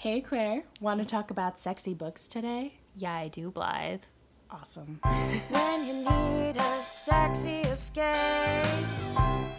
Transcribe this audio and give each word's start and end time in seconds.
Hey, 0.00 0.22
Claire. 0.22 0.62
Want 0.80 0.98
to 1.00 1.04
talk 1.04 1.30
about 1.30 1.58
sexy 1.58 1.92
books 1.92 2.26
today? 2.26 2.78
Yeah, 2.96 3.12
I 3.12 3.28
do, 3.28 3.50
Blythe. 3.50 4.04
Awesome. 4.50 4.98
When 5.04 5.86
you 5.86 5.92
need 5.92 6.56
a 6.56 6.76
sexy 6.80 7.60
escape 7.68 8.16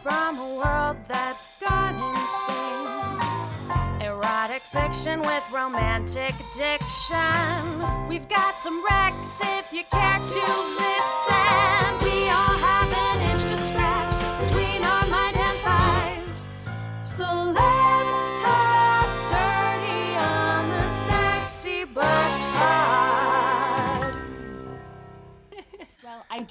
from 0.02 0.40
a 0.40 0.56
world 0.56 0.98
that's 1.08 1.46
gone 1.60 1.94
insane. 2.10 3.22
Erotic 4.02 4.64
fiction 4.64 5.20
with 5.20 5.46
romantic 5.54 6.34
addiction. 6.34 8.10
We've 8.10 8.28
got 8.28 8.55
some 8.55 8.84
Rex 8.84 9.39
if 9.44 9.71
you 9.71 9.84
care 9.92 10.18
to 10.18 10.46
listen. 10.82 11.21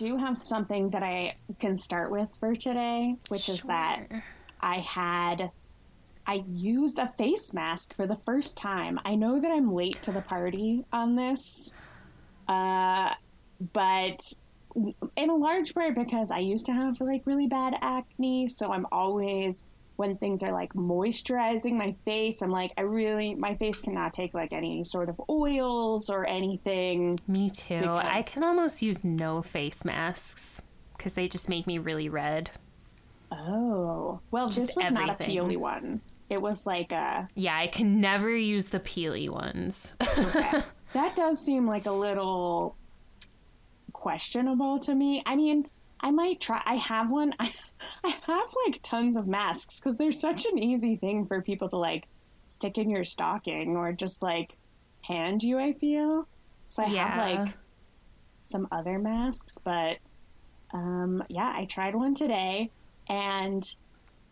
Do 0.00 0.16
have 0.16 0.38
something 0.38 0.88
that 0.90 1.02
I 1.02 1.36
can 1.58 1.76
start 1.76 2.10
with 2.10 2.30
for 2.40 2.56
today, 2.56 3.16
which 3.28 3.50
is 3.50 3.60
that 3.62 4.06
I 4.58 4.76
had 4.76 5.50
I 6.26 6.42
used 6.48 6.98
a 6.98 7.12
face 7.18 7.52
mask 7.52 7.94
for 7.94 8.06
the 8.06 8.16
first 8.24 8.56
time. 8.56 8.98
I 9.04 9.14
know 9.14 9.38
that 9.40 9.50
I'm 9.50 9.72
late 9.72 10.00
to 10.02 10.12
the 10.12 10.22
party 10.22 10.84
on 10.90 11.16
this, 11.16 11.74
uh, 12.48 13.12
but 13.74 14.20
in 15.16 15.28
a 15.28 15.34
large 15.34 15.74
part 15.74 15.94
because 15.94 16.30
I 16.30 16.38
used 16.38 16.64
to 16.66 16.72
have 16.72 16.98
like 17.00 17.26
really 17.26 17.46
bad 17.46 17.74
acne, 17.82 18.48
so 18.48 18.72
I'm 18.72 18.86
always 18.90 19.66
when 20.00 20.16
things 20.16 20.42
are 20.42 20.50
like 20.50 20.72
moisturizing 20.72 21.74
my 21.76 21.92
face, 22.06 22.40
I'm 22.40 22.50
like 22.50 22.72
I 22.78 22.80
really 22.80 23.34
my 23.34 23.52
face 23.52 23.82
cannot 23.82 24.14
take 24.14 24.32
like 24.32 24.50
any 24.50 24.82
sort 24.82 25.10
of 25.10 25.20
oils 25.28 26.08
or 26.08 26.26
anything. 26.26 27.16
Me 27.28 27.50
too. 27.50 27.84
I 27.84 28.22
can 28.22 28.42
almost 28.42 28.80
use 28.80 29.04
no 29.04 29.42
face 29.42 29.84
masks 29.84 30.62
because 30.96 31.12
they 31.12 31.28
just 31.28 31.50
make 31.50 31.66
me 31.66 31.76
really 31.76 32.08
red. 32.08 32.48
Oh, 33.30 34.20
well, 34.30 34.46
this 34.46 34.56
Just 34.56 34.76
was 34.78 34.90
not 34.90 35.10
a 35.10 35.12
everything. 35.12 35.36
peely 35.36 35.56
one. 35.58 36.00
It 36.30 36.40
was 36.40 36.64
like 36.64 36.92
a. 36.92 37.28
Yeah, 37.34 37.56
I 37.56 37.66
can 37.66 38.00
never 38.00 38.34
use 38.34 38.70
the 38.70 38.80
peely 38.80 39.28
ones. 39.28 39.94
that 39.98 41.14
does 41.14 41.44
seem 41.44 41.66
like 41.66 41.84
a 41.84 41.92
little 41.92 42.74
questionable 43.92 44.78
to 44.78 44.94
me. 44.94 45.22
I 45.26 45.36
mean, 45.36 45.68
I 46.02 46.10
might 46.10 46.40
try. 46.40 46.62
I 46.64 46.74
have 46.76 47.10
one. 47.10 47.34
I, 47.40 47.52
I 48.04 48.08
have 48.26 48.46
like 48.66 48.80
tons 48.82 49.16
of 49.16 49.26
masks 49.28 49.80
because 49.80 49.96
they're 49.98 50.12
such 50.12 50.46
an 50.46 50.58
easy 50.58 50.96
thing 50.96 51.26
for 51.26 51.42
people 51.42 51.68
to 51.70 51.76
like 51.76 52.08
stick 52.46 52.78
in 52.78 52.90
your 52.90 53.04
stocking 53.04 53.76
or 53.76 53.92
just 53.92 54.22
like 54.22 54.56
hand 55.02 55.42
you. 55.42 55.58
I 55.58 55.72
feel 55.72 56.26
so. 56.66 56.82
I 56.82 56.86
Yeah. 56.86 57.08
have 57.08 57.44
like 57.46 57.54
some 58.40 58.66
other 58.72 58.98
masks, 58.98 59.58
but 59.62 59.98
um, 60.72 61.22
yeah, 61.28 61.52
I 61.54 61.66
tried 61.66 61.94
one 61.94 62.14
today 62.14 62.70
and 63.08 63.62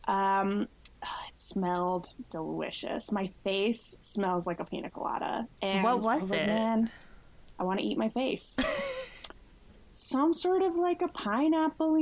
um, 0.07 0.63
it 1.03 1.33
smelled 1.35 2.07
delicious. 2.31 3.13
My 3.13 3.29
face 3.45 3.99
smells 4.01 4.47
like 4.47 4.61
a 4.61 4.65
pina 4.65 4.91
colada. 4.91 5.47
And 5.63 5.85
What 5.85 6.03
was 6.03 6.31
like, 6.31 6.41
it? 6.41 6.47
Man, 6.47 6.91
I 7.59 7.65
want 7.65 7.81
to 7.81 7.85
eat 7.85 7.99
my 7.99 8.09
face. 8.09 8.59
Some 10.01 10.33
sort 10.33 10.63
of 10.63 10.77
like 10.77 11.03
a 11.03 11.09
pineapple 11.09 11.95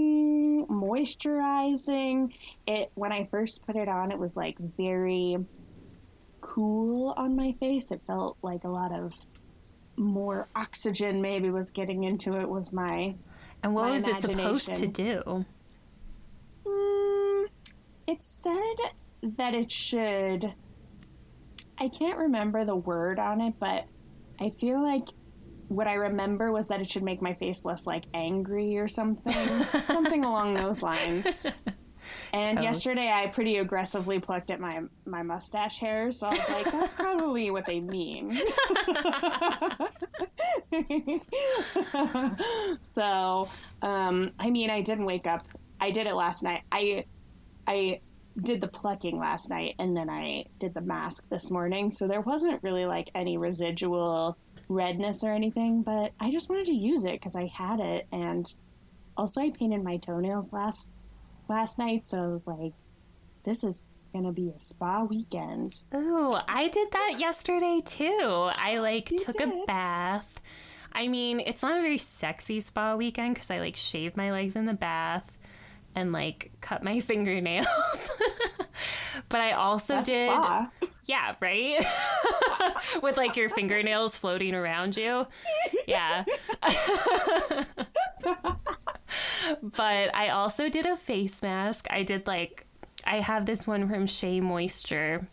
moisturizing. 0.68 2.30
It 2.66 2.90
when 2.94 3.10
I 3.10 3.24
first 3.24 3.64
put 3.66 3.74
it 3.74 3.88
on, 3.88 4.12
it 4.12 4.18
was 4.18 4.36
like 4.36 4.58
very 4.58 5.38
cool 6.42 7.14
on 7.16 7.34
my 7.34 7.52
face. 7.52 7.90
It 7.92 8.02
felt 8.06 8.36
like 8.42 8.64
a 8.64 8.68
lot 8.68 8.92
of 8.92 9.14
more 9.96 10.46
oxygen 10.54 11.22
maybe 11.22 11.48
was 11.48 11.70
getting 11.70 12.04
into 12.04 12.38
it 12.38 12.46
was 12.46 12.70
my 12.70 13.14
And 13.62 13.74
what 13.74 13.86
My 13.86 13.92
was 13.92 14.06
it 14.06 14.16
supposed 14.16 14.74
to 14.74 14.86
do? 14.86 15.46
Mm, 16.66 17.46
it 18.06 18.20
said 18.20 18.76
that 19.22 19.54
it 19.54 19.72
should. 19.72 20.52
I 21.78 21.88
can't 21.88 22.18
remember 22.18 22.66
the 22.66 22.76
word 22.76 23.18
on 23.18 23.40
it, 23.40 23.54
but 23.58 23.86
I 24.38 24.50
feel 24.50 24.82
like 24.82 25.08
what 25.68 25.86
I 25.86 25.94
remember 25.94 26.52
was 26.52 26.68
that 26.68 26.80
it 26.80 26.88
should 26.88 27.02
make 27.02 27.22
my 27.22 27.34
face 27.34 27.64
less 27.64 27.86
like 27.86 28.04
angry 28.14 28.78
or 28.78 28.88
something, 28.88 29.64
something 29.86 30.24
along 30.24 30.54
those 30.54 30.82
lines. 30.82 31.46
And 32.32 32.58
Totes. 32.58 32.64
yesterday, 32.64 33.10
I 33.12 33.26
pretty 33.26 33.58
aggressively 33.58 34.20
plucked 34.20 34.50
at 34.50 34.60
my 34.60 34.82
my 35.06 35.22
mustache 35.22 35.78
hair, 35.78 36.12
so 36.12 36.28
I 36.28 36.30
was 36.30 36.48
like, 36.50 36.70
"That's 36.70 36.94
probably 36.94 37.50
what 37.50 37.66
they 37.66 37.80
mean." 37.80 38.30
so, 42.80 43.48
um, 43.82 44.30
I 44.38 44.50
mean, 44.50 44.70
I 44.70 44.82
didn't 44.82 45.04
wake 45.04 45.26
up. 45.26 45.44
I 45.80 45.90
did 45.90 46.06
it 46.06 46.14
last 46.14 46.44
night. 46.44 46.62
I 46.70 47.06
I 47.66 48.00
did 48.40 48.60
the 48.60 48.68
plucking 48.68 49.18
last 49.18 49.50
night, 49.50 49.74
and 49.78 49.96
then 49.96 50.10
I 50.10 50.44
did 50.58 50.74
the 50.74 50.82
mask 50.82 51.28
this 51.28 51.50
morning. 51.50 51.90
So 51.90 52.06
there 52.06 52.20
wasn't 52.20 52.62
really 52.62 52.86
like 52.86 53.10
any 53.14 53.38
residual 53.38 54.36
redness 54.68 55.22
or 55.24 55.32
anything, 55.32 55.82
but 55.82 56.12
I 56.20 56.30
just 56.30 56.48
wanted 56.48 56.66
to 56.66 56.74
use 56.74 57.04
it 57.04 57.12
because 57.12 57.36
I 57.36 57.46
had 57.46 57.80
it, 57.80 58.06
and 58.12 58.46
also 59.16 59.40
I 59.40 59.50
painted 59.50 59.82
my 59.82 59.96
toenails 59.98 60.52
last 60.52 61.00
last 61.48 61.78
night, 61.78 62.06
so 62.06 62.22
I 62.22 62.26
was 62.28 62.46
like, 62.46 62.72
"This 63.44 63.64
is 63.64 63.84
gonna 64.12 64.32
be 64.32 64.50
a 64.50 64.58
spa 64.58 65.04
weekend." 65.04 65.86
Ooh, 65.94 66.36
I 66.48 66.68
did 66.68 66.90
that 66.92 67.16
yesterday 67.18 67.80
too. 67.84 68.50
I 68.56 68.78
like 68.78 69.10
You 69.10 69.18
took 69.18 69.40
a 69.40 69.64
bath. 69.66 70.40
I 70.92 71.08
mean, 71.08 71.40
it's 71.40 71.62
not 71.62 71.78
a 71.78 71.82
very 71.82 71.98
sexy 71.98 72.60
spa 72.60 72.96
weekend 72.96 73.34
because 73.34 73.50
I 73.50 73.58
like 73.60 73.76
shaved 73.76 74.16
my 74.16 74.32
legs 74.32 74.56
in 74.56 74.64
the 74.64 74.74
bath 74.74 75.36
and 75.94 76.12
like 76.12 76.52
cut 76.60 76.82
my 76.82 77.00
fingernails. 77.00 78.10
but 79.28 79.40
I 79.40 79.52
also 79.52 79.94
That's 79.94 80.08
did 80.08 80.30
spa. 80.30 80.70
Yeah, 81.06 81.36
right? 81.40 81.84
With 83.02 83.16
like 83.16 83.36
your 83.36 83.48
fingernails 83.48 84.16
floating 84.16 84.54
around 84.54 84.96
you. 84.96 85.26
Yeah. 85.86 86.24
but 89.62 90.14
I 90.14 90.28
also 90.30 90.68
did 90.68 90.84
a 90.84 90.96
face 90.96 91.40
mask. 91.42 91.86
I 91.90 92.02
did 92.02 92.26
like, 92.26 92.66
I 93.04 93.20
have 93.20 93.46
this 93.46 93.66
one 93.66 93.88
from 93.88 94.06
Shea 94.06 94.40
Moisture 94.40 95.28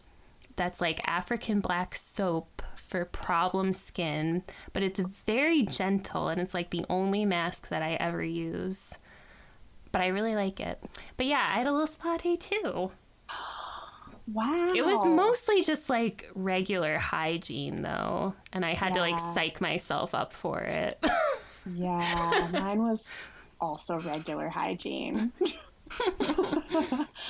that's 0.56 0.80
like 0.80 1.08
African 1.08 1.60
black 1.60 1.96
soap 1.96 2.62
for 2.76 3.06
problem 3.06 3.74
skin, 3.74 4.44
but 4.74 4.84
it's 4.84 5.00
very 5.00 5.64
gentle 5.64 6.28
and 6.28 6.40
it's 6.40 6.54
like 6.54 6.70
the 6.70 6.86
only 6.90 7.26
mask 7.26 7.70
that 7.70 7.82
I 7.82 7.94
ever 7.96 8.24
use. 8.24 9.00
But 9.92 10.02
I 10.02 10.08
really 10.08 10.36
like 10.36 10.60
it. 10.60 10.84
But 11.18 11.26
yeah, 11.26 11.50
I 11.52 11.58
had 11.58 11.68
a 11.68 11.72
little 11.72 11.88
spa 11.88 12.18
day 12.18 12.36
too. 12.36 12.92
Wow, 14.32 14.72
It 14.74 14.86
was 14.86 15.06
mostly 15.06 15.62
just 15.62 15.90
like 15.90 16.30
regular 16.34 16.98
hygiene 16.98 17.82
though, 17.82 18.34
and 18.54 18.66
I 18.66 18.74
had 18.74 18.94
to 18.94 19.02
like 19.02 19.20
psych 19.20 19.60
myself 19.60 20.16
up 20.16 20.34
for 20.34 20.62
it. 20.62 21.04
Yeah, 21.66 22.50
mine 22.54 22.82
was 22.82 23.28
also 23.60 24.00
regular 24.00 24.48
hygiene. 24.48 25.34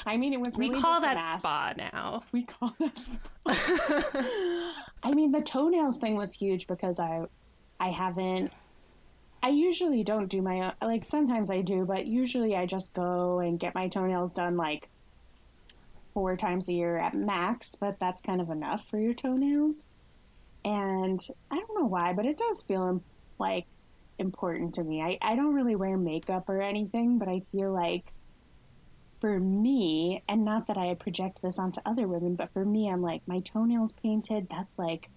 I 0.06 0.18
mean, 0.18 0.34
it 0.34 0.40
was. 0.40 0.58
we 0.58 0.70
call 0.70 1.02
that 1.02 1.16
mask. 1.16 1.40
spa 1.40 1.74
now. 1.78 2.24
We 2.31 2.44
call 2.44 2.76
that 2.80 2.98
spa. 2.98 4.72
I 5.04 5.14
mean, 5.14 5.31
the 5.31 5.42
toenails 5.42 5.98
thing 5.98 6.16
was 6.16 6.34
huge 6.34 6.68
because 6.68 7.00
I, 7.00 7.24
I 7.80 7.90
haven't. 7.90 8.52
I 9.42 9.50
usually 9.50 10.04
don't 10.04 10.28
do 10.28 10.42
my 10.42 10.62
own. 10.62 10.74
Like 10.81 11.04
sometimes 11.04 11.50
I 11.50 11.62
do, 11.62 11.86
but 11.86 12.06
usually 12.06 12.56
I 12.56 12.66
just 12.66 12.94
go 12.94 13.40
and 13.40 13.60
get 13.60 13.75
my 13.75 13.88
toenails 13.90 14.34
done 14.34 14.56
like 14.56 14.90
four 16.13 16.35
times 16.38 16.69
a 16.69 16.74
year 16.74 16.97
at 16.97 17.13
max. 17.13 17.75
But 17.79 18.00
that's 18.00 18.22
kind 18.22 18.41
of 18.41 18.50
enough 18.50 18.88
for 18.88 19.00
your 19.00 19.13
toenails. 19.13 19.90
And 20.65 21.19
I 21.51 21.56
don't 21.56 21.75
know 21.75 21.88
why, 21.88 22.13
but 22.13 22.25
it 22.25 22.38
does 22.38 22.63
feel 22.63 23.04
like 23.39 23.65
important 24.19 24.75
to 24.75 24.83
me. 24.83 25.01
I, 25.01 25.18
I 25.21 25.36
don't 25.36 25.54
really 25.54 25.75
wear 25.75 25.98
makeup 25.98 26.48
or 26.48 26.62
anything, 26.62 27.18
but 27.18 27.27
I 27.27 27.42
feel 27.51 27.74
like 27.74 28.13
for 29.19 29.39
me, 29.39 30.24
and 30.27 30.44
not 30.44 30.68
that 30.68 30.77
I 30.77 30.94
project 30.95 31.42
this 31.42 31.57
onto 31.57 31.80
other 31.86 32.07
women, 32.07 32.36
but 32.36 32.51
for 32.51 32.65
me, 32.65 32.89
I'm 32.89 33.01
like, 33.01 33.27
my 33.27 33.39
toenails 33.39 33.94
painted, 33.94 34.48
that's 34.50 34.77
like, 34.77 35.10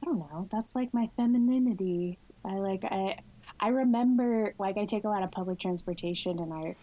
I 0.00 0.06
don't 0.06 0.18
know, 0.18 0.48
that's 0.50 0.74
like 0.74 0.94
my 0.94 1.10
femininity. 1.16 2.18
I 2.44 2.54
like, 2.54 2.84
I, 2.84 3.18
I 3.60 3.68
remember, 3.68 4.54
like, 4.58 4.76
I 4.76 4.84
take 4.84 5.04
a 5.04 5.08
lot 5.08 5.22
of 5.22 5.30
public 5.30 5.58
transportation 5.58 6.38
and 6.38 6.52
I, 6.52 6.76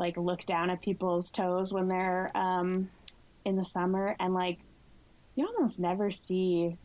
like, 0.00 0.16
look 0.16 0.44
down 0.46 0.70
at 0.70 0.82
people's 0.82 1.30
toes 1.30 1.72
when 1.72 1.86
they're, 1.86 2.36
um, 2.36 2.90
in 3.44 3.54
the 3.54 3.64
summer 3.64 4.16
and, 4.18 4.34
like, 4.34 4.58
you 5.36 5.46
almost 5.46 5.78
never 5.78 6.10
see, 6.10 6.76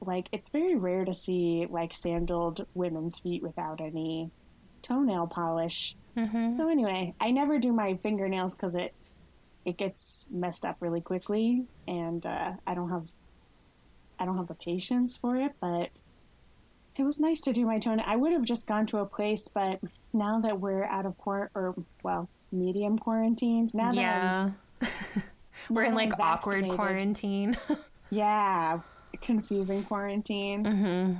like, 0.00 0.28
it's 0.32 0.50
very 0.50 0.74
rare 0.74 1.04
to 1.06 1.14
see, 1.14 1.66
like, 1.70 1.94
sandaled 1.94 2.66
women's 2.74 3.18
feet 3.18 3.42
without 3.42 3.80
any 3.80 4.30
toenail 4.82 5.26
polish. 5.26 5.96
So 6.50 6.68
anyway, 6.68 7.14
I 7.20 7.30
never 7.30 7.58
do 7.58 7.72
my 7.72 7.96
fingernails 7.96 8.54
because 8.54 8.74
it 8.74 8.94
it 9.66 9.76
gets 9.76 10.30
messed 10.30 10.64
up 10.64 10.76
really 10.80 11.00
quickly, 11.00 11.66
and 11.88 12.24
uh, 12.24 12.52
I 12.66 12.74
don't 12.74 12.88
have 12.90 13.08
I 14.18 14.24
don't 14.24 14.36
have 14.38 14.46
the 14.46 14.54
patience 14.54 15.16
for 15.18 15.36
it, 15.36 15.52
but 15.60 15.90
it 16.96 17.02
was 17.02 17.20
nice 17.20 17.42
to 17.42 17.52
do 17.52 17.66
my 17.66 17.78
toenail. 17.78 18.06
I 18.06 18.16
would 18.16 18.32
have 18.32 18.44
just 18.44 18.66
gone 18.66 18.86
to 18.86 18.98
a 18.98 19.06
place, 19.06 19.48
but 19.48 19.80
now 20.12 20.40
that 20.40 20.58
we're 20.60 20.84
out 20.84 21.04
of 21.04 21.18
court, 21.18 21.50
or 21.54 21.74
well, 22.02 22.28
medium 22.52 22.98
quarantines, 22.98 23.74
now 23.74 23.92
Yeah. 23.92 24.50
We're 25.70 25.84
in 25.84 25.94
like 25.94 26.18
awkward 26.18 26.68
quarantine. 26.70 27.56
Yeah, 28.08 28.80
confusing 29.20 29.82
quarantine. 29.82 30.64
hmm 30.64 31.14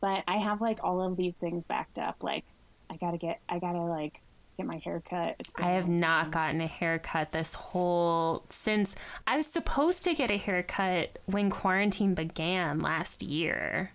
But 0.00 0.22
I 0.28 0.36
have 0.36 0.60
like 0.60 0.80
all 0.84 1.00
of 1.00 1.16
these 1.16 1.38
things 1.38 1.64
backed 1.64 1.98
up. 1.98 2.22
Like, 2.22 2.44
I 2.90 2.96
gotta 2.96 3.16
get, 3.16 3.40
I 3.48 3.58
gotta 3.58 3.80
like 3.80 4.20
get 4.58 4.66
my 4.66 4.76
hair 4.76 5.02
cut. 5.08 5.36
I 5.56 5.70
have 5.70 5.86
long 5.86 6.00
not 6.00 6.30
gotten 6.30 6.60
a 6.60 6.66
haircut 6.66 7.32
this 7.32 7.54
whole 7.54 8.44
since 8.50 8.96
I 9.26 9.36
was 9.38 9.46
supposed 9.46 10.02
to 10.04 10.14
get 10.14 10.30
a 10.30 10.36
haircut 10.36 11.18
when 11.24 11.48
quarantine 11.48 12.14
began 12.14 12.80
last 12.80 13.22
year. 13.22 13.92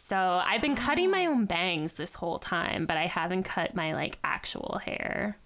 So 0.00 0.16
I've 0.16 0.62
been 0.62 0.76
cutting 0.76 1.10
my 1.10 1.26
ah. 1.26 1.30
own 1.30 1.44
bangs 1.44 1.94
this 1.94 2.14
whole 2.14 2.38
time, 2.38 2.86
but 2.86 2.96
I 2.96 3.06
haven't 3.06 3.42
cut 3.42 3.74
my 3.74 3.94
like 3.94 4.18
actual 4.22 4.80
hair. 4.84 5.36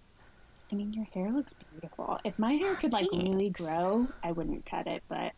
I 0.70 0.74
mean, 0.74 0.92
your 0.92 1.06
hair 1.06 1.32
looks 1.32 1.54
beautiful. 1.54 2.20
If 2.22 2.38
my 2.38 2.52
hair 2.52 2.74
could 2.74 2.92
like 2.92 3.08
really 3.12 3.50
grow, 3.50 4.06
I 4.22 4.30
wouldn't 4.32 4.64
cut 4.66 4.86
it, 4.86 5.02
but 5.08 5.32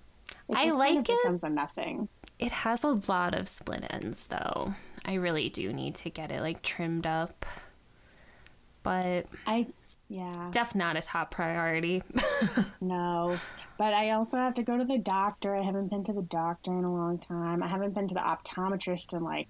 it 0.49 0.57
I 0.57 0.69
like 0.71 0.95
kind 0.95 0.99
of 0.99 1.09
it. 1.09 1.23
becomes 1.23 1.45
a 1.45 1.49
nothing. 1.49 2.09
It 2.39 2.53
has 2.53 2.83
a 2.83 2.89
lot 3.09 3.35
of 3.35 3.49
split 3.49 3.87
ends 3.89 4.27
though. 4.27 4.75
I 5.05 5.15
really 5.15 5.49
do 5.49 5.73
need 5.73 5.95
to 5.97 6.11
get 6.11 6.31
it 6.31 6.41
like 6.41 6.61
trimmed 6.61 7.07
up. 7.07 7.47
But 8.83 9.27
I, 9.47 9.69
yeah, 10.15 10.49
def 10.53 10.77
not 10.77 10.97
a 10.97 11.03
top 11.03 11.33
priority. 11.33 12.01
no. 12.81 13.37
But 13.77 13.95
I 13.95 14.11
also 14.11 14.37
have 14.37 14.55
to 14.55 14.63
go 14.63 14.79
to 14.79 14.85
the 14.85 14.97
doctor. 14.97 15.57
I 15.57 15.63
haven't 15.63 15.91
been 15.91 16.05
to 16.05 16.13
the 16.13 16.23
doctor 16.23 16.71
in 16.71 16.85
a 16.85 16.93
long 16.93 17.19
time. 17.19 17.65
I 17.65 17.67
haven't 17.67 17.97
been 17.97 18.07
to 18.07 18.15
the 18.15 18.21
optometrist 18.21 19.13
in 19.13 19.25
like 19.25 19.49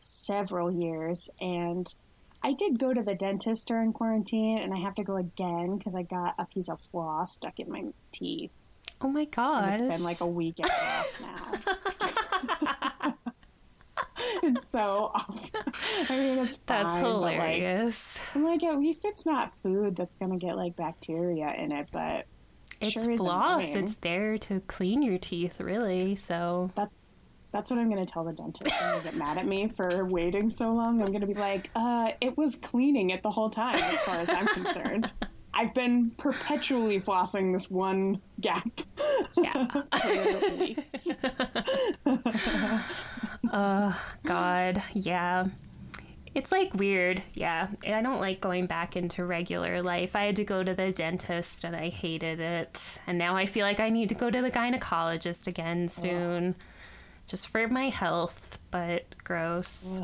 several 0.00 0.72
years. 0.72 1.30
And 1.40 1.86
I 2.42 2.54
did 2.54 2.80
go 2.80 2.92
to 2.92 3.04
the 3.04 3.14
dentist 3.14 3.68
during 3.68 3.92
quarantine, 3.92 4.58
and 4.58 4.74
I 4.74 4.78
have 4.78 4.96
to 4.96 5.04
go 5.04 5.16
again 5.16 5.78
because 5.78 5.94
I 5.94 6.02
got 6.02 6.34
a 6.40 6.44
piece 6.44 6.68
of 6.68 6.80
floss 6.90 7.36
stuck 7.36 7.60
in 7.60 7.70
my 7.70 7.84
teeth. 8.10 8.58
oh 9.00 9.08
my 9.10 9.26
god. 9.26 9.74
It's 9.74 9.96
been 9.96 10.02
like 10.02 10.20
a 10.20 10.26
week 10.26 10.58
and 10.58 10.68
a 10.68 10.72
half 10.72 11.20
now. 11.20 12.08
it's 14.42 14.70
so 14.70 15.10
awful. 15.14 15.60
I 16.08 16.18
mean, 16.18 16.38
it's 16.38 16.58
That's 16.66 16.94
fine, 16.94 17.02
like, 17.02 17.34
hilarious. 17.34 18.20
I'm 18.34 18.44
like, 18.44 18.62
at 18.64 18.78
least 18.78 19.04
it's 19.04 19.26
not 19.26 19.52
food 19.62 19.96
that's 19.96 20.16
gonna 20.16 20.38
get 20.38 20.56
like 20.56 20.76
bacteria 20.76 21.52
in 21.54 21.72
it, 21.72 21.88
but 21.92 22.26
It's 22.80 22.92
sure 22.92 23.16
floss. 23.16 23.74
It's 23.74 23.96
there 23.96 24.38
to 24.38 24.60
clean 24.60 25.02
your 25.02 25.18
teeth, 25.18 25.60
really. 25.60 26.16
So 26.16 26.70
that's 26.74 26.98
that's 27.52 27.70
what 27.70 27.80
I'm 27.80 27.90
gonna 27.90 28.06
tell 28.06 28.24
the 28.24 28.32
dentist 28.32 28.74
when 28.80 28.98
they 28.98 29.04
get 29.04 29.16
mad 29.16 29.36
at 29.36 29.46
me 29.46 29.68
for 29.68 30.04
waiting 30.04 30.48
so 30.50 30.72
long. 30.72 31.02
I'm 31.02 31.12
gonna 31.12 31.26
be 31.26 31.34
like, 31.34 31.68
uh, 31.74 32.12
it 32.20 32.36
was 32.38 32.56
cleaning 32.56 33.10
it 33.10 33.22
the 33.22 33.30
whole 33.30 33.50
time, 33.50 33.74
as 33.74 34.00
far 34.02 34.16
as 34.16 34.30
I'm 34.30 34.46
concerned. 34.46 35.12
I've 35.52 35.74
been 35.74 36.10
perpetually 36.16 37.00
flossing 37.00 37.52
this 37.52 37.68
one 37.70 38.20
gap 38.40 38.68
yeah. 39.36 39.66
for 40.46 40.54
weeks. 40.56 41.08
God, 42.04 43.94
yeah. 45.06 45.46
It's 46.34 46.52
like 46.52 46.72
weird. 46.74 47.22
Yeah. 47.34 47.68
I 47.84 48.02
don't 48.02 48.20
like 48.20 48.40
going 48.40 48.66
back 48.66 48.96
into 48.96 49.24
regular 49.24 49.82
life. 49.82 50.14
I 50.14 50.24
had 50.24 50.36
to 50.36 50.44
go 50.44 50.62
to 50.62 50.74
the 50.74 50.92
dentist 50.92 51.64
and 51.64 51.74
I 51.74 51.88
hated 51.88 52.38
it. 52.38 53.00
And 53.06 53.18
now 53.18 53.34
I 53.36 53.46
feel 53.46 53.66
like 53.66 53.80
I 53.80 53.88
need 53.88 54.08
to 54.10 54.14
go 54.14 54.30
to 54.30 54.40
the 54.40 54.50
gynecologist 54.50 55.48
again 55.48 55.88
soon. 55.88 56.54
Just 57.26 57.48
for 57.48 57.66
my 57.68 57.88
health, 57.88 58.58
but 58.70 59.04
gross. 59.24 60.00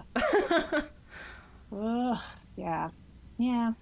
Ugh, 1.73 2.19
yeah, 2.57 2.91
yeah. 3.39 3.73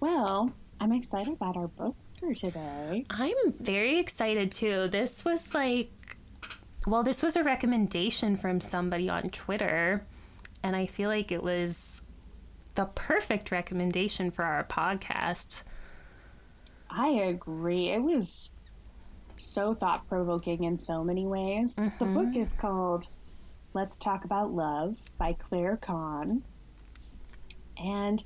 Well, 0.00 0.52
I'm 0.80 0.92
excited 0.92 1.34
about 1.34 1.56
our 1.56 1.68
book 1.68 1.96
for 2.18 2.34
today. 2.34 3.04
I'm 3.10 3.52
very 3.60 3.98
excited 3.98 4.52
too. 4.52 4.88
This 4.88 5.24
was 5.24 5.52
like, 5.54 5.90
well, 6.88 7.02
this 7.02 7.22
was 7.22 7.36
a 7.36 7.44
recommendation 7.44 8.34
from 8.34 8.60
somebody 8.60 9.08
on 9.10 9.30
Twitter, 9.30 10.04
and 10.62 10.74
I 10.74 10.86
feel 10.86 11.10
like 11.10 11.30
it 11.30 11.42
was 11.42 12.02
the 12.76 12.86
perfect 12.86 13.50
recommendation 13.50 14.30
for 14.30 14.44
our 14.44 14.64
podcast. 14.64 15.62
I 16.90 17.08
agree. 17.08 17.90
It 17.90 18.02
was 18.02 18.52
so 19.36 19.74
thought 19.74 20.08
provoking 20.08 20.64
in 20.64 20.76
so 20.76 21.04
many 21.04 21.26
ways. 21.26 21.78
The 21.98 22.06
book 22.06 22.34
is 22.34 22.54
called 22.54 23.08
Let's 23.74 23.98
Talk 23.98 24.24
About 24.24 24.52
Love 24.52 25.02
by 25.18 25.34
Claire 25.34 25.76
Kann. 25.76 26.42
And 27.76 28.24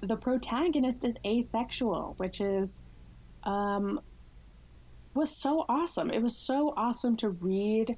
the 0.00 0.16
protagonist 0.16 1.04
is 1.04 1.18
asexual, 1.24 2.14
which 2.16 2.40
is 2.40 2.82
um 3.44 4.00
was 5.14 5.30
so 5.34 5.64
awesome. 5.68 6.10
It 6.10 6.22
was 6.22 6.36
so 6.36 6.72
awesome 6.76 7.16
to 7.18 7.30
read 7.30 7.96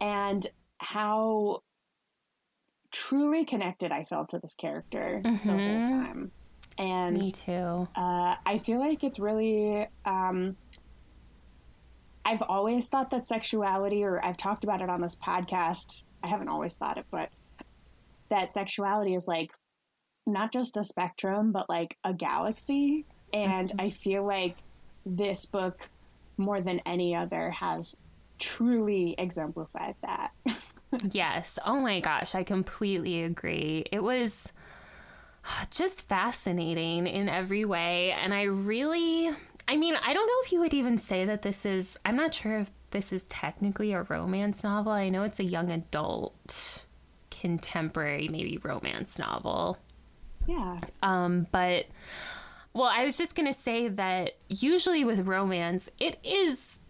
and 0.00 0.46
how 0.78 1.62
truly 2.90 3.44
connected 3.44 3.92
I 3.92 4.04
felt 4.04 4.30
to 4.30 4.38
this 4.38 4.54
character 4.54 5.20
the 5.22 5.30
whole 5.34 5.86
time. 5.86 6.30
And 6.78 7.18
Me 7.18 7.32
too. 7.32 7.88
uh, 7.96 8.36
I 8.44 8.60
feel 8.62 8.78
like 8.78 9.02
it's 9.04 9.18
really. 9.18 9.86
Um, 10.04 10.56
I've 12.24 12.42
always 12.42 12.88
thought 12.88 13.10
that 13.10 13.26
sexuality, 13.26 14.02
or 14.02 14.22
I've 14.24 14.36
talked 14.36 14.64
about 14.64 14.82
it 14.82 14.90
on 14.90 15.00
this 15.00 15.16
podcast. 15.16 16.04
I 16.22 16.26
haven't 16.26 16.48
always 16.48 16.74
thought 16.74 16.98
it, 16.98 17.06
but 17.10 17.30
that 18.30 18.52
sexuality 18.52 19.14
is 19.14 19.28
like 19.28 19.52
not 20.26 20.52
just 20.52 20.76
a 20.76 20.82
spectrum, 20.84 21.52
but 21.52 21.68
like 21.68 21.96
a 22.04 22.12
galaxy. 22.12 23.06
And 23.32 23.72
I 23.78 23.90
feel 23.90 24.26
like 24.26 24.56
this 25.04 25.46
book, 25.46 25.88
more 26.36 26.60
than 26.60 26.80
any 26.86 27.14
other, 27.14 27.50
has 27.50 27.96
truly 28.38 29.14
exemplified 29.18 29.94
that. 30.02 30.32
Yes. 31.10 31.58
Oh 31.66 31.80
my 31.80 31.98
gosh, 32.00 32.34
I 32.36 32.44
completely 32.44 33.24
agree. 33.24 33.84
It 33.90 34.02
was 34.02 34.52
just 35.70 36.08
fascinating 36.08 37.06
in 37.08 37.28
every 37.28 37.64
way. 37.64 38.12
And 38.12 38.32
I 38.32 38.44
really, 38.44 39.30
I 39.66 39.76
mean, 39.76 39.96
I 39.96 40.14
don't 40.14 40.26
know 40.26 40.40
if 40.44 40.52
you 40.52 40.60
would 40.60 40.72
even 40.72 40.96
say 40.96 41.24
that 41.24 41.42
this 41.42 41.66
is, 41.66 41.98
I'm 42.04 42.16
not 42.16 42.32
sure 42.32 42.60
if 42.60 42.70
this 42.92 43.12
is 43.12 43.24
technically 43.24 43.92
a 43.92 44.02
romance 44.02 44.62
novel. 44.62 44.92
I 44.92 45.08
know 45.08 45.24
it's 45.24 45.40
a 45.40 45.44
young 45.44 45.70
adult, 45.72 46.84
contemporary, 47.30 48.28
maybe 48.28 48.58
romance 48.62 49.18
novel. 49.18 49.78
yeah. 50.46 50.78
Um, 51.02 51.48
but, 51.50 51.86
well, 52.76 52.90
I 52.92 53.06
was 53.06 53.16
just 53.16 53.34
going 53.34 53.46
to 53.46 53.58
say 53.58 53.88
that 53.88 54.36
usually 54.50 55.02
with 55.02 55.26
romance, 55.26 55.88
it 55.98 56.18
is 56.22 56.80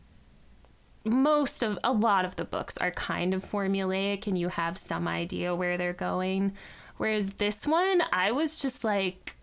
most 1.04 1.62
of 1.62 1.78
a 1.84 1.92
lot 1.92 2.24
of 2.24 2.34
the 2.34 2.44
books 2.44 2.76
are 2.78 2.90
kind 2.90 3.32
of 3.32 3.44
formulaic 3.44 4.26
and 4.26 4.36
you 4.36 4.48
have 4.48 4.76
some 4.76 5.06
idea 5.06 5.54
where 5.54 5.78
they're 5.78 5.92
going. 5.92 6.54
Whereas 6.96 7.30
this 7.30 7.68
one, 7.68 8.02
I 8.12 8.32
was 8.32 8.58
just 8.58 8.82
like 8.82 9.36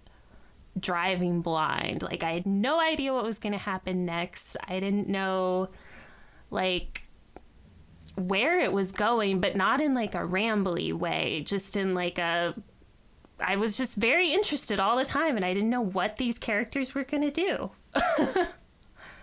driving 0.78 1.42
blind. 1.42 2.04
Like, 2.04 2.24
I 2.24 2.34
had 2.34 2.46
no 2.46 2.78
idea 2.78 3.14
what 3.14 3.24
was 3.24 3.40
going 3.40 3.54
to 3.54 3.60
happen 3.60 4.06
next. 4.06 4.58
I 4.68 4.82
didn't 4.82 5.08
know, 5.08 5.70
like, 6.52 7.04
where 8.16 8.60
it 8.60 8.74
was 8.74 8.92
going, 8.92 9.40
but 9.40 9.56
not 9.56 9.80
in 9.80 9.94
like 9.94 10.14
a 10.14 10.20
rambly 10.20 10.92
way, 10.92 11.44
just 11.46 11.78
in 11.78 11.94
like 11.94 12.18
a 12.18 12.54
I 13.44 13.58
was 13.58 13.78
just 13.78 13.98
very 13.98 14.34
interested 14.34 14.80
all 14.80 14.98
the 14.98 15.06
time 15.06 15.36
and 15.36 15.46
I 15.46 15.54
didn't 15.54 15.70
know 15.70 15.82
what 15.82 16.18
these 16.18 16.38
characters 16.38 16.96
were 16.96 17.04
going 17.04 17.30
to 17.30 17.32
do. 17.32 17.72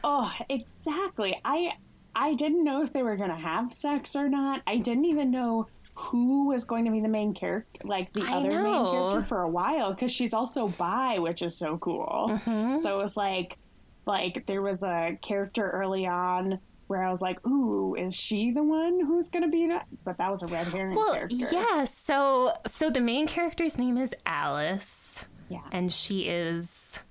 Oh, 0.02 0.32
exactly. 0.48 1.38
I 1.44 1.72
I 2.14 2.34
didn't 2.34 2.64
know 2.64 2.82
if 2.82 2.92
they 2.92 3.02
were 3.02 3.16
going 3.16 3.30
to 3.30 3.36
have 3.36 3.72
sex 3.72 4.16
or 4.16 4.28
not. 4.28 4.62
I 4.66 4.78
didn't 4.78 5.04
even 5.04 5.30
know 5.30 5.68
who 5.94 6.48
was 6.48 6.64
going 6.64 6.84
to 6.86 6.90
be 6.90 7.00
the 7.00 7.08
main 7.08 7.34
character, 7.34 7.86
like 7.86 8.12
the 8.12 8.22
I 8.22 8.32
other 8.34 8.62
main 8.62 8.86
character 8.86 9.22
for 9.22 9.42
a 9.42 9.48
while 9.48 9.90
because 9.90 10.10
she's 10.10 10.32
also 10.32 10.68
bi, 10.68 11.18
which 11.18 11.42
is 11.42 11.56
so 11.56 11.78
cool. 11.78 12.30
Mm-hmm. 12.30 12.76
So 12.76 12.98
it 12.98 13.02
was 13.02 13.16
like 13.16 13.58
like 14.06 14.46
there 14.46 14.62
was 14.62 14.82
a 14.82 15.18
character 15.20 15.64
early 15.64 16.06
on 16.06 16.58
where 16.90 17.04
I 17.04 17.10
was 17.10 17.22
like, 17.22 17.46
"Ooh, 17.46 17.94
is 17.94 18.16
she 18.16 18.50
the 18.50 18.64
one 18.64 18.98
who's 19.06 19.28
going 19.30 19.44
to 19.44 19.48
be 19.48 19.68
that?" 19.68 19.86
But 20.04 20.18
that 20.18 20.28
was 20.28 20.42
a 20.42 20.48
red 20.48 20.66
herring 20.66 20.96
Well, 20.96 21.14
character. 21.14 21.36
yeah, 21.52 21.84
so 21.84 22.52
so 22.66 22.90
the 22.90 23.00
main 23.00 23.28
character's 23.28 23.78
name 23.78 23.96
is 23.96 24.12
Alice 24.26 25.24
Yeah. 25.48 25.60
and 25.70 25.92
she 25.92 26.22
is 26.28 27.04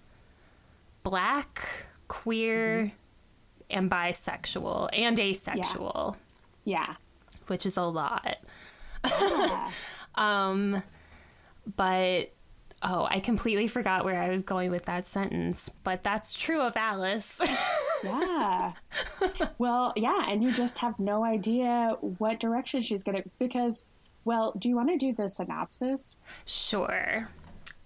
black, 1.04 1.88
queer, 2.10 2.92
and 3.70 3.90
bisexual 3.90 4.90
and 4.94 5.18
asexual, 5.20 6.18
Yeah. 6.66 6.96
which 7.48 7.66
is 7.66 7.78
a 7.78 7.84
lot. 7.84 8.38
Yeah. 9.10 9.72
Um 10.16 10.84
but 11.78 12.34
oh, 12.82 13.08
I 13.10 13.20
completely 13.20 13.68
forgot 13.68 14.06
where 14.06 14.22
I 14.22 14.30
was 14.30 14.42
going 14.42 14.72
with 14.72 14.86
that 14.86 15.06
sentence, 15.06 15.70
but 15.84 16.04
that's 16.04 16.34
true 16.34 16.62
of 16.62 16.76
Alice. 16.78 17.42
yeah. 18.04 18.74
Well, 19.58 19.94
yeah, 19.96 20.26
and 20.30 20.44
you 20.44 20.52
just 20.52 20.78
have 20.80 21.00
no 21.00 21.24
idea 21.24 21.98
what 22.00 22.40
direction 22.40 22.82
she's 22.82 23.04
going 23.04 23.22
to 23.22 23.30
because 23.40 23.86
well, 24.26 24.54
do 24.58 24.70
you 24.70 24.76
want 24.76 24.90
to 24.90 24.98
do 24.98 25.14
the 25.14 25.28
synopsis? 25.28 26.18
Sure. 26.46 27.30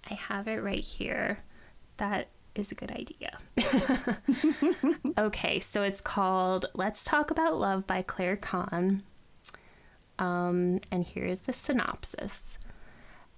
I 0.09 0.13
have 0.13 0.47
it 0.47 0.61
right 0.61 0.83
here. 0.83 1.39
That 1.97 2.27
is 2.55 2.71
a 2.71 2.75
good 2.75 2.91
idea. 2.91 3.37
okay, 5.17 5.59
so 5.59 5.83
it's 5.83 6.01
called 6.01 6.65
Let's 6.73 7.05
Talk 7.05 7.31
About 7.31 7.57
Love 7.57 7.87
by 7.87 8.01
Claire 8.01 8.35
Kann. 8.35 9.03
Um, 10.19 10.79
and 10.91 11.05
here's 11.05 11.41
the 11.41 11.53
synopsis. 11.53 12.59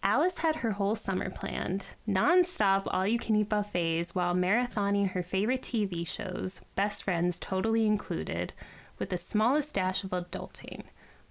Alice 0.06 0.38
had 0.38 0.58
her 0.58 0.74
whole 0.74 0.94
summer 0.94 1.32
planned 1.32 1.88
non-stop 2.06 2.88
all-you-can-eat 2.92 3.50
buffets 3.50 4.14
while 4.14 4.36
marathoning 4.36 5.10
her 5.10 5.24
favorite 5.24 5.64
TV 5.64 6.08
shows, 6.08 6.62
Best 6.76 7.04
Friends 7.04 7.40
totally 7.40 7.88
included, 7.88 8.54
with 9.00 9.10
the 9.10 9.18
smallest 9.18 9.74
dash 9.74 10.04
of 10.04 10.12
adulting, 10.12 10.84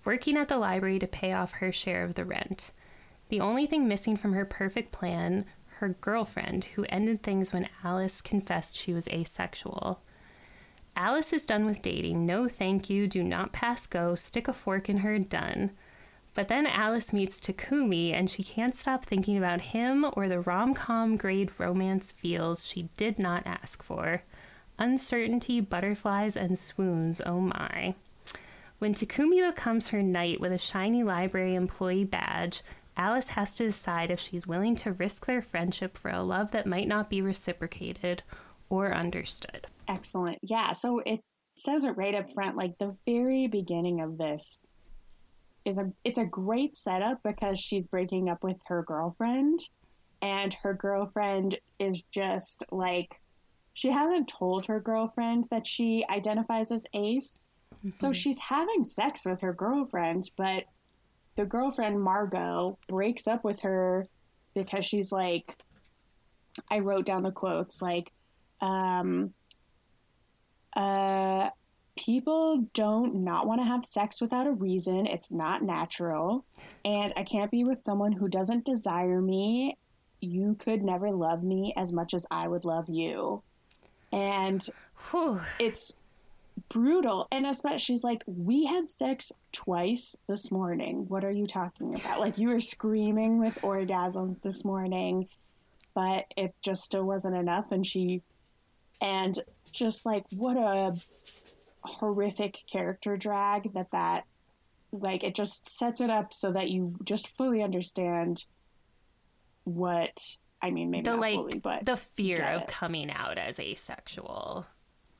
working 0.04 0.36
at 0.36 0.48
the 0.48 0.58
library 0.58 0.98
to 0.98 1.06
pay 1.06 1.32
off 1.32 1.52
her 1.52 1.70
share 1.70 2.02
of 2.02 2.16
the 2.16 2.24
rent. 2.24 2.72
The 3.28 3.38
only 3.38 3.64
thing 3.64 3.86
missing 3.86 4.16
from 4.16 4.32
her 4.32 4.44
perfect 4.44 4.90
plan, 4.90 5.44
her 5.76 5.90
girlfriend, 5.90 6.64
who 6.64 6.84
ended 6.88 7.22
things 7.22 7.52
when 7.52 7.68
Alice 7.84 8.20
confessed 8.20 8.74
she 8.76 8.92
was 8.92 9.06
asexual. 9.06 10.02
Alice 10.96 11.32
is 11.32 11.46
done 11.46 11.64
with 11.64 11.80
dating. 11.80 12.26
No 12.26 12.48
thank 12.48 12.90
you, 12.90 13.06
do 13.06 13.22
not 13.22 13.52
pass 13.52 13.86
go, 13.86 14.16
stick 14.16 14.48
a 14.48 14.52
fork 14.52 14.88
in 14.88 14.98
her, 14.98 15.20
done. 15.20 15.70
But 16.34 16.48
then 16.48 16.66
Alice 16.66 17.12
meets 17.12 17.38
Takumi 17.38 18.12
and 18.12 18.28
she 18.28 18.42
can't 18.42 18.74
stop 18.74 19.06
thinking 19.06 19.38
about 19.38 19.60
him 19.60 20.04
or 20.14 20.28
the 20.28 20.40
rom 20.40 20.74
com 20.74 21.16
grade 21.16 21.50
romance 21.58 22.10
feels 22.10 22.66
she 22.66 22.88
did 22.96 23.18
not 23.18 23.46
ask 23.46 23.82
for. 23.82 24.24
Uncertainty, 24.78 25.60
butterflies, 25.60 26.36
and 26.36 26.58
swoons, 26.58 27.22
oh 27.24 27.40
my. 27.40 27.94
When 28.80 28.92
Takumi 28.92 29.48
becomes 29.48 29.88
her 29.88 30.02
knight 30.02 30.40
with 30.40 30.50
a 30.50 30.58
shiny 30.58 31.04
library 31.04 31.54
employee 31.54 32.04
badge, 32.04 32.62
Alice 32.96 33.28
has 33.28 33.54
to 33.56 33.64
decide 33.64 34.10
if 34.10 34.18
she's 34.18 34.46
willing 34.46 34.74
to 34.76 34.92
risk 34.92 35.26
their 35.26 35.42
friendship 35.42 35.96
for 35.96 36.10
a 36.10 36.22
love 36.22 36.50
that 36.50 36.66
might 36.66 36.88
not 36.88 37.08
be 37.08 37.22
reciprocated 37.22 38.24
or 38.68 38.92
understood. 38.92 39.68
Excellent. 39.86 40.38
Yeah, 40.42 40.72
so 40.72 41.00
it 41.06 41.20
says 41.54 41.84
it 41.84 41.96
right 41.96 42.14
up 42.14 42.32
front 42.32 42.56
like 42.56 42.76
the 42.78 42.96
very 43.06 43.46
beginning 43.46 44.00
of 44.00 44.18
this 44.18 44.60
is 45.64 45.78
a 45.78 45.90
it's 46.04 46.18
a 46.18 46.24
great 46.24 46.76
setup 46.76 47.22
because 47.22 47.58
she's 47.58 47.88
breaking 47.88 48.28
up 48.28 48.42
with 48.42 48.60
her 48.66 48.82
girlfriend 48.82 49.60
and 50.20 50.54
her 50.54 50.74
girlfriend 50.74 51.58
is 51.78 52.02
just 52.10 52.64
like 52.70 53.20
she 53.72 53.90
hasn't 53.90 54.28
told 54.28 54.66
her 54.66 54.78
girlfriend 54.78 55.44
that 55.50 55.66
she 55.66 56.04
identifies 56.08 56.70
as 56.70 56.86
ace. 56.94 57.48
So 57.92 58.12
she's 58.12 58.38
having 58.38 58.84
sex 58.84 59.26
with 59.26 59.40
her 59.40 59.52
girlfriend 59.52 60.30
but 60.36 60.64
the 61.36 61.44
girlfriend 61.44 62.00
margot 62.00 62.78
breaks 62.88 63.26
up 63.26 63.44
with 63.44 63.60
her 63.60 64.06
because 64.54 64.84
she's 64.84 65.10
like 65.10 65.56
i 66.70 66.78
wrote 66.78 67.04
down 67.04 67.22
the 67.22 67.32
quotes 67.32 67.82
like 67.82 68.12
um 68.60 69.34
uh 70.76 71.50
people 71.96 72.66
don't 72.74 73.16
not 73.16 73.46
want 73.46 73.60
to 73.60 73.66
have 73.66 73.84
sex 73.84 74.20
without 74.20 74.46
a 74.46 74.52
reason. 74.52 75.06
It's 75.06 75.30
not 75.30 75.62
natural. 75.62 76.44
And 76.84 77.12
I 77.16 77.22
can't 77.22 77.50
be 77.50 77.64
with 77.64 77.80
someone 77.80 78.12
who 78.12 78.28
doesn't 78.28 78.64
desire 78.64 79.20
me. 79.20 79.76
You 80.20 80.56
could 80.58 80.82
never 80.82 81.10
love 81.10 81.42
me 81.42 81.72
as 81.76 81.92
much 81.92 82.14
as 82.14 82.26
I 82.30 82.48
would 82.48 82.64
love 82.64 82.88
you. 82.88 83.42
And 84.12 84.64
Whew. 85.10 85.40
it's 85.58 85.96
brutal. 86.68 87.28
And 87.30 87.46
especially, 87.46 87.78
she's 87.78 88.04
like, 88.04 88.22
We 88.26 88.64
had 88.66 88.88
sex 88.88 89.32
twice 89.52 90.16
this 90.28 90.50
morning. 90.50 91.06
What 91.08 91.24
are 91.24 91.30
you 91.30 91.46
talking 91.46 91.94
about? 91.94 92.20
Like, 92.20 92.38
you 92.38 92.48
were 92.48 92.60
screaming 92.60 93.38
with 93.38 93.60
orgasms 93.62 94.40
this 94.40 94.64
morning, 94.64 95.28
but 95.94 96.24
it 96.36 96.54
just 96.62 96.82
still 96.82 97.04
wasn't 97.04 97.36
enough. 97.36 97.70
And 97.70 97.86
she, 97.86 98.22
and 99.00 99.36
just 99.72 100.06
like, 100.06 100.24
what 100.30 100.56
a 100.56 100.94
horrific 101.84 102.58
character 102.70 103.16
drag 103.16 103.72
that 103.74 103.90
that 103.92 104.24
like 104.92 105.22
it 105.24 105.34
just 105.34 105.68
sets 105.68 106.00
it 106.00 106.08
up 106.10 106.32
so 106.32 106.52
that 106.52 106.70
you 106.70 106.94
just 107.04 107.28
fully 107.28 107.62
understand 107.62 108.44
what 109.64 110.16
I 110.62 110.70
mean 110.70 110.90
maybe 110.90 111.04
The 111.04 111.10
not 111.12 111.20
like 111.20 111.34
fully 111.34 111.58
but 111.58 111.84
the 111.86 111.96
fear 111.96 112.42
of 112.44 112.62
it. 112.62 112.68
coming 112.68 113.10
out 113.10 113.38
as 113.38 113.58
asexual. 113.58 114.66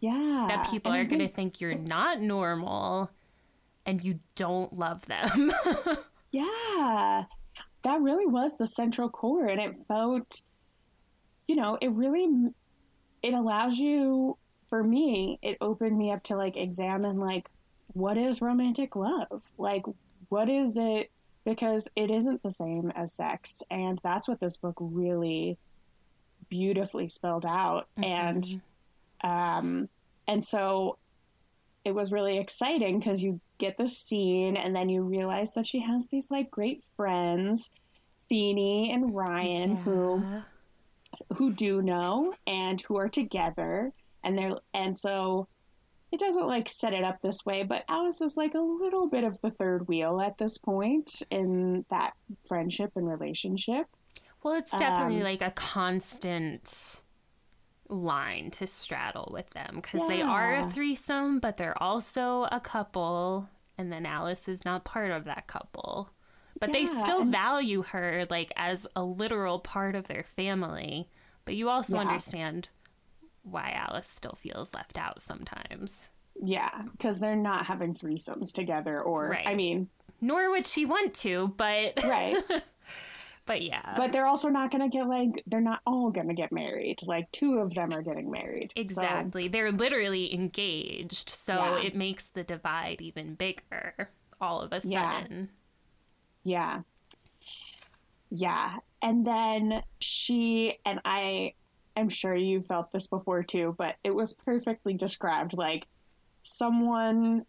yeah 0.00 0.47
That 0.49 0.71
people 0.71 0.92
And 0.92 1.00
are 1.00 1.09
going 1.09 1.18
to 1.21 1.25
think- 1.26 1.35
think 1.37 1.61
you're 1.61 1.75
not 1.75 2.21
normal 2.21 3.11
and 3.87 4.02
you 4.02 4.21
don't 4.35 4.73
love 4.78 5.04
them. 5.06 5.50
yeah 6.30 7.25
that 7.83 8.00
really 8.00 8.26
was 8.26 8.56
the 8.56 8.66
central 8.66 9.09
core 9.11 9.47
and 9.47 9.61
it 9.61 9.75
felt 9.87 10.33
you 11.47 11.56
know 11.56 11.76
it 11.80 11.90
really 11.90 12.26
it 13.23 13.35
allows 13.35 13.76
you 13.78 14.37
for 14.75 14.83
me 14.83 15.38
it 15.40 15.57
opened 15.61 15.97
me 15.97 16.11
up 16.11 16.21
to 16.21 16.35
like 16.35 16.57
examine 16.57 17.16
like 17.16 17.49
what 17.93 18.19
is 18.19 18.43
romantic 18.43 18.97
love? 18.97 19.49
Like 19.57 19.85
what 20.31 20.49
is 20.49 20.76
it? 20.76 21.12
Because 21.45 21.87
it 21.95 22.11
isn't 22.11 22.43
the 22.43 22.50
same 22.50 22.90
as 22.97 23.12
sex 23.12 23.62
and 23.71 24.00
that's 24.02 24.26
what 24.26 24.40
this 24.40 24.57
book 24.57 24.75
really 24.81 25.59
beautifully 26.49 27.09
spelled 27.09 27.47
out. 27.47 27.87
And 28.02 28.45
um 29.23 29.88
and 30.26 30.43
so 30.43 30.99
it 31.85 31.95
was 31.95 32.11
really 32.11 32.38
exciting 32.38 32.99
because 32.99 33.23
you 33.23 33.40
get 33.59 33.78
the 33.78 33.87
scene 33.87 34.57
and 34.57 34.75
then 34.75 34.88
you 34.88 35.02
realize 35.02 35.52
that 35.52 35.69
she 35.69 35.78
has 35.83 36.09
these 36.09 36.33
like 36.33 36.50
great 36.50 36.83
friends 36.97 37.71
Feenie 38.28 38.93
and 38.93 39.14
Ryan 39.14 39.76
who 39.76 40.43
who 41.35 41.52
do 41.52 41.81
know 41.81 42.35
and 42.45 42.81
who 42.81 42.97
are 42.97 43.09
together 43.09 43.93
and 44.25 44.37
they're 44.37 44.57
and 44.75 44.97
so 44.97 45.47
it 46.12 46.21
doesn't 46.21 46.47
like 46.47 46.69
set 46.69 46.93
it 46.93 47.04
up 47.04 47.21
this 47.21 47.45
way 47.45 47.62
but 47.62 47.85
alice 47.88 48.21
is 48.21 48.37
like 48.37 48.54
a 48.54 48.59
little 48.61 49.09
bit 49.09 49.25
of 49.25 49.40
the 49.43 49.50
third 49.50 49.87
wheel 49.88 50.21
at 50.21 50.38
this 50.38 50.59
point 50.59 51.11
in 51.31 51.85
that 51.90 52.12
friendship 52.49 52.90
and 52.97 53.09
relationship 53.09 53.87
Well, 54.43 54.54
it's 54.54 54.76
definitely 54.76 55.19
Um, 55.19 55.25
like 55.25 55.43
a 55.43 55.50
constant 55.50 57.00
line 57.88 58.50
to 58.52 58.66
straddle 58.66 59.31
with 59.33 59.50
them 59.50 59.76
because 59.76 60.07
they 60.07 60.23
are 60.23 60.54
a 60.57 60.64
threesome, 60.64 61.38
but 61.38 61.57
they're 61.57 61.81
also 61.83 62.47
a 62.50 62.61
couple, 62.61 63.49
and 63.76 63.93
then 63.93 64.07
Alice 64.07 64.49
is 64.49 64.64
not 64.64 64.85
part 64.85 65.11
of 65.11 65.25
that 65.25 65.47
couple. 65.47 66.11
But 66.61 66.73
they 66.73 66.87
still 66.87 67.25
value 67.25 67.83
her 67.83 68.25
like 68.31 68.52
as 68.57 68.87
a 68.97 69.02
literal 69.04 69.59
part 69.59 69.95
of 69.95 70.07
their 70.07 70.23
family. 70.25 71.09
But 71.45 71.57
you 71.57 71.69
also 71.69 71.97
Yeah. 71.97 72.02
understand 72.02 72.69
why 73.45 73.73
Alice 73.77 74.09
still 74.09 74.35
feels 74.35 74.75
left 74.75 74.99
out 74.99 75.21
sometimes. 75.21 76.11
yeah 76.43 76.83
because 76.93 77.21
they're 77.21 77.37
not 77.37 77.67
having 77.67 77.95
threesomes 77.95 78.53
together 78.53 79.01
or 79.01 79.29
Right. 79.29 79.47
i 79.47 79.55
mean 79.55 79.89
Nor 80.21 80.51
would 80.51 80.67
she 80.67 80.85
want 80.87 81.15
to, 81.17 81.53
but 81.57 82.03
right 82.05 82.37
but 83.47 83.61
yeah. 83.63 83.95
but 83.97 84.11
they're 84.11 84.27
also 84.27 84.49
not 84.49 84.71
gonna 84.71 84.89
get 84.89 85.07
like 85.07 85.43
they're 85.47 85.61
not 85.61 85.81
all 85.87 86.11
gonna 86.11 86.33
get 86.35 86.51
married 86.51 86.99
like 87.07 87.31
two 87.31 87.59
of 87.59 87.75
them 87.75 87.91
are 87.93 88.03
getting 88.03 88.31
married 88.31 88.73
So- 88.75 88.81
Exactly. 88.81 89.49
They're 89.49 89.71
literally 89.73 90.33
engaged. 90.35 91.29
So 91.29 91.55
Yeah. 91.57 91.79
it 91.87 91.95
makes 91.95 92.31
the 92.31 92.43
divide 92.43 93.01
even 93.03 93.35
bigger 93.35 94.09
all 94.41 94.61
of 94.63 94.73
a 94.73 94.81
Yeah. 94.83 95.21
sudden. 95.21 95.51
Yeah. 96.43 96.81
Yeah. 98.31 98.77
And 99.03 99.27
then 99.27 99.83
she, 99.99 100.79
and 100.87 101.01
I 101.05 101.55
am 101.97 102.09
sure 102.09 102.35
you 102.35 102.61
felt 102.63 102.93
this 102.93 103.07
before 103.07 103.43
too, 103.43 103.75
but 103.79 103.97
it 104.05 104.15
was 104.15 104.35
perfectly 104.35 104.95
described. 104.95 105.57
Like, 105.57 105.87
someone 106.43 107.45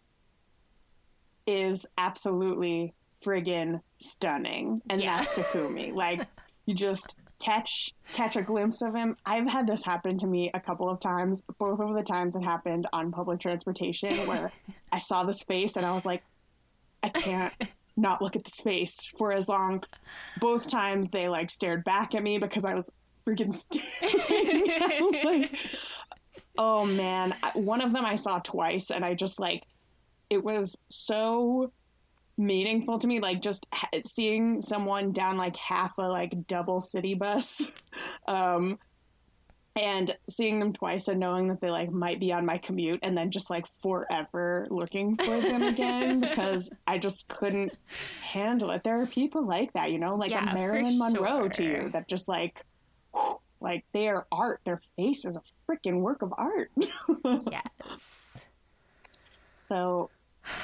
is 1.46 1.86
absolutely 1.96 2.94
friggin' 3.24 3.80
stunning, 3.98 4.82
and 4.90 5.00
Yeah. 5.00 5.18
that's 5.18 5.32
Takumi. 5.32 5.94
like, 5.94 6.26
you 6.66 6.74
just 6.74 7.16
catch 7.38 7.92
catch 8.14 8.34
a 8.36 8.42
glimpse 8.42 8.80
of 8.82 8.94
him. 8.94 9.16
I've 9.26 9.48
had 9.48 9.66
this 9.66 9.84
happen 9.84 10.16
to 10.18 10.26
me 10.26 10.50
a 10.54 10.60
couple 10.60 10.88
of 10.88 11.00
times. 11.00 11.42
Both 11.58 11.80
of 11.80 11.94
the 11.94 12.02
times 12.02 12.34
it 12.34 12.42
happened 12.42 12.86
on 12.92 13.12
public 13.12 13.40
transportation 13.40 14.14
where 14.26 14.50
I 14.92 14.98
saw 14.98 15.22
this 15.24 15.42
face 15.42 15.76
and 15.76 15.84
I 15.84 15.92
was 15.92 16.06
like, 16.06 16.22
I 17.02 17.10
can't 17.10 17.52
not 17.94 18.22
look 18.22 18.36
at 18.36 18.44
this 18.44 18.60
face 18.60 18.94
for 19.18 19.32
as 19.32 19.48
long. 19.48 19.84
Both 20.40 20.70
times 20.70 21.10
they 21.10 21.28
like 21.28 21.50
stared 21.50 21.84
back 21.84 22.14
at 22.14 22.22
me 22.22 22.38
because 22.38 22.64
I 22.64 22.74
was 22.74 22.90
freaking 23.26 23.52
staring. 23.52 25.24
like, 25.24 25.58
oh 26.58 26.84
man, 26.84 27.34
one 27.54 27.80
of 27.80 27.92
them 27.92 28.04
I 28.04 28.16
saw 28.16 28.38
twice, 28.38 28.90
and 28.90 29.04
I 29.04 29.14
just 29.14 29.40
like 29.40 29.64
it 30.30 30.42
was 30.42 30.78
so 30.88 31.72
meaningful 32.38 32.98
to 32.98 33.06
me. 33.06 33.20
Like 33.20 33.40
just 33.40 33.66
ha- 33.72 33.88
seeing 34.04 34.60
someone 34.60 35.12
down 35.12 35.36
like 35.36 35.56
half 35.56 35.98
a 35.98 36.02
like 36.02 36.46
double 36.46 36.80
city 36.80 37.14
bus. 37.14 37.72
Um, 38.28 38.78
and 39.76 40.16
seeing 40.28 40.58
them 40.58 40.72
twice 40.72 41.08
and 41.08 41.20
knowing 41.20 41.48
that 41.48 41.60
they 41.60 41.70
like 41.70 41.90
might 41.90 42.18
be 42.18 42.32
on 42.32 42.46
my 42.46 42.56
commute 42.56 42.98
and 43.02 43.16
then 43.16 43.30
just 43.30 43.50
like 43.50 43.66
forever 43.66 44.66
looking 44.70 45.16
for 45.16 45.38
them 45.38 45.62
again 45.62 46.20
because 46.20 46.72
I 46.86 46.96
just 46.96 47.28
couldn't 47.28 47.76
handle 48.22 48.70
it. 48.70 48.82
There 48.82 48.98
are 49.00 49.06
people 49.06 49.46
like 49.46 49.74
that, 49.74 49.92
you 49.92 49.98
know, 49.98 50.14
like 50.14 50.30
Yeah, 50.30 50.50
a 50.50 50.54
Marilyn 50.54 50.98
Monroe 50.98 51.48
to 51.48 51.64
you 51.64 51.90
that 51.90 52.08
just 52.08 52.26
like, 52.26 52.64
like 53.60 53.84
they 53.92 54.08
are 54.08 54.26
art. 54.30 54.60
Their 54.64 54.80
face 54.96 55.24
is 55.24 55.36
a 55.36 55.42
freaking 55.68 56.00
work 56.00 56.22
of 56.22 56.32
art. 56.36 56.70
yes. 57.50 58.46
so 59.54 60.10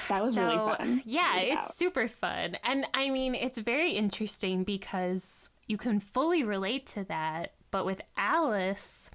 that 0.09 0.23
was 0.23 0.37
really 0.37 0.57
fun. 0.57 1.03
Yeah, 1.05 1.39
it's 1.39 1.55
about. 1.55 1.75
super 1.75 2.09
fun. 2.09 2.57
And 2.63 2.87
I 2.95 3.11
mean, 3.11 3.35
it's 3.35 3.59
very 3.59 3.93
interesting 3.93 4.65
because 4.65 5.51
you 5.67 5.77
can 5.77 6.01
fully 6.01 6.45
relate 6.45 6.87
to 6.89 7.05
that. 7.05 7.55
But 7.71 7.87
with 7.87 8.03
Alice, 8.17 9.11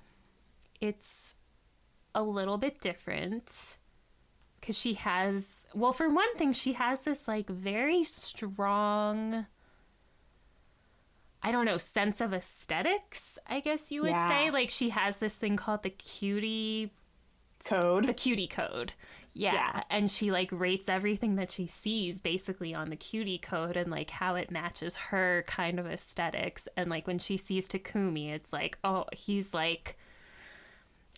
it's 0.81 1.35
a 2.15 2.23
little 2.23 2.57
bit 2.57 2.79
different 2.81 3.77
because 4.59 4.77
she 4.77 4.95
has, 4.95 5.65
well, 5.73 5.93
for 5.93 6.09
one 6.09 6.35
thing, 6.35 6.51
she 6.53 6.73
has 6.73 7.01
this 7.01 7.27
like 7.27 7.47
very 7.49 8.03
strong. 8.03 9.45
I 11.43 11.51
don't 11.51 11.65
know, 11.65 11.77
sense 11.77 12.19
of 12.19 12.33
aesthetics, 12.33 13.37
I 13.47 13.59
guess 13.59 13.91
you 13.91 14.01
would 14.01 14.11
Yeah. 14.11 14.27
say. 14.27 14.51
Like 14.51 14.69
she 14.69 14.89
has 14.89 15.17
this 15.17 15.35
thing 15.35 15.55
called 15.55 15.83
the 15.83 15.89
cutie 15.91 16.91
code. 17.65 18.05
the 18.07 18.13
cutie 18.13 18.47
code. 18.47 18.93
Yeah. 19.33 19.53
Yeah. 19.53 19.83
And 19.89 20.09
she 20.11 20.31
like 20.31 20.49
rates 20.51 20.89
everything 20.89 21.35
that 21.35 21.51
she 21.51 21.67
sees 21.67 22.19
basically 22.19 22.73
on 22.73 22.89
the 22.89 22.95
cutie 22.95 23.37
code 23.37 23.77
and 23.77 23.91
like 23.91 24.09
how 24.09 24.35
it 24.35 24.49
matches 24.51 24.95
her 24.95 25.43
kind 25.47 25.79
of 25.79 25.85
aesthetics. 25.87 26.67
And 26.75 26.89
like 26.89 27.05
when 27.07 27.19
she 27.19 27.37
sees 27.37 27.67
Takumi, 27.67 28.31
it's 28.33 28.51
like, 28.51 28.77
oh, 28.83 29.05
he's 29.15 29.53
like 29.53 29.97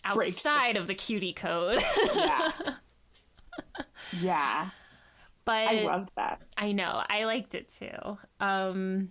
the- 0.04 0.10
outside 0.10 0.76
of 0.76 0.86
the 0.86 0.94
cutie 0.94 1.32
code. 1.32 1.82
yeah. 2.14 2.50
yeah. 4.20 4.70
but 5.44 5.68
I 5.68 5.82
loved 5.82 6.10
that. 6.16 6.42
I 6.56 6.72
know. 6.72 7.02
I 7.08 7.24
liked 7.24 7.54
it 7.54 7.68
too. 7.70 8.18
Um 8.38 9.10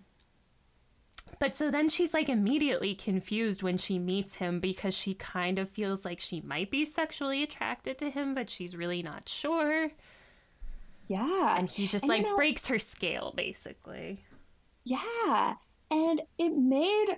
but 1.39 1.55
so 1.55 1.72
then 1.72 1.89
she's 1.89 2.13
like 2.13 2.29
immediately 2.29 2.93
confused 2.93 3.63
when 3.63 3.77
she 3.77 3.98
meets 3.98 4.36
him 4.36 4.60
because 4.60 4.93
she 4.93 5.13
kind 5.13 5.58
of 5.58 5.69
feels 5.69 6.03
like 6.05 6.19
she 6.19 6.41
might 6.41 6.69
be 6.69 6.86
sexually 6.86 7.41
attracted 7.41 7.98
to 8.00 8.10
him, 8.10 8.36
but 8.36 8.50
she's 8.50 8.75
really 8.75 9.01
not 9.01 9.27
sure. 9.29 9.91
Yeah. 11.08 11.58
And 11.58 11.69
he 11.69 11.88
just 11.88 12.03
And, 12.03 12.12
you 12.12 12.17
like 12.19 12.25
know- 12.25 12.36
breaks 12.36 12.67
her 12.67 12.77
scale 12.77 13.34
basically. 13.36 14.24
Yeah. 14.84 15.55
And 15.91 16.22
it 16.38 16.55
made, 16.55 17.17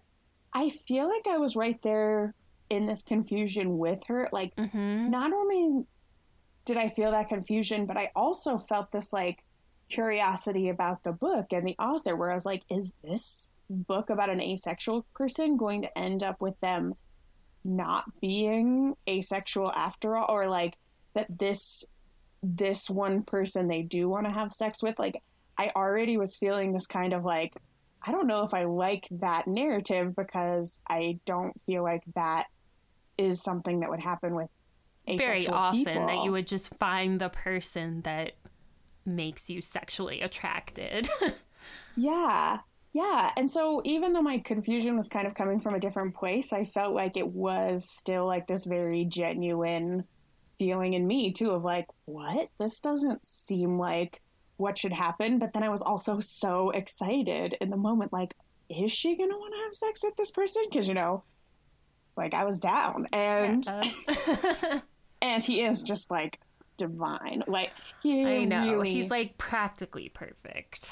I 0.53 0.69
feel 0.69 1.07
like 1.07 1.27
I 1.27 1.37
was 1.37 1.55
right 1.55 1.81
there 1.81 2.33
in 2.69 2.85
this 2.85 3.03
confusion 3.03 3.77
with 3.77 4.01
her. 4.07 4.29
Like, 4.31 4.55
mm-hmm. 4.55 5.09
not 5.09 5.33
only 5.33 5.85
did 6.65 6.77
I 6.77 6.89
feel 6.89 7.11
that 7.11 7.27
confusion, 7.27 7.85
but 7.85 7.97
I 7.97 8.11
also 8.15 8.57
felt 8.57 8.91
this 8.91 9.11
like 9.11 9.43
curiosity 9.91 10.69
about 10.69 11.03
the 11.03 11.11
book 11.11 11.53
and 11.53 11.65
the 11.65 11.75
author, 11.77 12.15
where 12.15 12.31
I 12.31 12.33
was 12.33 12.45
like, 12.45 12.63
is 12.69 12.93
this 13.03 13.57
book 13.69 14.09
about 14.09 14.29
an 14.29 14.41
asexual 14.41 15.05
person 15.13 15.57
going 15.57 15.83
to 15.83 15.97
end 15.97 16.23
up 16.23 16.41
with 16.41 16.59
them 16.61 16.95
not 17.63 18.05
being 18.19 18.95
asexual 19.07 19.71
after 19.71 20.15
all? 20.15 20.25
Or 20.29 20.47
like 20.47 20.77
that 21.13 21.27
this 21.37 21.85
this 22.43 22.89
one 22.89 23.23
person 23.23 23.67
they 23.67 23.83
do 23.83 24.09
want 24.09 24.25
to 24.25 24.31
have 24.31 24.51
sex 24.51 24.81
with 24.81 24.97
like 24.97 25.21
i 25.57 25.71
already 25.75 26.17
was 26.17 26.35
feeling 26.35 26.73
this 26.73 26.87
kind 26.87 27.13
of 27.13 27.23
like 27.23 27.53
i 28.01 28.11
don't 28.11 28.27
know 28.27 28.43
if 28.43 28.53
i 28.53 28.63
like 28.63 29.07
that 29.11 29.47
narrative 29.47 30.15
because 30.15 30.81
i 30.89 31.19
don't 31.25 31.59
feel 31.61 31.83
like 31.83 32.01
that 32.15 32.47
is 33.17 33.43
something 33.43 33.81
that 33.81 33.89
would 33.89 33.99
happen 33.99 34.33
with 34.33 34.49
Very 35.07 35.47
often 35.47 35.85
people. 35.85 36.07
that 36.07 36.23
you 36.23 36.31
would 36.31 36.47
just 36.47 36.73
find 36.75 37.21
the 37.21 37.29
person 37.29 38.01
that 38.01 38.33
makes 39.05 39.49
you 39.49 39.61
sexually 39.61 40.21
attracted. 40.21 41.09
Yeah. 41.95 42.59
Yeah. 42.93 43.31
And 43.37 43.49
so 43.49 43.81
even 43.85 44.13
though 44.13 44.21
my 44.21 44.39
confusion 44.39 44.97
was 44.97 45.07
kind 45.07 45.27
of 45.27 45.35
coming 45.35 45.59
from 45.59 45.75
a 45.75 45.79
different 45.79 46.15
place, 46.15 46.51
I 46.51 46.65
felt 46.65 46.93
like 46.93 47.17
it 47.17 47.27
was 47.27 47.89
still 47.89 48.25
like 48.25 48.47
this 48.47 48.65
very 48.65 49.05
genuine 49.05 50.05
feeling 50.59 50.93
in 50.93 51.07
me 51.07 51.31
too 51.31 51.51
of 51.51 51.63
like, 51.63 51.87
what? 52.05 52.49
This 52.59 52.81
doesn't 52.81 53.25
seem 53.25 53.79
like 53.79 54.21
what 54.57 54.77
should 54.77 54.93
happen. 54.93 55.39
But 55.39 55.53
then 55.53 55.63
I 55.63 55.69
was 55.69 55.81
also 55.81 56.19
so 56.19 56.71
excited 56.71 57.55
in 57.61 57.69
the 57.69 57.77
moment, 57.77 58.13
like, 58.13 58.35
is 58.69 58.91
she 58.91 59.15
going 59.15 59.31
to 59.31 59.37
want 59.37 59.53
to 59.53 59.61
have 59.61 59.75
sex 59.75 60.03
with 60.03 60.15
this 60.17 60.31
person? 60.31 60.63
Because, 60.69 60.87
you 60.87 60.93
know, 60.93 61.23
like 62.17 62.33
I 62.33 62.43
was 62.43 62.59
down. 62.59 63.07
And 63.13 63.65
and 65.21 65.43
he 65.43 65.61
is 65.61 65.83
just 65.83 66.11
like 66.11 66.39
divine. 66.85 67.43
Like 67.47 67.71
he 68.01 68.25
I 68.25 68.45
know. 68.45 68.63
really- 68.71 68.91
He's 68.91 69.09
like 69.11 69.37
practically 69.37 70.09
perfect. 70.09 70.89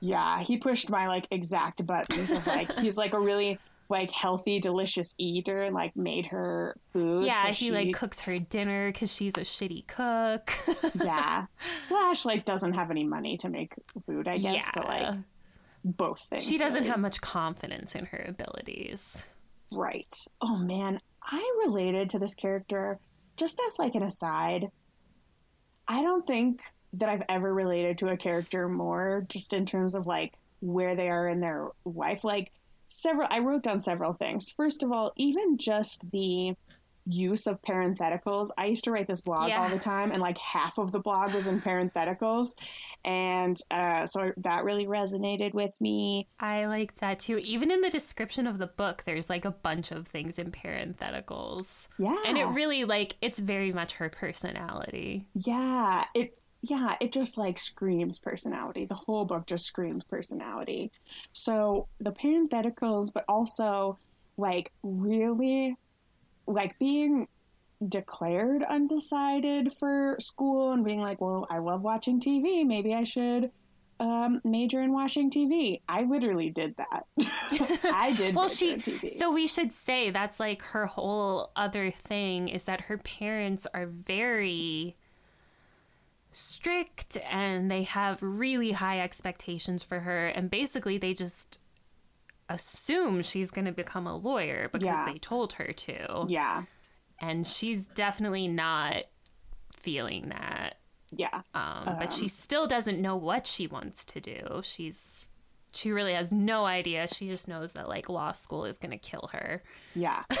Yeah, 0.00 0.40
he 0.42 0.56
pushed 0.58 0.88
my 0.90 1.08
like 1.08 1.26
exact 1.30 1.84
buttons 1.86 2.30
of 2.30 2.46
like 2.46 2.72
he's 2.78 2.96
like 2.96 3.12
a 3.14 3.20
really 3.20 3.58
like 3.90 4.10
healthy, 4.10 4.60
delicious 4.60 5.14
eater 5.18 5.62
and 5.62 5.74
like 5.74 5.96
made 5.96 6.26
her 6.26 6.76
food. 6.92 7.24
Yeah, 7.26 7.46
he 7.48 7.52
she- 7.52 7.70
like 7.72 7.92
cooks 7.94 8.20
her 8.20 8.38
dinner 8.38 8.92
because 8.92 9.12
she's 9.12 9.34
a 9.34 9.40
shitty 9.40 9.86
cook. 9.88 10.52
yeah. 11.04 11.46
Slash 11.78 12.24
like 12.24 12.44
doesn't 12.44 12.74
have 12.74 12.90
any 12.90 13.04
money 13.04 13.36
to 13.38 13.48
make 13.48 13.74
food, 14.06 14.28
I 14.28 14.38
guess, 14.38 14.70
but 14.74 14.84
like 14.86 15.14
both 15.84 16.20
things. 16.20 16.44
she 16.46 16.58
doesn't 16.58 16.80
really. 16.80 16.90
have 16.90 17.00
much 17.00 17.20
confidence 17.20 17.94
in 17.94 18.06
her 18.06 18.24
abilities. 18.28 19.26
right. 19.72 20.14
Oh 20.40 20.58
man, 20.58 21.00
I 21.22 21.62
related 21.66 22.08
to 22.10 22.18
this 22.18 22.34
character 22.34 22.98
just 23.36 23.60
as 23.66 23.78
like 23.78 23.94
an 23.96 24.02
aside. 24.02 24.66
I 25.88 26.02
don't 26.02 26.26
think 26.26 26.60
that 26.94 27.08
I've 27.08 27.22
ever 27.28 27.52
related 27.52 27.98
to 27.98 28.08
a 28.08 28.16
character 28.16 28.68
more 28.68 29.26
just 29.28 29.52
in 29.52 29.66
terms 29.66 29.94
of 29.94 30.06
like 30.06 30.34
where 30.60 30.94
they 30.94 31.08
are 31.08 31.26
in 31.26 31.40
their 31.40 31.68
life. 31.84 32.24
Like 32.24 32.52
several 32.88 33.28
I 33.30 33.38
wrote 33.40 33.62
down 33.62 33.80
several 33.80 34.12
things. 34.12 34.50
First 34.50 34.82
of 34.82 34.92
all, 34.92 35.12
even 35.16 35.56
just 35.56 36.10
the 36.10 36.54
use 37.08 37.46
of 37.46 37.60
parentheticals. 37.62 38.48
I 38.58 38.66
used 38.66 38.84
to 38.84 38.90
write 38.90 39.06
this 39.06 39.22
blog 39.22 39.48
Yeah. 39.48 39.62
all 39.62 39.68
the 39.68 39.78
time 39.78 40.12
and 40.12 40.20
like 40.20 40.38
half 40.38 40.78
of 40.78 40.92
the 40.92 41.00
blog 41.00 41.32
was 41.34 41.46
in 41.46 41.60
parentheticals. 41.60 42.54
And 43.04 43.56
uh, 43.70 44.06
so 44.06 44.32
that 44.36 44.64
really 44.64 44.86
resonated 44.86 45.54
with 45.54 45.78
me. 45.80 46.28
I 46.38 46.66
like 46.66 46.96
that 46.96 47.18
too. 47.20 47.38
Even 47.38 47.70
in 47.70 47.80
the 47.80 47.90
description 47.90 48.46
of 48.46 48.58
the 48.58 48.66
book, 48.66 49.04
there's 49.06 49.30
like 49.30 49.44
a 49.44 49.50
bunch 49.50 49.90
of 49.90 50.06
things 50.06 50.38
in 50.38 50.50
parentheticals. 50.52 51.88
Yeah. 51.98 52.16
And 52.26 52.36
it 52.36 52.44
really 52.46 52.84
like 52.84 53.16
it's 53.20 53.38
very 53.38 53.72
much 53.72 53.94
her 53.94 54.08
personality. 54.08 55.26
Yeah, 55.34 56.04
it 56.14 56.34
yeah, 56.60 56.96
it 57.00 57.12
just 57.12 57.38
like 57.38 57.56
screams 57.56 58.18
personality. 58.18 58.84
The 58.84 58.94
whole 58.96 59.24
book 59.24 59.46
just 59.46 59.64
screams 59.64 60.04
personality. 60.04 60.90
So 61.32 61.88
the 62.00 62.12
parentheticals, 62.12 63.12
but 63.14 63.24
also 63.28 63.98
like 64.36 64.72
really 64.82 65.76
like 66.48 66.78
being 66.78 67.28
declared 67.86 68.64
undecided 68.64 69.72
for 69.72 70.16
school 70.18 70.72
and 70.72 70.84
being 70.84 71.00
like, 71.00 71.20
well, 71.20 71.46
I 71.48 71.58
love 71.58 71.84
watching 71.84 72.20
TV. 72.20 72.66
Maybe 72.66 72.94
I 72.94 73.04
should 73.04 73.50
um, 74.00 74.40
major 74.44 74.80
in 74.80 74.92
watching 74.92 75.30
TV. 75.30 75.80
I 75.88 76.02
literally 76.02 76.50
did 76.50 76.76
that. 76.76 77.06
I 77.92 78.14
did. 78.16 78.34
Well, 78.34 78.48
she 78.48 78.76
TV. 78.76 79.08
so 79.08 79.32
we 79.32 79.46
should 79.46 79.72
say 79.72 80.10
that's 80.10 80.40
like 80.40 80.62
her 80.62 80.86
whole 80.86 81.50
other 81.56 81.90
thing 81.90 82.48
is 82.48 82.64
that 82.64 82.82
her 82.82 82.98
parents 82.98 83.66
are 83.74 83.86
very 83.86 84.96
strict 86.30 87.16
and 87.30 87.70
they 87.70 87.82
have 87.82 88.22
really 88.22 88.72
high 88.72 89.00
expectations 89.00 89.82
for 89.82 90.00
her 90.00 90.28
and 90.28 90.50
basically 90.50 90.98
they 90.98 91.14
just 91.14 91.58
assume 92.48 93.22
she's 93.22 93.50
going 93.50 93.64
to 93.66 93.72
become 93.72 94.06
a 94.06 94.16
lawyer 94.16 94.68
because 94.72 94.84
Yeah. 94.86 95.04
they 95.06 95.18
told 95.18 95.54
her 95.54 95.72
to. 95.72 96.24
yeah, 96.28 96.64
And 97.20 97.46
she's 97.46 97.86
definitely 97.86 98.48
not 98.48 99.04
feeling 99.76 100.28
that. 100.30 100.76
yeah, 101.10 101.42
Um, 101.54 101.84
but 101.98 102.12
she 102.12 102.28
still 102.28 102.66
doesn't 102.66 103.00
know 103.00 103.16
what 103.16 103.46
she 103.46 103.66
wants 103.66 104.04
to 104.06 104.20
do. 104.20 104.60
She's 104.62 105.24
she 105.70 105.92
really 105.92 106.14
has 106.14 106.32
no 106.32 106.64
idea. 106.64 107.06
She 107.14 107.28
just 107.28 107.46
knows 107.46 107.74
that 107.74 107.88
like 107.88 108.08
law 108.08 108.32
school 108.32 108.64
is 108.64 108.78
going 108.78 108.90
to 108.90 108.96
kill 108.98 109.28
her, 109.32 109.62
yeah. 109.94 110.24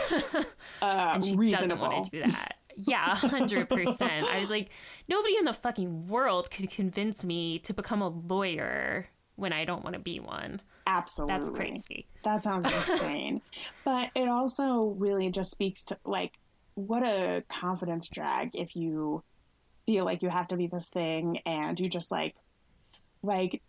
Uh, 0.82 1.12
and 1.14 1.24
she 1.24 1.36
reasonable. 1.36 1.68
doesn't 1.76 1.78
want 1.80 2.04
to 2.06 2.10
do 2.10 2.22
that. 2.30 2.56
Yeah, 2.76 3.14
hundred 3.16 3.68
percent. 3.68 4.24
I 4.24 4.40
was 4.40 4.48
like, 4.50 4.70
nobody 5.08 5.36
in 5.36 5.44
the 5.44 5.52
fucking 5.52 6.08
world 6.08 6.50
could 6.50 6.70
convince 6.70 7.24
me 7.24 7.58
to 7.60 7.74
become 7.74 8.00
a 8.00 8.08
lawyer 8.08 9.08
when 9.36 9.52
I 9.52 9.64
don't 9.64 9.82
want 9.84 9.94
to 9.94 10.00
be 10.00 10.18
one. 10.20 10.60
Absolutely. 10.88 11.36
That's 11.36 11.50
crazy. 11.50 12.06
That 12.24 12.42
sounds 12.42 12.72
insane. 12.88 13.42
but 13.84 14.10
it 14.14 14.28
also 14.28 14.94
really 14.98 15.30
just 15.30 15.50
speaks 15.50 15.84
to 15.86 15.98
like 16.04 16.34
what 16.74 17.02
a 17.02 17.44
confidence 17.48 18.08
drag 18.08 18.54
if 18.54 18.74
you 18.74 19.22
feel 19.84 20.04
like 20.04 20.22
you 20.22 20.28
have 20.30 20.48
to 20.48 20.56
be 20.56 20.66
this 20.66 20.88
thing 20.88 21.38
and 21.44 21.78
you 21.78 21.88
just 21.88 22.10
like 22.10 22.34
like 23.22 23.62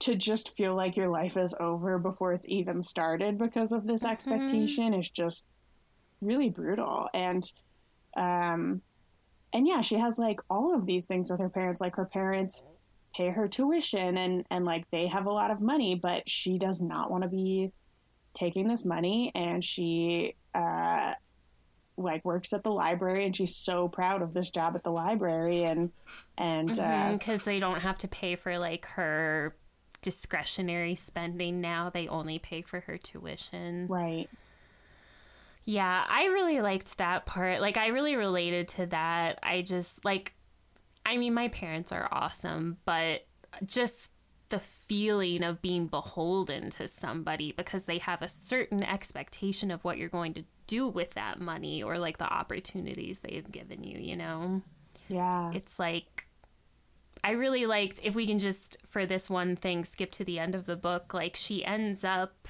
to 0.00 0.14
just 0.14 0.50
feel 0.56 0.74
like 0.74 0.96
your 0.96 1.08
life 1.08 1.36
is 1.36 1.54
over 1.58 1.98
before 1.98 2.32
it's 2.32 2.48
even 2.48 2.82
started 2.82 3.38
because 3.38 3.72
of 3.72 3.86
this 3.86 4.04
expectation 4.04 4.94
is 4.94 5.08
just 5.10 5.46
really 6.20 6.50
brutal. 6.50 7.08
And 7.12 7.42
um 8.16 8.82
and 9.52 9.66
yeah, 9.66 9.80
she 9.80 9.96
has 9.96 10.18
like 10.18 10.40
all 10.48 10.74
of 10.74 10.86
these 10.86 11.06
things 11.06 11.30
with 11.30 11.40
her 11.40 11.50
parents. 11.50 11.80
Like 11.80 11.96
her 11.96 12.06
parents 12.06 12.64
pay 13.14 13.28
her 13.30 13.48
tuition 13.48 14.16
and 14.16 14.44
and 14.50 14.64
like 14.64 14.90
they 14.90 15.06
have 15.06 15.26
a 15.26 15.32
lot 15.32 15.50
of 15.50 15.60
money, 15.60 15.94
but 15.94 16.28
she 16.28 16.58
does 16.58 16.80
not 16.80 17.10
want 17.10 17.22
to 17.22 17.28
be 17.28 17.72
taking 18.34 18.68
this 18.68 18.84
money. 18.84 19.30
And 19.34 19.62
she 19.62 20.36
uh 20.54 21.12
like 21.98 22.24
works 22.24 22.52
at 22.52 22.62
the 22.62 22.70
library 22.70 23.26
and 23.26 23.36
she's 23.36 23.54
so 23.54 23.86
proud 23.86 24.22
of 24.22 24.32
this 24.32 24.50
job 24.50 24.74
at 24.74 24.82
the 24.82 24.90
library 24.90 25.64
and 25.64 25.90
and 26.38 26.78
uh 26.78 27.12
because 27.12 27.42
they 27.42 27.60
don't 27.60 27.80
have 27.80 27.98
to 27.98 28.08
pay 28.08 28.34
for 28.34 28.58
like 28.58 28.86
her 28.86 29.54
discretionary 30.00 30.94
spending 30.94 31.60
now. 31.60 31.90
They 31.90 32.08
only 32.08 32.38
pay 32.38 32.62
for 32.62 32.80
her 32.80 32.98
tuition. 32.98 33.86
Right. 33.88 34.28
Yeah 35.64 36.04
i 36.08 36.24
really 36.24 36.60
liked 36.60 36.98
that 36.98 37.26
part. 37.26 37.60
Like 37.60 37.76
i 37.76 37.88
really 37.88 38.16
related 38.16 38.68
to 38.68 38.86
that. 38.86 39.38
I 39.42 39.62
just 39.62 40.04
like 40.04 40.34
i 41.06 41.16
mean 41.16 41.34
my 41.34 41.48
parents 41.48 41.92
are 41.92 42.08
awesome 42.12 42.76
but 42.84 43.26
just 43.64 44.10
the 44.48 44.58
feeling 44.60 45.42
of 45.42 45.62
being 45.62 45.86
beholden 45.86 46.68
to 46.70 46.86
somebody 46.86 47.52
because 47.52 47.84
they 47.84 47.98
have 47.98 48.20
a 48.22 48.28
certain 48.28 48.82
expectation 48.82 49.70
of 49.70 49.82
what 49.84 49.96
you're 49.98 50.08
going 50.10 50.34
to 50.34 50.44
do 50.66 50.86
with 50.88 51.12
that 51.12 51.40
money 51.40 51.82
or 51.82 51.98
like 51.98 52.18
the 52.18 52.30
opportunities 52.30 53.20
they've 53.20 53.50
given 53.50 53.82
you 53.82 53.98
you 53.98 54.16
know 54.16 54.62
yeah 55.08 55.50
it's 55.54 55.78
like 55.78 56.26
I 57.24 57.32
really 57.32 57.66
liked 57.66 58.00
if 58.02 58.14
we 58.16 58.26
can 58.26 58.38
just 58.40 58.76
for 58.86 59.06
this 59.06 59.30
one 59.30 59.54
thing 59.56 59.84
skip 59.84 60.10
to 60.12 60.24
the 60.24 60.38
end 60.38 60.54
of 60.54 60.66
the 60.66 60.76
book 60.76 61.14
like 61.14 61.36
she 61.36 61.64
ends 61.64 62.04
up 62.04 62.48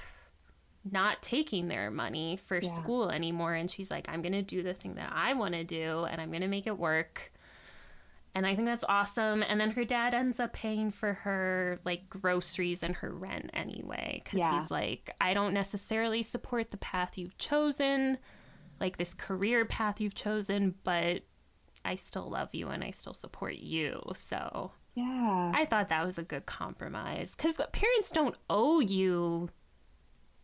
not 0.89 1.21
taking 1.21 1.67
their 1.67 1.89
money 1.91 2.37
for 2.37 2.59
Yeah. 2.61 2.69
school 2.69 3.09
anymore 3.09 3.53
and 3.53 3.69
she's 3.69 3.91
like 3.91 4.09
I'm 4.09 4.21
going 4.21 4.33
to 4.33 4.41
do 4.41 4.63
the 4.63 4.73
thing 4.73 4.95
that 4.95 5.11
I 5.13 5.33
want 5.33 5.53
to 5.53 5.63
do 5.63 6.05
and 6.09 6.19
I'm 6.19 6.29
going 6.29 6.41
to 6.41 6.47
make 6.47 6.67
it 6.67 6.77
work. 6.77 7.31
And 8.35 8.47
I 8.47 8.55
think 8.55 8.65
that's 8.67 8.83
awesome 8.89 9.43
and 9.43 9.59
then 9.61 9.71
her 9.71 9.85
dad 9.85 10.13
ends 10.15 10.39
up 10.39 10.53
paying 10.53 10.89
for 10.89 11.13
her 11.13 11.79
like 11.85 12.09
groceries 12.09 12.81
and 12.81 12.95
her 12.95 13.11
rent 13.11 13.51
anyway 13.53 14.21
cuz 14.25 14.39
Yeah. 14.39 14.59
he's 14.59 14.71
like 14.71 15.11
I 15.21 15.33
don't 15.35 15.53
necessarily 15.53 16.23
support 16.23 16.71
the 16.71 16.77
path 16.77 17.17
you've 17.17 17.37
chosen 17.37 18.17
like 18.79 18.97
this 18.97 19.13
career 19.13 19.65
path 19.65 20.01
you've 20.01 20.15
chosen 20.15 20.73
but 20.83 21.21
I 21.85 21.93
still 21.95 22.27
love 22.29 22.55
you 22.55 22.69
and 22.69 22.83
I 22.83 22.89
still 22.91 23.13
support 23.13 23.55
you. 23.55 24.01
So 24.15 24.71
yeah 24.95 25.51
I 25.53 25.65
thought 25.65 25.89
that 25.89 26.03
was 26.05 26.17
a 26.17 26.23
good 26.23 26.45
compromise 26.47 27.35
because 27.35 27.59
parents 27.71 28.09
don't 28.11 28.35
owe 28.49 28.79
you 28.79 29.49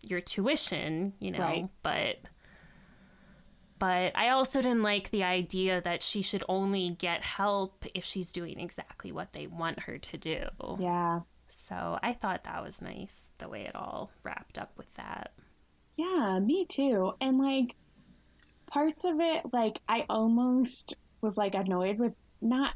your 0.02 0.22
tuition, 0.22 1.14
you 1.20 1.32
know, 1.32 1.40
Right. 1.40 1.70
but. 1.84 2.18
But 3.80 4.12
I 4.16 4.30
also 4.30 4.62
didn't 4.62 4.84
like 4.84 5.10
the 5.10 5.24
idea 5.24 5.82
that 5.82 6.04
she 6.04 6.22
should 6.22 6.44
only 6.50 6.90
get 6.90 7.24
help 7.24 7.86
if 7.94 8.04
she's 8.04 8.32
doing 8.32 8.60
exactly 8.60 9.12
what 9.12 9.34
they 9.34 9.48
want 9.48 9.82
her 9.82 9.98
to 9.98 10.18
do. 10.18 10.44
yeah 10.80 11.22
So 11.48 11.98
I 12.04 12.14
thought 12.14 12.44
that 12.44 12.64
was 12.64 12.82
nice 12.82 13.32
the 13.38 13.48
way 13.48 13.62
it 13.62 13.76
all 13.76 14.12
wrapped 14.24 14.58
up 14.58 14.74
with 14.78 14.94
that. 14.96 15.32
Yeah, 15.96 16.40
me 16.40 16.66
too. 16.66 17.14
And 17.20 17.38
like 17.38 17.76
parts 18.68 19.06
of 19.06 19.20
it, 19.20 19.44
like 19.52 19.82
I 19.88 20.06
almost 20.10 20.96
was 21.22 21.38
like 21.38 21.56
annoyed 21.56 22.00
with 22.00 22.14
not 22.42 22.74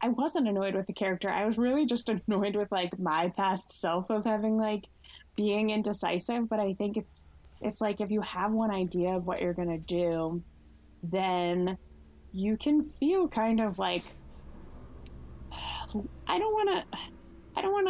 I 0.00 0.08
wasn't 0.08 0.48
annoyed 0.48 0.74
with 0.74 0.86
the 0.86 0.92
character. 0.92 1.30
I 1.30 1.46
was 1.46 1.58
really 1.58 1.86
just 1.86 2.08
annoyed 2.28 2.56
with 2.56 2.70
like 2.70 2.98
my 2.98 3.30
past 3.36 3.80
self 3.80 4.10
of 4.10 4.24
having 4.24 4.58
like 4.58 4.88
being 5.36 5.70
indecisive, 5.70 6.48
but 6.48 6.60
I 6.60 6.74
think 6.74 6.96
it's 6.96 7.26
it's 7.64 7.80
like 7.80 8.00
if 8.00 8.10
you 8.10 8.20
have 8.20 8.52
one 8.52 8.70
idea 8.70 9.16
of 9.16 9.26
what 9.26 9.40
you're 9.40 9.54
going 9.54 9.68
to 9.68 9.78
do, 9.78 10.42
then 11.02 11.78
you 12.32 12.56
can 12.56 12.82
feel 12.82 13.28
kind 13.28 13.60
of 13.60 13.78
like 13.78 14.02
I 16.26 16.38
don't 16.38 16.52
want 16.52 16.70
to 16.70 16.98
I 17.56 17.62
don't 17.62 17.72
want 17.72 17.86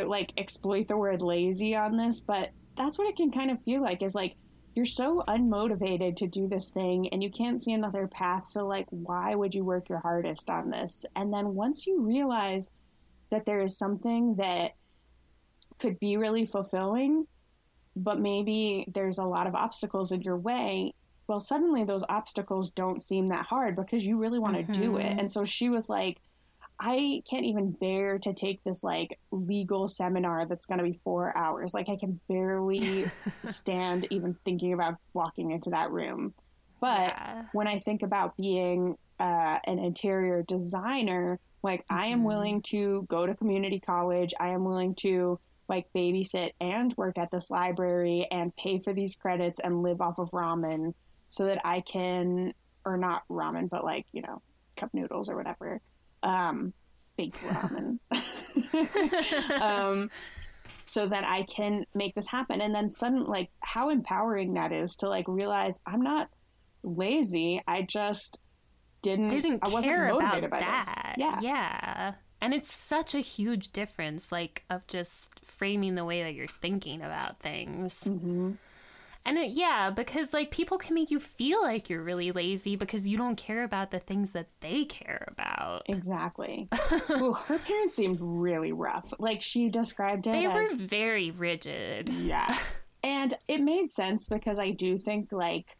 to 0.00 0.08
like 0.08 0.32
exploit 0.38 0.88
the 0.88 0.96
word 0.96 1.22
lazy 1.22 1.76
on 1.76 1.96
this, 1.96 2.20
but 2.20 2.50
that's 2.76 2.98
what 2.98 3.08
it 3.08 3.16
can 3.16 3.30
kind 3.30 3.50
of 3.50 3.62
feel 3.62 3.82
like 3.82 4.02
is 4.02 4.14
like 4.14 4.34
you're 4.74 4.86
so 4.86 5.22
unmotivated 5.28 6.16
to 6.16 6.26
do 6.26 6.48
this 6.48 6.70
thing 6.70 7.08
and 7.12 7.22
you 7.22 7.30
can't 7.30 7.60
see 7.60 7.72
another 7.72 8.06
path. 8.06 8.46
So, 8.46 8.66
like, 8.66 8.86
why 8.88 9.34
would 9.34 9.54
you 9.54 9.64
work 9.64 9.90
your 9.90 9.98
hardest 9.98 10.48
on 10.48 10.70
this? 10.70 11.04
And 11.14 11.32
then 11.32 11.54
once 11.54 11.86
you 11.86 12.02
realize 12.02 12.72
that 13.30 13.44
there 13.44 13.60
is 13.60 13.76
something 13.76 14.36
that 14.36 14.72
could 15.78 16.00
be 16.00 16.16
really 16.16 16.46
fulfilling, 16.46 17.26
but 17.96 18.20
maybe 18.20 18.86
there's 18.92 19.18
a 19.18 19.24
lot 19.24 19.46
of 19.46 19.54
obstacles 19.54 20.12
in 20.12 20.22
your 20.22 20.36
way, 20.36 20.94
well, 21.28 21.40
suddenly 21.40 21.84
those 21.84 22.04
obstacles 22.08 22.70
don't 22.70 23.00
seem 23.00 23.28
that 23.28 23.46
hard 23.46 23.76
because 23.76 24.04
you 24.04 24.18
really 24.18 24.38
want 24.38 24.56
to 24.56 24.62
do 24.80 24.96
it. 24.96 25.14
And 25.18 25.30
so 25.30 25.44
she 25.44 25.68
was 25.68 25.88
like, 25.88 26.18
I 26.80 27.22
can't 27.30 27.44
even 27.44 27.72
bear 27.72 28.18
to 28.18 28.34
take 28.34 28.60
this 28.64 28.82
like 28.82 29.18
legal 29.30 29.86
seminar 29.86 30.46
that's 30.46 30.66
going 30.66 30.78
to 30.78 30.84
be 30.84 30.92
four 31.04 31.36
hours. 31.36 31.72
Like 31.74 31.88
I 31.88 31.96
can 31.96 32.20
barely 32.28 33.06
stand 33.44 34.06
even 34.10 34.36
thinking 34.44 34.72
about 34.72 34.96
walking 35.14 35.52
into 35.52 35.70
that 35.70 35.90
room. 35.92 36.34
But 36.80 37.14
Yeah. 37.16 37.44
when 37.52 37.68
I 37.68 37.78
think 37.78 38.02
about 38.02 38.36
being 38.36 38.96
uh, 39.20 39.58
an 39.64 39.78
interior 39.78 40.42
designer, 40.42 41.38
like 41.62 41.84
I 41.88 42.06
am 42.06 42.24
willing 42.24 42.62
to 42.70 43.04
go 43.08 43.26
to 43.26 43.36
community 43.36 43.78
college. 43.78 44.34
I 44.40 44.48
am 44.48 44.64
willing 44.64 44.96
to 45.02 45.38
like 45.68 45.86
babysit 45.94 46.52
and 46.60 46.94
work 46.96 47.18
at 47.18 47.30
this 47.30 47.50
library 47.50 48.26
and 48.30 48.54
pay 48.56 48.78
for 48.78 48.92
these 48.92 49.16
credits 49.16 49.60
and 49.60 49.82
live 49.82 50.00
off 50.00 50.18
of 50.18 50.30
ramen 50.30 50.94
so 51.28 51.46
that 51.46 51.60
I 51.64 51.80
can, 51.80 52.52
or 52.84 52.96
not 52.96 53.22
ramen, 53.30 53.70
but 53.70 53.84
like, 53.84 54.06
you 54.12 54.22
know, 54.22 54.42
cup 54.76 54.92
noodles 54.92 55.28
or 55.28 55.36
whatever. 55.36 55.80
Um, 56.22 56.72
fake 57.16 57.34
ramen. 57.40 57.98
um, 59.60 60.10
so 60.82 61.06
that 61.06 61.24
I 61.24 61.44
can 61.44 61.86
make 61.94 62.14
this 62.14 62.28
happen. 62.28 62.60
And 62.60 62.74
then 62.74 62.90
suddenly, 62.90 63.26
like, 63.26 63.50
how 63.60 63.90
empowering 63.90 64.54
that 64.54 64.72
is 64.72 64.96
to 64.96 65.08
like 65.08 65.26
realize 65.28 65.78
I'm 65.86 66.02
not 66.02 66.28
lazy. 66.82 67.62
I 67.66 67.82
just 67.82 68.42
didn't, 69.00 69.28
didn't 69.28 69.60
I 69.62 69.68
wasn't 69.68 69.94
care 69.94 70.08
motivated 70.12 70.44
about 70.44 70.60
by 70.60 70.66
that. 70.66 71.14
this. 71.16 71.24
Yeah. 71.24 71.40
Yeah. 71.40 72.12
And 72.42 72.52
it's 72.52 72.70
such 72.72 73.14
a 73.14 73.20
huge 73.20 73.72
difference, 73.72 74.30
like, 74.32 74.64
of 74.68 74.86
just 74.88 75.40
framing 75.44 75.94
the 75.94 76.04
way 76.04 76.22
that 76.24 76.34
you're 76.34 76.46
thinking 76.48 77.00
about 77.00 77.38
things. 77.38 78.00
Mm-hmm. 78.00 78.52
And 79.24 79.38
it, 79.38 79.52
yeah, 79.52 79.90
because, 79.90 80.34
like, 80.34 80.50
people 80.50 80.76
can 80.76 80.94
make 80.96 81.12
you 81.12 81.20
feel 81.20 81.62
like 81.62 81.88
you're 81.88 82.02
really 82.02 82.32
lazy 82.32 82.74
because 82.74 83.06
you 83.06 83.16
don't 83.16 83.36
care 83.36 83.62
about 83.62 83.92
the 83.92 84.00
things 84.00 84.32
that 84.32 84.48
they 84.58 84.84
care 84.84 85.28
about. 85.28 85.84
Exactly. 85.88 86.68
Ooh, 87.12 87.32
her 87.32 87.58
parents 87.58 87.94
seemed 87.94 88.18
really 88.20 88.72
rough. 88.72 89.14
Like 89.20 89.40
she 89.40 89.68
described 89.68 90.26
it 90.26 90.32
They 90.32 90.48
were 90.48 90.66
very 90.74 91.30
rigid. 91.30 92.08
yeah. 92.08 92.52
And 93.04 93.34
it 93.48 93.60
made 93.60 93.90
sense 93.90 94.28
because 94.28 94.60
I 94.60 94.70
do 94.70 94.96
think 94.96 95.32
like 95.32 95.76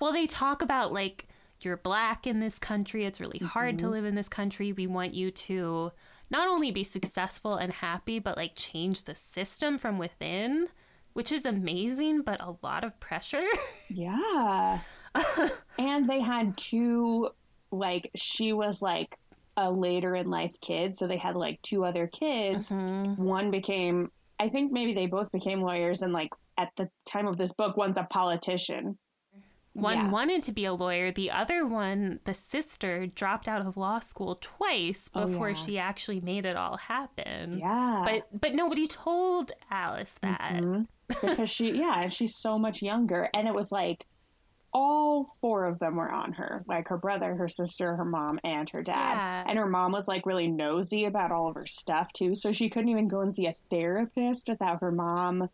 Well, 0.00 0.12
they 0.12 0.26
talk 0.26 0.62
about 0.62 0.92
like 0.92 1.28
you're 1.64 1.76
black 1.76 2.26
in 2.26 2.40
this 2.40 2.58
country. 2.58 3.04
It's 3.04 3.20
really 3.20 3.38
hard 3.38 3.76
Mm-hmm. 3.76 3.86
to 3.86 3.90
live 3.90 4.04
in 4.04 4.14
this 4.14 4.28
country. 4.28 4.72
We 4.72 4.86
want 4.86 5.14
you 5.14 5.30
to 5.30 5.92
not 6.30 6.48
only 6.48 6.70
be 6.70 6.84
successful 6.84 7.56
and 7.56 7.72
happy, 7.72 8.18
but 8.18 8.36
like 8.36 8.52
change 8.54 9.04
the 9.04 9.14
system 9.14 9.78
from 9.78 9.98
within, 9.98 10.68
which 11.12 11.32
is 11.32 11.44
amazing, 11.44 12.22
but 12.22 12.40
a 12.40 12.54
lot 12.62 12.84
of 12.84 12.98
pressure. 13.00 13.46
Yeah. 13.88 14.78
and 15.78 16.08
they 16.08 16.20
had 16.20 16.56
two, 16.56 17.30
like, 17.72 18.10
she 18.14 18.52
was 18.52 18.80
like 18.80 19.16
a 19.56 19.70
later 19.70 20.14
in 20.14 20.30
life 20.30 20.60
kid. 20.60 20.94
So 20.96 21.06
they 21.08 21.16
had 21.16 21.34
like 21.36 21.60
two 21.62 21.84
other 21.84 22.06
kids. 22.06 22.70
One 22.72 23.50
became, 23.50 24.12
I 24.38 24.48
think 24.48 24.70
maybe 24.72 24.94
they 24.94 25.06
both 25.06 25.32
became 25.32 25.60
lawyers. 25.60 26.02
And 26.02 26.12
like 26.12 26.30
at 26.56 26.70
the 26.76 26.88
time 27.04 27.26
of 27.26 27.36
this 27.36 27.52
book, 27.52 27.76
one's 27.76 27.96
a 27.96 28.04
politician. 28.04 28.96
One 29.72 29.96
Yeah. 29.96 30.10
wanted 30.10 30.42
to 30.44 30.52
be 30.52 30.64
a 30.64 30.72
lawyer. 30.72 31.12
The 31.12 31.30
other 31.30 31.64
one, 31.64 32.18
the 32.24 32.34
sister, 32.34 33.06
dropped 33.06 33.46
out 33.46 33.64
of 33.64 33.76
law 33.76 34.00
school 34.00 34.36
twice 34.40 35.08
oh, 35.14 35.26
before 35.26 35.50
yeah. 35.50 35.54
she 35.54 35.78
actually 35.78 36.20
made 36.20 36.44
it 36.44 36.56
all 36.56 36.76
happen. 36.76 37.58
Yeah. 37.58 38.02
But 38.04 38.40
but 38.40 38.54
nobody 38.54 38.86
told 38.86 39.52
Alice 39.70 40.16
that. 40.22 40.54
Mm-hmm. 40.62 40.82
because 41.28 41.50
she, 41.50 41.72
yeah, 41.72 42.02
and 42.02 42.12
she's 42.12 42.36
so 42.36 42.58
much 42.58 42.82
younger. 42.82 43.28
And 43.34 43.46
it 43.46 43.54
was 43.54 43.70
like, 43.70 44.06
all 44.72 45.26
four 45.40 45.64
of 45.66 45.78
them 45.80 45.96
were 45.96 46.12
on 46.12 46.32
her 46.32 46.64
like 46.68 46.86
her 46.86 46.96
brother 46.96 47.34
her 47.34 47.48
sister 47.48 47.96
her 47.96 48.04
mom 48.04 48.38
and 48.44 48.70
her 48.70 48.84
dad 48.84 49.14
Yeah. 49.16 49.44
and 49.48 49.58
her 49.58 49.66
mom 49.66 49.90
was 49.90 50.06
like 50.06 50.26
really 50.26 50.46
nosy 50.46 51.06
about 51.06 51.32
all 51.32 51.48
of 51.48 51.56
her 51.56 51.66
stuff 51.66 52.12
too 52.12 52.36
so 52.36 52.52
she 52.52 52.68
couldn't 52.68 52.88
even 52.88 53.08
go 53.08 53.20
and 53.20 53.34
see 53.34 53.46
a 53.46 53.54
therapist 53.68 54.48
without 54.48 54.80
her 54.80 54.92
mom 54.92 55.48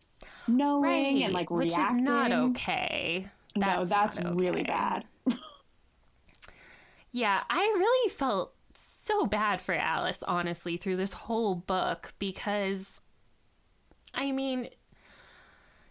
knowing 0.46 1.22
and 1.22 1.32
like 1.32 1.50
which 1.50 1.70
reacting 1.74 2.02
is 2.02 2.08
not 2.08 2.32
okay. 2.32 3.26
No 3.56 3.84
that's 3.84 4.18
not 4.20 4.38
really 4.38 4.62
bad 4.62 5.04
Yeah, 7.16 7.44
I 7.48 7.60
really 7.60 8.10
felt 8.10 8.52
so 8.74 9.24
bad 9.24 9.62
for 9.62 9.74
Alice, 9.74 10.22
honestly, 10.22 10.76
through 10.76 10.96
this 10.96 11.14
whole 11.14 11.54
book 11.54 12.12
because, 12.18 13.00
I 14.12 14.32
mean, 14.32 14.68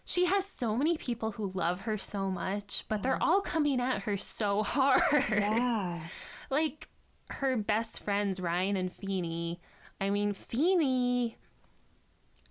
she 0.04 0.26
has 0.26 0.44
so 0.44 0.76
many 0.76 0.96
people 0.96 1.32
who 1.32 1.50
love 1.52 1.80
her 1.80 1.98
so 1.98 2.30
much, 2.30 2.84
but 2.88 3.02
they're 3.02 3.18
mm. 3.18 3.22
all 3.22 3.40
coming 3.40 3.80
at 3.80 4.02
her 4.02 4.16
so 4.16 4.62
hard. 4.62 5.02
Yeah. 5.28 6.00
like 6.48 6.88
her 7.30 7.56
best 7.56 8.04
friends, 8.04 8.38
Ryan 8.38 8.76
and 8.76 8.96
Feenie. 8.96 9.58
I 10.00 10.10
mean, 10.10 10.32
Feenie, 10.32 11.34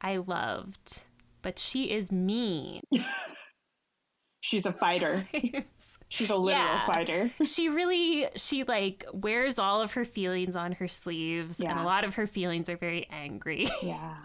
I 0.01 0.17
loved, 0.17 1.03
but 1.41 1.59
she 1.59 1.91
is 1.91 2.11
mean. 2.11 2.81
She's 4.47 4.67
a 4.67 4.71
fighter. 4.71 5.27
She's 6.07 6.29
a 6.29 6.35
literal 6.35 6.63
Yeah. 6.67 6.85
fighter. 6.85 7.31
she 7.43 7.67
really, 7.67 8.27
she 8.35 8.63
like 8.63 9.03
wears 9.11 9.57
all 9.57 9.81
of 9.81 9.93
her 9.93 10.05
feelings 10.05 10.55
on 10.55 10.73
her 10.73 10.87
sleeves, 10.87 11.59
and 11.59 11.71
a 11.79 11.81
lot 11.83 12.03
of 12.03 12.13
her 12.13 12.27
feelings 12.27 12.69
are 12.69 12.77
very 12.77 13.07
angry. 13.09 13.67
Yeah. 13.81 14.17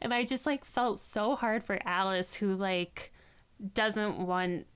And 0.00 0.14
I 0.14 0.24
just 0.24 0.46
like 0.46 0.64
felt 0.64 0.98
so 0.98 1.36
hard 1.36 1.62
for 1.62 1.78
Alice 1.84 2.34
who 2.36 2.56
like 2.56 3.12
doesn't 3.74 4.16
want 4.18 4.66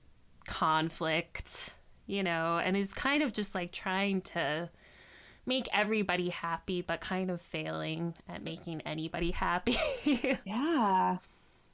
conflict, 0.47 1.73
you 2.05 2.21
know, 2.21 2.59
and 2.63 2.77
is 2.77 2.93
kind 2.93 3.23
of 3.23 3.33
just 3.33 3.55
like 3.55 3.71
trying 3.71 4.21
to 4.21 4.69
make 5.47 5.67
everybody 5.73 6.29
happy 6.29 6.81
but 6.83 7.01
kind 7.01 7.31
of 7.31 7.41
failing 7.41 8.13
at 8.27 8.43
making 8.43 8.81
anybody 8.81 9.31
happy. 9.31 9.75
Yeah. 10.45 11.17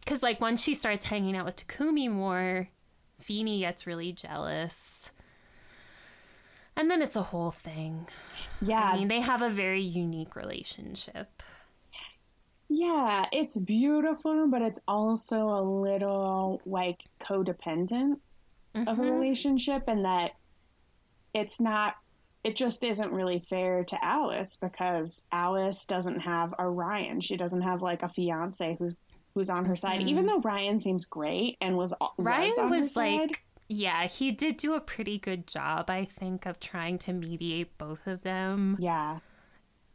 Cuz 0.05 0.23
like 0.23 0.39
once 0.39 0.63
she 0.63 0.73
starts 0.73 1.05
hanging 1.07 1.35
out 1.35 1.45
with 1.45 1.57
Takumi 1.57 2.09
more, 2.09 2.69
Feenie 3.21 3.59
gets 3.59 3.87
really 3.87 4.11
jealous. 4.11 5.11
And 6.75 6.91
then 6.91 7.01
it's 7.01 7.15
a 7.15 7.23
whole 7.23 7.51
thing. 7.51 8.07
Yeah. 8.61 8.91
I 8.93 8.97
mean, 8.97 9.07
they 9.07 9.21
have 9.21 9.41
a 9.41 9.49
very 9.49 9.81
unique 9.81 10.35
relationship. 10.35 11.41
Yeah, 12.67 13.25
it's 13.31 13.57
beautiful, 13.59 14.47
but 14.49 14.61
it's 14.61 14.79
also 14.87 15.49
a 15.49 15.61
little 15.61 16.61
like 16.65 17.03
codependent 17.19 18.17
of 18.73 18.87
a 18.87 18.91
mm-hmm. 18.91 19.01
relationship, 19.01 19.83
and 19.87 20.03
that 20.03 20.31
it's 21.33 21.61
not, 21.61 21.95
it 22.43 22.55
just 22.55 22.83
isn't 22.83 23.11
really 23.11 23.39
fair 23.39 23.83
to 23.85 24.03
Alice 24.03 24.57
because 24.59 25.25
Alice 25.31 25.85
doesn't 25.85 26.21
have 26.21 26.53
Orion. 26.59 27.21
She 27.21 27.37
doesn't 27.37 27.61
have 27.61 27.81
like 27.81 28.03
a 28.03 28.09
fiance 28.09 28.75
who's 28.77 28.97
who's 29.35 29.49
on 29.49 29.65
her 29.65 29.75
side, 29.75 30.01
even 30.01 30.25
though 30.25 30.39
Ryan 30.39 30.79
seems 30.79 31.05
great 31.05 31.57
and 31.61 31.75
was 31.75 31.93
Ryan 32.17 32.51
was, 32.57 32.71
was 32.71 32.91
side. 32.93 33.19
like, 33.19 33.43
yeah, 33.67 34.07
he 34.07 34.31
did 34.31 34.57
do 34.57 34.73
a 34.73 34.79
pretty 34.79 35.19
good 35.19 35.45
job, 35.45 35.89
I 35.89 36.05
think, 36.05 36.45
of 36.45 36.59
trying 36.59 36.97
to 36.99 37.13
mediate 37.13 37.77
both 37.77 38.07
of 38.07 38.23
them 38.23 38.77
yeah, 38.79 39.19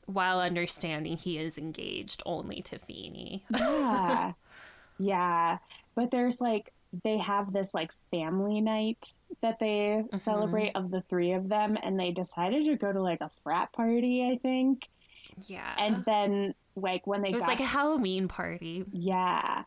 while 0.07 0.41
understanding 0.41 1.17
he 1.17 1.39
is 1.39 1.57
engaged 1.57 2.23
only 2.27 2.63
to 2.63 2.79
Feenie. 2.79 3.43
yeah, 3.59 4.33
yeah. 4.99 5.59
But 5.95 6.11
there's 6.11 6.41
like 6.41 6.73
they 7.05 7.19
have 7.19 7.53
this 7.53 7.73
like 7.73 7.93
family 8.11 8.61
night 8.61 9.15
that 9.43 9.59
they 9.61 10.03
Mm-hmm. 10.05 10.17
celebrate 10.17 10.73
of 10.75 10.91
the 10.91 11.01
three 11.03 11.33
of 11.33 11.49
them, 11.49 11.79
and 11.83 11.99
they 11.99 12.11
decided 12.11 12.65
to 12.65 12.77
go 12.77 12.93
to 12.93 13.01
like 13.01 13.21
a 13.21 13.31
frat 13.45 13.73
party, 13.73 14.27
I 14.31 14.37
think. 14.37 14.89
yeah. 15.47 15.75
And 15.79 15.99
then 16.05 16.55
like 16.81 17.07
when 17.07 17.23
they 17.23 17.31
it 17.31 17.35
was 17.35 17.43
like 17.45 17.61
a 17.61 17.65
Halloween 17.65 18.29
party. 18.29 18.85
yeah, 18.93 19.65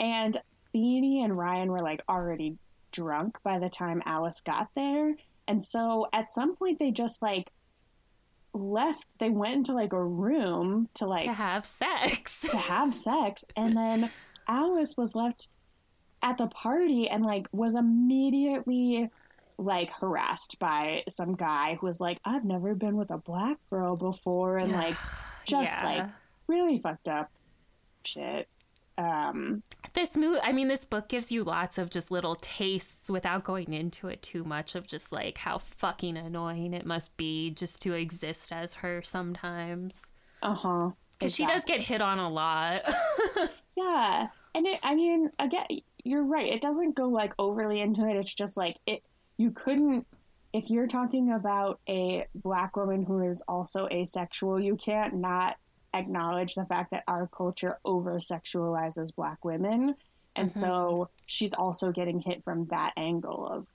and 0.00 0.36
Feenie 0.74 1.24
and 1.24 1.36
Ryan 1.36 1.70
were 1.72 1.82
like 1.82 2.02
already 2.08 2.56
drunk 2.92 3.38
by 3.42 3.58
the 3.58 3.68
time 3.68 4.02
Alice 4.06 4.42
got 4.44 4.68
there, 4.74 5.14
and 5.48 5.62
so 5.62 6.06
at 6.12 6.28
some 6.28 6.56
point 6.56 6.78
they 6.78 6.90
just 6.90 7.22
like 7.22 7.50
left. 8.54 9.04
They 9.18 9.30
went 9.30 9.54
into 9.54 9.72
like 9.72 9.92
a 9.92 10.02
room 10.04 10.88
to 10.94 11.06
like 11.06 11.26
To 11.26 11.32
have 11.32 11.66
sex. 11.66 12.40
to 12.50 12.56
have 12.56 12.94
sex 12.94 13.44
and 13.56 13.76
then 13.76 14.10
alice 14.48 14.94
was 14.96 15.14
left 15.16 15.48
at 16.22 16.38
the 16.38 16.46
party 16.46 17.08
and 17.08 17.24
like 17.24 17.48
was 17.52 17.74
immediately 17.74 19.10
like 19.58 19.90
harassed 19.90 20.58
by 20.60 21.02
some 21.08 21.34
guy 21.34 21.76
who 21.80 21.86
was 21.86 22.00
like 22.00 22.18
i've 22.24 22.44
never 22.44 22.74
been 22.74 22.96
with 22.96 23.10
a 23.10 23.18
black 23.18 23.56
girl 23.70 23.96
before 23.96 24.56
and 24.56 24.70
like 24.70 24.94
just 25.46 25.72
Yeah. 25.72 25.84
like 25.84 26.08
really 26.48 26.78
fucked 26.78 27.08
up 27.08 27.30
shit 28.04 28.48
um 28.98 29.62
This 29.94 30.16
movie, 30.16 30.40
I 30.42 30.52
mean, 30.52 30.68
this 30.68 30.84
book 30.84 31.08
gives 31.08 31.30
you 31.32 31.42
lots 31.44 31.78
of 31.78 31.90
just 31.90 32.10
little 32.10 32.34
tastes 32.36 33.10
without 33.10 33.44
going 33.44 33.72
into 33.72 34.08
it 34.08 34.22
too 34.22 34.44
much 34.44 34.74
of 34.74 34.86
just 34.86 35.12
like 35.12 35.38
how 35.38 35.58
fucking 35.58 36.16
annoying 36.16 36.72
it 36.74 36.86
must 36.86 37.16
be 37.16 37.50
just 37.50 37.80
to 37.82 37.92
exist 37.92 38.52
as 38.52 38.74
her 38.74 39.02
sometimes. 39.02 40.10
uh-huh 40.42 40.90
Because 41.18 41.34
she 41.34 41.46
does 41.46 41.64
get 41.64 41.80
hit 41.80 42.02
on 42.02 42.18
a 42.18 42.28
lot. 42.28 42.82
Yeah. 43.76 44.28
And 44.54 44.66
it, 44.66 44.80
I 44.82 44.94
mean, 44.94 45.30
again, 45.38 45.66
you're 46.02 46.24
right. 46.24 46.50
It 46.50 46.62
doesn't 46.62 46.96
go 46.96 47.08
like 47.08 47.34
overly 47.38 47.80
into 47.80 48.08
it. 48.08 48.16
It's 48.16 48.34
just 48.34 48.56
like 48.56 48.76
it, 48.86 49.02
you 49.36 49.50
couldn't, 49.50 50.06
if 50.52 50.70
you're 50.70 50.86
talking 50.86 51.32
about 51.32 51.80
a 51.88 52.26
black 52.34 52.76
woman 52.76 53.04
who 53.04 53.20
is 53.20 53.42
also 53.46 53.86
asexual, 53.92 54.58
you 54.58 54.76
can't 54.76 55.14
not 55.14 55.56
acknowledge 55.94 56.54
the 56.54 56.64
fact 56.66 56.90
that 56.90 57.04
our 57.06 57.28
culture 57.28 57.78
over 57.84 58.18
sexualizes 58.18 59.14
black 59.14 59.44
women. 59.44 59.94
And 60.34 60.48
mm-hmm. 60.48 60.60
so 60.60 61.08
she's 61.26 61.54
also 61.54 61.92
getting 61.92 62.20
hit 62.20 62.42
from 62.44 62.66
that 62.66 62.92
angle 62.96 63.46
of, 63.46 63.68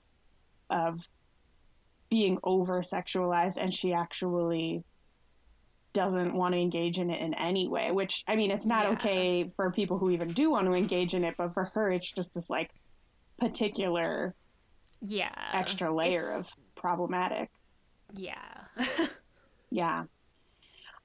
of 0.70 1.00
being 2.12 2.38
over 2.44 2.82
sexualized 2.82 3.56
and 3.56 3.72
she 3.72 3.94
actually 3.94 4.84
doesn't 5.94 6.34
want 6.34 6.54
to 6.54 6.60
engage 6.60 6.98
in 6.98 7.08
it 7.08 7.20
in 7.22 7.32
any 7.32 7.66
way 7.66 7.90
which 7.90 8.22
i 8.28 8.36
mean 8.36 8.50
it's 8.50 8.66
not 8.66 8.84
Yeah. 8.84 8.90
okay 8.92 9.50
for 9.56 9.70
people 9.70 9.96
who 9.96 10.10
even 10.10 10.30
do 10.32 10.50
want 10.50 10.66
to 10.66 10.74
engage 10.74 11.14
in 11.14 11.24
it 11.24 11.36
but 11.38 11.54
for 11.54 11.70
her 11.74 11.90
it's 11.90 12.12
just 12.12 12.34
this 12.34 12.50
like 12.50 12.70
particular 13.38 14.34
yeah. 15.00 15.32
extra 15.54 15.90
layer 15.90 16.12
It's- 16.12 16.40
of 16.40 16.54
problematic 16.74 17.50
Yeah. 18.12 18.36
yeah 19.70 20.04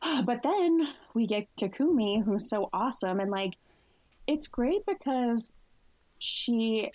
but 0.25 0.43
then 0.43 0.87
we 1.13 1.25
get 1.25 1.47
takumi 1.59 2.23
who's 2.23 2.49
so 2.49 2.69
awesome 2.73 3.19
and 3.19 3.31
like 3.31 3.57
it's 4.27 4.47
great 4.47 4.85
because 4.85 5.55
she 6.19 6.91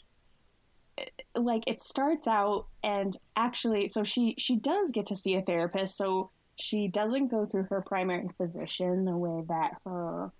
eh, 0.99 1.05
like 1.35 1.65
it 1.67 1.81
starts 1.81 2.27
out 2.27 2.67
and 2.83 3.15
actually 3.37 3.87
so 3.87 4.03
she 4.03 4.35
she 4.39 4.57
does 4.57 4.91
get 4.91 5.07
to 5.07 5.17
see 5.17 5.35
a 5.35 5.43
therapist 5.43 5.97
so 5.97 6.31
she 6.57 6.87
doesn't 6.89 7.31
go 7.31 7.47
through 7.47 7.65
her 7.65 7.81
primary 7.81 8.29
physician 8.37 9.05
the 9.05 9.17
way 9.17 9.43
that 9.49 9.73
her 9.85 10.31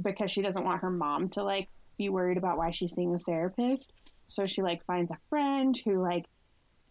because 0.00 0.30
she 0.30 0.42
doesn't 0.42 0.64
want 0.64 0.82
her 0.82 0.90
mom 0.90 1.28
to 1.30 1.42
like 1.42 1.68
be 1.98 2.08
worried 2.08 2.38
about 2.38 2.56
why 2.56 2.70
she's 2.70 2.92
seeing 2.92 3.14
a 3.14 3.18
therapist. 3.18 3.92
So 4.26 4.46
she 4.46 4.62
like 4.62 4.82
finds 4.82 5.10
a 5.10 5.18
friend 5.28 5.76
who 5.84 6.02
like 6.02 6.26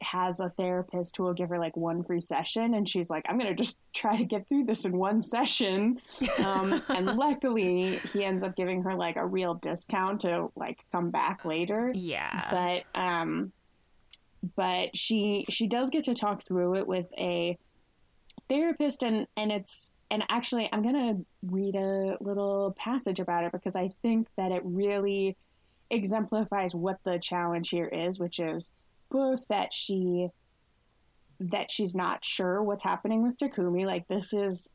has 0.02 0.40
a 0.40 0.50
therapist 0.50 1.18
who 1.18 1.24
will 1.24 1.34
give 1.34 1.50
her 1.50 1.60
like 1.60 1.76
one 1.76 2.02
free 2.04 2.20
session 2.22 2.74
and 2.74 2.88
she's 2.88 3.10
like 3.10 3.26
i'm 3.28 3.38
gonna 3.38 3.54
just 3.54 3.78
try 3.94 4.16
to 4.16 4.24
get 4.24 4.48
through 4.48 4.64
this 4.64 4.86
in 4.86 4.98
one 4.98 5.22
session 5.22 6.00
um, 6.40 6.82
and 6.90 7.06
luckily 7.18 7.96
he 8.14 8.24
ends 8.24 8.44
up 8.44 8.56
giving 8.56 8.82
her 8.84 8.96
like 8.96 9.18
a 9.18 9.26
real 9.26 9.56
discount 9.56 10.22
to 10.22 10.50
like 10.56 10.80
come 10.92 11.10
back 11.12 11.44
later 11.44 11.92
Yeah. 11.94 12.48
but 12.96 13.00
um 13.00 13.52
but 14.56 14.96
she 14.96 15.46
she 15.50 15.68
does 15.68 15.90
get 15.90 16.06
to 16.06 16.14
talk 16.14 16.42
through 16.42 16.76
it 16.76 16.88
with 16.88 17.12
a 17.18 17.58
therapist 18.48 19.04
and 19.04 19.28
and 19.36 19.52
it's 19.52 19.92
and 20.10 20.24
actually 20.30 20.70
i'm 20.72 20.82
gonna 20.82 21.18
read 21.44 21.76
a 21.76 22.16
little 22.22 22.74
passage 22.78 23.20
about 23.20 23.44
it 23.44 23.52
because 23.52 23.76
i 23.76 23.90
think 24.02 24.28
that 24.38 24.52
it 24.52 24.62
really 24.64 25.36
exemplifies 25.92 26.74
what 26.74 27.00
the 27.04 27.20
challenge 27.20 27.70
here 27.70 27.86
is 27.88 28.20
which 28.20 28.40
is 28.40 28.72
that 29.12 29.74
she 29.74 30.30
that 31.42 31.72
she's 31.72 31.96
not 31.96 32.24
sure 32.24 32.62
what's 32.62 32.84
happening 32.84 33.24
with 33.24 33.38
takumi. 33.38 33.86
Like 33.86 34.08
this 34.08 34.34
is 34.34 34.74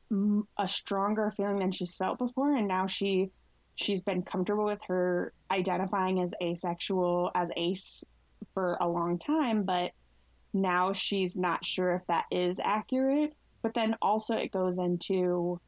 a 0.58 0.66
stronger 0.66 1.30
feeling 1.30 1.58
than 1.58 1.70
she's 1.70 1.94
felt 1.94 2.18
before 2.18 2.54
and 2.54 2.66
now 2.66 2.86
she 2.86 3.30
she's 3.74 4.02
been 4.02 4.22
comfortable 4.22 4.64
with 4.64 4.80
her 4.86 5.32
identifying 5.50 6.20
as 6.20 6.32
asexual 6.42 7.30
as 7.34 7.50
ace 7.56 8.04
for 8.54 8.76
a 8.80 8.88
long 8.88 9.18
time 9.18 9.64
but 9.64 9.90
now 10.54 10.92
she's 10.92 11.36
not 11.36 11.64
sure 11.64 11.94
if 11.94 12.06
that 12.06 12.26
is 12.30 12.60
accurate. 12.62 13.34
But 13.62 13.74
then 13.74 13.96
also 14.00 14.36
it 14.36 14.52
goes 14.52 14.78
into 14.78 15.60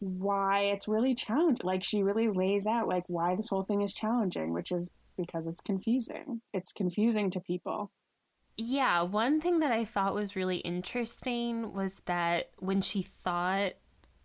why 0.00 0.60
it's 0.62 0.88
really 0.88 1.14
challenging 1.14 1.64
like 1.66 1.84
she 1.84 2.02
really 2.02 2.28
lays 2.28 2.66
out 2.66 2.88
like 2.88 3.04
why 3.06 3.36
this 3.36 3.50
whole 3.50 3.62
thing 3.62 3.82
is 3.82 3.92
challenging 3.92 4.50
which 4.50 4.72
is 4.72 4.90
because 5.22 5.46
it's 5.46 5.60
confusing 5.60 6.40
it's 6.52 6.72
confusing 6.72 7.30
to 7.30 7.40
people 7.40 7.90
Yeah, 8.56 9.02
one 9.02 9.40
thing 9.40 9.60
that 9.60 9.72
I 9.72 9.84
thought 9.84 10.14
was 10.14 10.36
really 10.36 10.58
interesting 10.58 11.72
was 11.72 12.00
that 12.06 12.50
when 12.58 12.80
she 12.82 13.00
thought 13.02 13.72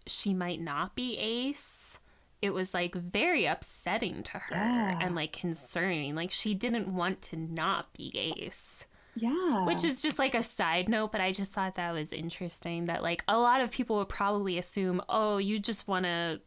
she 0.07 0.33
might 0.33 0.59
not 0.61 0.93
be 0.95 1.17
Ace, 1.17 1.99
it 2.41 2.53
was 2.53 2.73
like 2.73 2.93
very 2.95 3.45
upsetting 3.45 4.23
to 4.23 4.37
her 4.39 4.55
Yeah. 4.55 4.99
and 5.01 5.15
like 5.15 5.31
concerning. 5.31 6.15
Like 6.15 6.31
she 6.31 6.53
didn't 6.53 6.93
want 6.93 7.21
to 7.29 7.37
not 7.37 7.93
be 7.93 8.11
Ace. 8.17 8.85
yeah 9.15 9.65
Which 9.65 9.83
is 9.85 10.01
just 10.01 10.19
like 10.19 10.35
a 10.35 10.43
side 10.43 10.89
note, 10.89 11.11
but 11.13 11.21
I 11.21 11.31
just 11.31 11.53
thought 11.53 11.75
that 11.75 11.93
was 11.93 12.11
interesting 12.11 12.85
that 12.85 13.01
like 13.01 13.23
a 13.27 13.37
lot 13.37 13.61
of 13.61 13.71
people 13.71 13.95
would 13.97 14.09
probably 14.09 14.57
assume, 14.57 15.01
oh, 15.07 15.37
you 15.37 15.59
just 15.59 15.87
want 15.87 16.05
to 16.05 16.41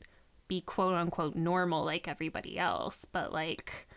be 0.47 0.61
quote 0.61 0.95
unquote 0.95 1.35
normal 1.37 1.85
like 1.85 2.07
everybody 2.07 2.59
else. 2.59 3.07
But 3.11 3.33
like, 3.33 3.88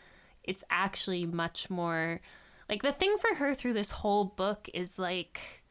it's 0.44 0.64
actually 0.70 1.26
much 1.26 1.70
more 1.70 2.22
like 2.70 2.84
the 2.84 2.92
thing 2.94 3.18
for 3.18 3.36
her 3.36 3.54
through 3.54 3.74
this 3.74 3.92
whole 3.92 4.26
book 4.26 4.70
is 4.74 4.98
like 4.98 5.62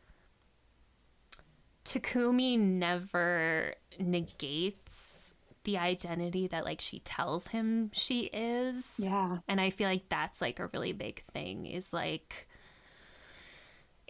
Takumi 1.84 2.58
never 2.58 3.74
negates 3.98 5.34
the 5.64 5.78
identity 5.78 6.46
that 6.46 6.64
like 6.64 6.80
she 6.80 7.00
tells 7.00 7.48
him 7.48 7.90
she 7.92 8.24
is. 8.32 8.96
Yeah. 8.98 9.38
And 9.48 9.60
I 9.60 9.70
feel 9.70 9.88
like 9.88 10.08
that's 10.08 10.40
like 10.40 10.58
a 10.58 10.68
really 10.68 10.92
big 10.92 11.24
thing 11.32 11.66
is 11.66 11.92
like 11.92 12.48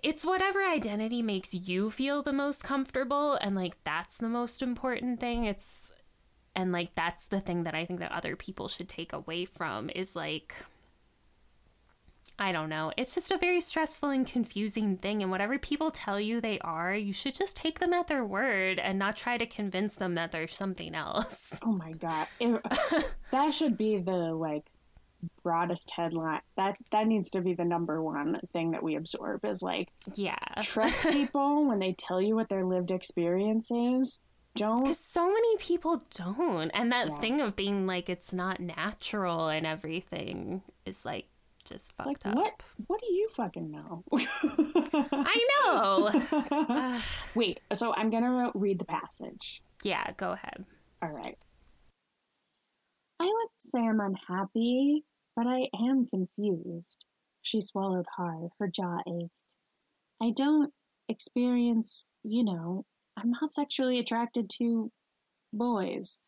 it's 0.03 0.25
whatever 0.25 0.65
identity 0.65 1.23
makes 1.23 1.53
you 1.53 1.91
feel 1.91 2.23
the 2.23 2.33
most 2.33 2.65
comfortable 2.65 3.35
and 3.35 3.55
like 3.55 3.77
that's 3.85 4.19
the 4.19 4.29
most 4.29 4.63
important 4.63 5.21
thing. 5.21 5.45
It's 5.45 5.93
and 6.55 6.73
like 6.73 6.95
that's 6.95 7.27
the 7.27 7.41
thing 7.41 7.65
that 7.65 7.75
I 7.75 7.85
think 7.85 8.01
that 8.01 8.13
other 8.13 8.37
people 8.37 8.69
should 8.69 8.89
take 8.89 9.13
away 9.13 9.45
from 9.45 9.91
is 9.95 10.15
like 10.17 10.55
I 12.39 12.53
don't 12.53 12.71
know. 12.71 12.91
It's 12.97 13.15
just 13.15 13.31
a 13.31 13.37
very 13.37 13.61
stressful 13.61 14.09
and 14.09 14.27
confusing 14.27 14.97
thing. 14.97 15.21
And 15.21 15.31
whatever 15.31 15.59
people 15.59 15.91
tell 15.91 16.19
you 16.19 16.41
they 16.41 16.59
are, 16.61 16.95
you 16.95 17.13
should 17.13 17.35
just 17.35 17.55
take 17.55 17.81
them 17.81 17.93
at 17.93 18.07
their 18.07 18.25
word 18.25 18.79
and 18.79 18.99
not 18.99 19.15
try 19.17 19.37
to 19.37 19.45
convince 19.45 19.97
them 19.97 20.15
that 20.15 20.33
they're 20.33 20.49
something 20.49 20.95
else. 20.95 21.59
Oh 21.63 21.73
my 21.73 21.93
god, 21.93 22.27
It- 22.41 22.65
that 23.31 23.53
should 23.53 23.77
be 23.77 23.99
the 23.99 24.33
like 24.35 24.65
broadest 25.43 25.91
headline. 25.91 26.41
That 26.57 26.77
that 26.93 27.07
needs 27.07 27.31
to 27.33 27.43
be 27.43 27.53
the 27.53 27.67
number 27.67 28.03
one 28.03 28.41
thing 28.55 28.71
that 28.71 28.83
we 28.83 28.97
absorb 28.97 29.45
is 29.45 29.61
like 29.63 29.91
Yeah. 30.15 30.39
trust 30.63 31.09
people 31.11 31.67
when 31.69 31.79
they 31.79 31.93
tell 31.93 32.23
you 32.23 32.35
what 32.37 32.49
their 32.49 32.65
lived 32.65 32.91
experience 32.91 33.71
is. 33.71 34.19
Don't 34.57 34.83
Because 34.83 34.99
so 34.99 35.29
many 35.33 35.57
people 35.59 36.01
don't. 36.11 36.71
And 36.71 36.91
that 36.93 37.09
Yeah. 37.09 37.19
thing 37.19 37.41
of 37.41 37.55
being 37.57 37.87
like, 37.87 38.09
it's 38.09 38.33
not 38.33 38.61
natural 38.61 39.49
and 39.49 39.65
everything 39.67 40.63
is 40.85 41.05
like 41.05 41.29
just 41.65 41.93
fucked 41.93 42.25
like 42.25 42.27
up. 42.27 42.35
what? 42.35 42.63
What 42.87 43.01
do 43.01 43.07
you 43.13 43.29
fucking 43.35 43.71
know? 43.71 44.03
I 45.13 45.47
know. 45.67 47.01
Wait, 47.35 47.61
so 47.73 47.95
I'm 47.95 48.11
gonna 48.11 48.51
read 48.55 48.79
the 48.79 48.85
passage. 48.85 49.63
yeah, 49.85 50.11
go 50.17 50.33
ahead. 50.33 50.65
All 51.03 51.11
right. 51.11 51.39
I 53.21 53.25
would 53.27 53.51
say 53.59 53.81
I'm 53.81 54.01
unhappy, 54.01 55.05
but 55.37 55.47
I 55.47 55.69
am 55.79 56.07
confused. 56.07 57.05
She 57.43 57.61
swallowed 57.61 58.07
hard. 58.17 58.49
Her 58.59 58.67
jaw 58.69 58.99
ached. 59.07 59.31
I 60.23 60.31
don't 60.31 60.73
experience, 61.09 62.07
you 62.25 62.45
know, 62.45 62.85
I'm 63.17 63.31
not 63.31 63.53
sexually 63.53 63.99
attracted 63.99 64.51
to 64.59 64.91
boys. 65.53 66.21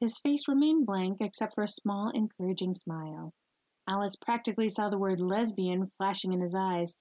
His 0.00 0.18
face 0.18 0.48
remained 0.48 0.86
blank 0.86 1.18
except 1.20 1.54
for 1.54 1.64
a 1.64 1.68
small, 1.68 2.10
encouraging 2.14 2.74
smile. 2.74 3.32
Alice 3.88 4.16
practically 4.16 4.68
saw 4.68 4.88
the 4.88 4.98
word 4.98 5.20
lesbian 5.20 5.86
flashing 5.98 6.32
in 6.32 6.40
his 6.40 6.54
eyes. 6.54 6.96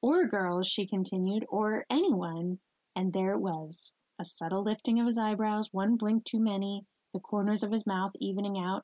Or 0.00 0.26
girls, 0.26 0.68
she 0.68 0.86
continued, 0.86 1.44
or 1.48 1.84
anyone. 1.90 2.58
And 2.94 3.12
there 3.12 3.32
it 3.32 3.40
was 3.40 3.92
a 4.20 4.24
subtle 4.24 4.64
lifting 4.64 4.98
of 4.98 5.06
his 5.06 5.18
eyebrows, 5.18 5.68
one 5.70 5.96
blink 5.96 6.24
too 6.24 6.40
many, 6.40 6.84
the 7.14 7.20
corners 7.20 7.62
of 7.62 7.72
his 7.72 7.86
mouth 7.86 8.12
evening 8.20 8.58
out. 8.58 8.82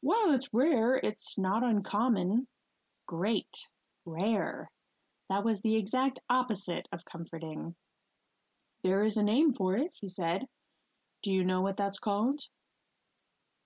While 0.00 0.32
it's 0.32 0.48
rare, 0.52 0.96
it's 0.96 1.38
not 1.38 1.62
uncommon. 1.62 2.48
Great. 3.06 3.68
Rare. 4.04 4.70
That 5.30 5.44
was 5.44 5.60
the 5.60 5.76
exact 5.76 6.20
opposite 6.28 6.88
of 6.92 7.04
comforting. 7.04 7.74
There 8.84 9.02
is 9.02 9.16
a 9.16 9.22
name 9.22 9.52
for 9.52 9.74
it, 9.74 9.90
he 9.94 10.08
said. 10.08 10.44
Do 11.22 11.32
you 11.32 11.42
know 11.42 11.62
what 11.62 11.78
that's 11.78 11.98
called? 11.98 12.42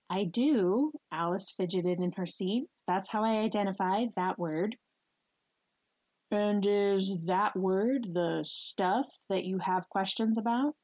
I 0.09 0.23
do. 0.23 0.93
Alice 1.11 1.53
fidgeted 1.55 1.99
in 1.99 2.13
her 2.13 2.25
seat. 2.25 2.67
That's 2.87 3.11
how 3.11 3.23
I 3.23 3.39
identify 3.39 4.05
that 4.15 4.39
word. 4.39 4.77
And 6.31 6.65
is 6.65 7.13
that 7.25 7.55
word 7.55 8.07
the 8.13 8.43
stuff 8.43 9.07
that 9.29 9.43
you 9.43 9.59
have 9.59 9.89
questions 9.89 10.37
about? 10.37 10.75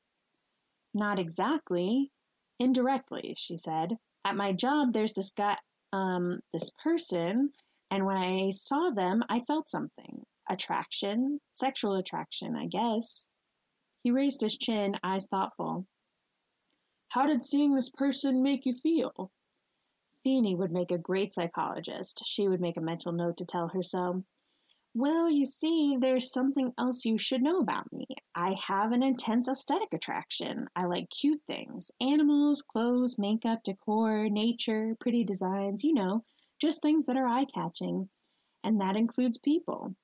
Not 0.93 1.17
exactly. 1.17 2.11
Indirectly, 2.59 3.35
she 3.37 3.55
said. 3.55 3.97
At 4.25 4.35
my 4.35 4.51
job, 4.51 4.91
there's 4.91 5.13
this 5.13 5.31
guy, 5.31 5.57
um, 5.93 6.41
this 6.51 6.71
person, 6.83 7.51
and 7.89 8.05
when 8.05 8.17
I 8.17 8.49
saw 8.49 8.89
them, 8.89 9.23
I 9.29 9.39
felt 9.39 9.69
something. 9.69 10.23
Attraction, 10.49 11.39
sexual 11.53 11.95
attraction, 11.95 12.55
I 12.55 12.65
guess. 12.65 13.27
He 14.05 14.11
raised 14.11 14.41
his 14.41 14.55
chin, 14.55 14.99
eyes 15.03 15.25
thoughtful. 15.25 15.87
How 17.07 17.25
did 17.25 17.43
seeing 17.43 17.73
this 17.73 17.89
person 17.89 18.43
make 18.43 18.63
you 18.63 18.71
feel? 18.71 19.31
Feenie 20.23 20.55
would 20.55 20.71
make 20.71 20.91
a 20.91 20.99
great 20.99 21.33
psychologist. 21.33 22.21
She 22.23 22.47
would 22.47 22.61
make 22.61 22.77
a 22.77 22.81
mental 22.81 23.11
note 23.11 23.35
to 23.37 23.45
tell 23.45 23.69
her 23.69 23.81
so. 23.81 24.23
Well, 24.93 25.27
you 25.27 25.47
see, 25.47 25.97
there's 25.99 26.31
something 26.31 26.71
else 26.77 27.03
you 27.03 27.17
should 27.17 27.41
know 27.41 27.57
about 27.57 27.91
me. 27.91 28.05
I 28.35 28.55
have 28.67 28.91
an 28.91 29.01
intense 29.01 29.49
aesthetic 29.49 29.91
attraction. 29.91 30.67
I 30.75 30.85
like 30.85 31.09
cute 31.09 31.41
things 31.47 31.89
animals, 31.99 32.61
clothes, 32.61 33.17
makeup, 33.17 33.63
decor, 33.63 34.29
nature, 34.29 34.95
pretty 34.99 35.23
designs, 35.23 35.83
you 35.83 35.95
know, 35.95 36.23
just 36.61 36.83
things 36.83 37.07
that 37.07 37.17
are 37.17 37.27
eye 37.27 37.45
catching. 37.51 38.09
And 38.63 38.79
that 38.81 38.97
includes 38.97 39.39
people. 39.39 39.95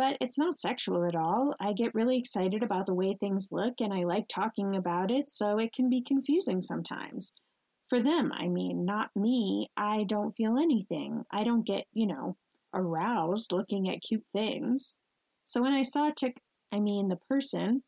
But 0.00 0.16
it's 0.18 0.38
not 0.38 0.58
sexual 0.58 1.04
at 1.04 1.14
all. 1.14 1.54
I 1.60 1.74
get 1.74 1.94
really 1.94 2.16
excited 2.16 2.62
about 2.62 2.86
the 2.86 2.94
way 2.94 3.12
things 3.12 3.50
look 3.52 3.82
and 3.82 3.92
I 3.92 4.04
like 4.04 4.28
talking 4.28 4.74
about 4.74 5.10
it, 5.10 5.30
so 5.30 5.58
it 5.58 5.74
can 5.74 5.90
be 5.90 6.00
confusing 6.00 6.62
sometimes. 6.62 7.34
For 7.86 8.00
them, 8.00 8.32
I 8.32 8.48
mean, 8.48 8.86
not 8.86 9.10
me. 9.14 9.68
I 9.76 10.04
don't 10.04 10.34
feel 10.34 10.56
anything. 10.56 11.24
I 11.30 11.44
don't 11.44 11.66
get, 11.66 11.84
you 11.92 12.06
know, 12.06 12.38
aroused 12.72 13.52
looking 13.52 13.90
at 13.90 14.00
cute 14.00 14.24
things. 14.32 14.96
So 15.46 15.60
when 15.60 15.74
I 15.74 15.82
saw 15.82 16.10
Tick, 16.10 16.40
I 16.72 16.80
mean 16.80 17.08
the 17.08 17.16
person, 17.16 17.82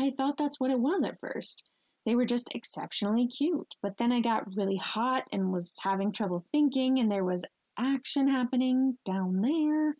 I 0.00 0.10
thought 0.10 0.38
that's 0.38 0.58
what 0.58 0.70
it 0.70 0.80
was 0.80 1.04
at 1.04 1.20
first. 1.20 1.68
They 2.06 2.14
were 2.14 2.24
just 2.24 2.54
exceptionally 2.54 3.26
cute. 3.26 3.74
But 3.82 3.98
then 3.98 4.12
I 4.12 4.20
got 4.20 4.56
really 4.56 4.78
hot 4.78 5.24
and 5.30 5.52
was 5.52 5.76
having 5.82 6.10
trouble 6.10 6.46
thinking, 6.52 6.98
and 6.98 7.12
there 7.12 7.22
was 7.22 7.44
action 7.78 8.28
happening 8.28 8.98
down 9.04 9.40
there, 9.40 9.94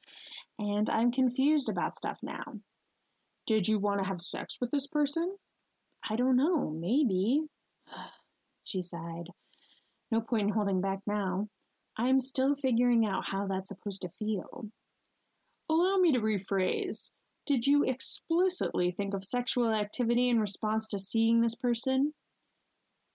and 0.59 0.91
I'm 0.91 1.11
confused 1.11 1.69
about 1.69 1.95
stuff 1.95 2.19
now. 2.23 2.61
Did 3.47 3.69
you 3.69 3.79
want 3.79 4.01
to 4.01 4.07
have 4.07 4.21
sex 4.21 4.59
with 4.61 4.71
this 4.71 4.87
person? 4.87 5.37
I 6.09 6.17
don't 6.17 6.37
know, 6.37 6.71
maybe. 6.71 7.43
she 8.65 8.83
sighed. 8.83 9.29
No 10.11 10.21
point 10.21 10.45
in 10.45 10.49
holding 10.51 10.81
back 10.81 11.01
now. 11.07 11.49
I'm 11.97 12.21
still 12.21 12.55
figuring 12.55 13.07
out 13.07 13.29
how 13.29 13.47
that's 13.47 13.69
supposed 13.69 14.03
to 14.03 14.09
feel. 14.09 14.69
Allow 15.71 15.97
me 15.97 16.13
to 16.13 16.21
rephrase. 16.21 17.13
Did 17.47 17.67
you 17.67 17.85
explicitly 17.85 18.91
think 18.91 19.15
of 19.15 19.25
sexual 19.25 19.73
activity 19.73 20.29
in 20.29 20.39
response 20.39 20.87
to 20.89 20.99
seeing 20.99 21.41
this 21.41 21.55
person? 21.55 22.13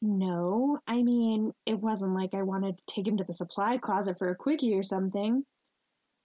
No, 0.06 0.80
I 0.86 1.02
mean, 1.02 1.54
it 1.66 1.80
wasn't 1.80 2.14
like 2.14 2.34
I 2.34 2.44
wanted 2.44 2.78
to 2.78 2.84
take 2.86 3.08
him 3.08 3.16
to 3.16 3.24
the 3.24 3.32
supply 3.32 3.78
closet 3.78 4.18
for 4.20 4.28
a 4.28 4.36
quickie 4.36 4.76
or 4.76 4.84
something. 4.84 5.46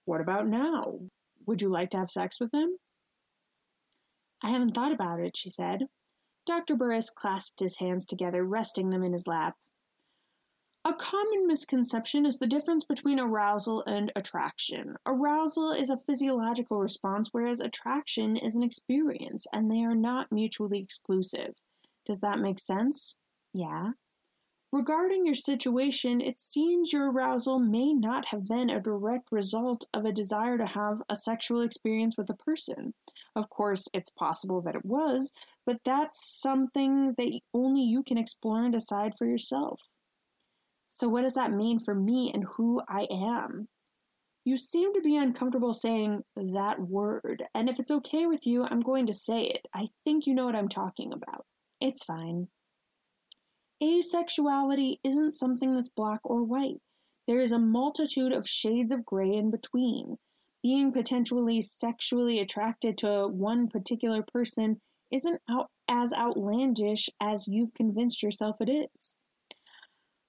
What 0.04 0.20
about 0.20 0.48
now? 0.48 0.98
Would 1.46 1.62
you 1.62 1.68
like 1.68 1.90
to 1.90 1.98
have 1.98 2.10
sex 2.10 2.40
with 2.40 2.52
him? 2.52 2.78
I 4.42 4.50
haven't 4.50 4.74
thought 4.74 4.90
about 4.90 5.20
it, 5.20 5.36
she 5.36 5.48
said. 5.48 5.86
Dr. 6.44 6.74
Burris 6.74 7.08
clasped 7.08 7.60
his 7.60 7.78
hands 7.78 8.04
together, 8.04 8.44
resting 8.44 8.90
them 8.90 9.04
in 9.04 9.12
his 9.12 9.28
lap. 9.28 9.54
A 10.84 10.92
common 10.92 11.46
misconception 11.46 12.26
is 12.26 12.38
the 12.38 12.48
difference 12.48 12.84
between 12.84 13.20
arousal 13.20 13.84
and 13.86 14.10
attraction. 14.16 14.96
Arousal 15.06 15.70
is 15.70 15.88
a 15.88 15.96
physiological 15.96 16.80
response, 16.80 17.28
whereas 17.30 17.60
attraction 17.60 18.36
is 18.36 18.56
an 18.56 18.64
experience, 18.64 19.46
and 19.52 19.70
they 19.70 19.84
are 19.84 19.94
not 19.94 20.32
mutually 20.32 20.80
exclusive. 20.80 21.54
Does 22.04 22.18
that 22.22 22.40
make 22.40 22.58
sense? 22.58 23.18
Yeah. 23.52 23.92
Regarding 24.70 25.24
your 25.24 25.34
situation, 25.34 26.20
it 26.20 26.38
seems 26.38 26.92
your 26.92 27.10
arousal 27.10 27.58
may 27.58 27.94
not 27.94 28.26
have 28.26 28.44
been 28.44 28.68
a 28.68 28.80
direct 28.80 29.32
result 29.32 29.86
of 29.94 30.04
a 30.04 30.12
desire 30.12 30.58
to 30.58 30.66
have 30.66 31.02
a 31.08 31.16
sexual 31.16 31.62
experience 31.62 32.18
with 32.18 32.28
a 32.28 32.34
person. 32.34 32.92
Of 33.34 33.48
course, 33.48 33.88
it's 33.94 34.10
possible 34.10 34.60
that 34.62 34.74
it 34.74 34.84
was, 34.84 35.32
but 35.64 35.80
that's 35.84 36.22
something 36.22 37.14
that 37.16 37.40
only 37.54 37.82
you 37.82 38.02
can 38.02 38.18
explore 38.18 38.62
and 38.62 38.72
decide 38.72 39.16
for 39.16 39.26
yourself. 39.26 39.88
So, 40.88 41.08
what 41.08 41.22
does 41.22 41.34
that 41.34 41.52
mean 41.52 41.78
for 41.78 41.94
me 41.94 42.30
and 42.32 42.44
who 42.56 42.82
I 42.86 43.06
am? 43.10 43.68
You 44.44 44.58
seem 44.58 44.92
to 44.92 45.00
be 45.00 45.16
uncomfortable 45.16 45.72
saying 45.72 46.24
that 46.36 46.78
word, 46.80 47.44
and 47.54 47.70
if 47.70 47.78
it's 47.78 47.90
okay 47.90 48.26
with 48.26 48.46
you, 48.46 48.64
I'm 48.64 48.80
going 48.80 49.06
to 49.06 49.12
say 49.14 49.44
it. 49.44 49.66
I 49.74 49.88
think 50.04 50.26
you 50.26 50.34
know 50.34 50.44
what 50.44 50.56
I'm 50.56 50.68
talking 50.68 51.12
about. 51.12 51.46
It's 51.80 52.04
fine. 52.04 52.48
Asexuality 53.82 54.98
isn't 55.04 55.32
something 55.32 55.74
that's 55.74 55.88
black 55.88 56.20
or 56.24 56.42
white. 56.42 56.80
There 57.26 57.40
is 57.40 57.52
a 57.52 57.58
multitude 57.58 58.32
of 58.32 58.48
shades 58.48 58.90
of 58.90 59.04
gray 59.04 59.32
in 59.32 59.50
between. 59.50 60.18
Being 60.62 60.92
potentially 60.92 61.62
sexually 61.62 62.40
attracted 62.40 62.98
to 62.98 63.28
one 63.28 63.68
particular 63.68 64.22
person 64.22 64.80
isn't 65.10 65.40
out 65.48 65.70
as 65.88 66.12
outlandish 66.12 67.08
as 67.20 67.46
you've 67.46 67.74
convinced 67.74 68.22
yourself 68.22 68.60
it 68.60 68.68
is. 68.68 69.16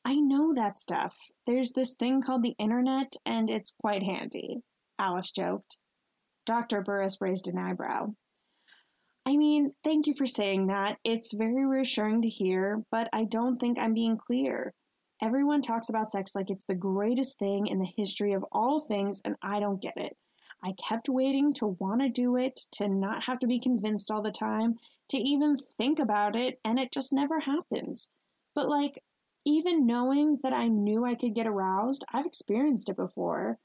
I 0.06 0.16
know 0.16 0.54
that 0.54 0.78
stuff. 0.78 1.18
There's 1.46 1.74
this 1.74 1.96
thing 1.96 2.22
called 2.22 2.44
the 2.44 2.56
internet, 2.58 3.14
and 3.26 3.50
it's 3.50 3.76
quite 3.82 4.04
handy, 4.04 4.62
Alice 4.98 5.32
joked. 5.32 5.78
Dr. 6.46 6.82
Burris 6.82 7.18
raised 7.20 7.48
an 7.48 7.58
eyebrow. 7.58 8.14
I 9.26 9.38
mean, 9.38 9.74
thank 9.84 10.08
you 10.08 10.14
for 10.14 10.26
saying 10.26 10.68
that. 10.68 10.98
It's 11.04 11.34
very 11.34 11.66
reassuring 11.66 12.22
to 12.24 12.30
hear, 12.30 12.84
but 12.90 13.10
I 13.14 13.26
don't 13.26 13.58
think 13.58 13.78
I'm 13.78 13.94
being 13.94 14.18
clear. 14.18 14.74
Everyone 15.22 15.62
talks 15.62 15.90
about 15.90 16.10
sex 16.10 16.34
like 16.34 16.50
it's 16.50 16.66
the 16.66 16.76
greatest 16.76 17.38
thing 17.38 17.68
in 17.68 17.80
the 17.80 17.94
history 17.98 18.34
of 18.34 18.46
all 18.52 18.80
things, 18.80 19.22
and 19.24 19.36
I 19.42 19.60
don't 19.60 19.82
get 19.82 19.98
it. 19.98 20.18
I 20.64 20.74
kept 20.74 21.10
waiting 21.10 21.54
to 21.54 21.68
want 21.68 22.02
to 22.02 22.10
do 22.10 22.36
it, 22.38 22.60
to 22.74 22.88
not 22.88 23.24
have 23.24 23.40
to 23.40 23.48
be 23.48 23.60
convinced 23.60 24.10
all 24.10 24.22
the 24.22 24.32
time, 24.32 24.80
to 25.10 25.18
even 25.18 25.58
think 25.58 26.00
about 26.00 26.36
it, 26.36 26.60
and 26.64 26.80
it 26.80 26.92
just 26.92 27.14
never 27.14 27.42
happens. 27.42 28.10
But, 28.56 28.70
like, 28.70 29.04
even 29.46 29.86
knowing 29.86 30.38
that 30.44 30.54
I 30.54 30.68
knew 30.68 31.06
I 31.06 31.16
could 31.16 31.36
get 31.36 31.48
aroused, 31.48 32.06
I've 32.12 32.26
experienced 32.26 32.90
it 32.90 32.98
before. 32.98 33.58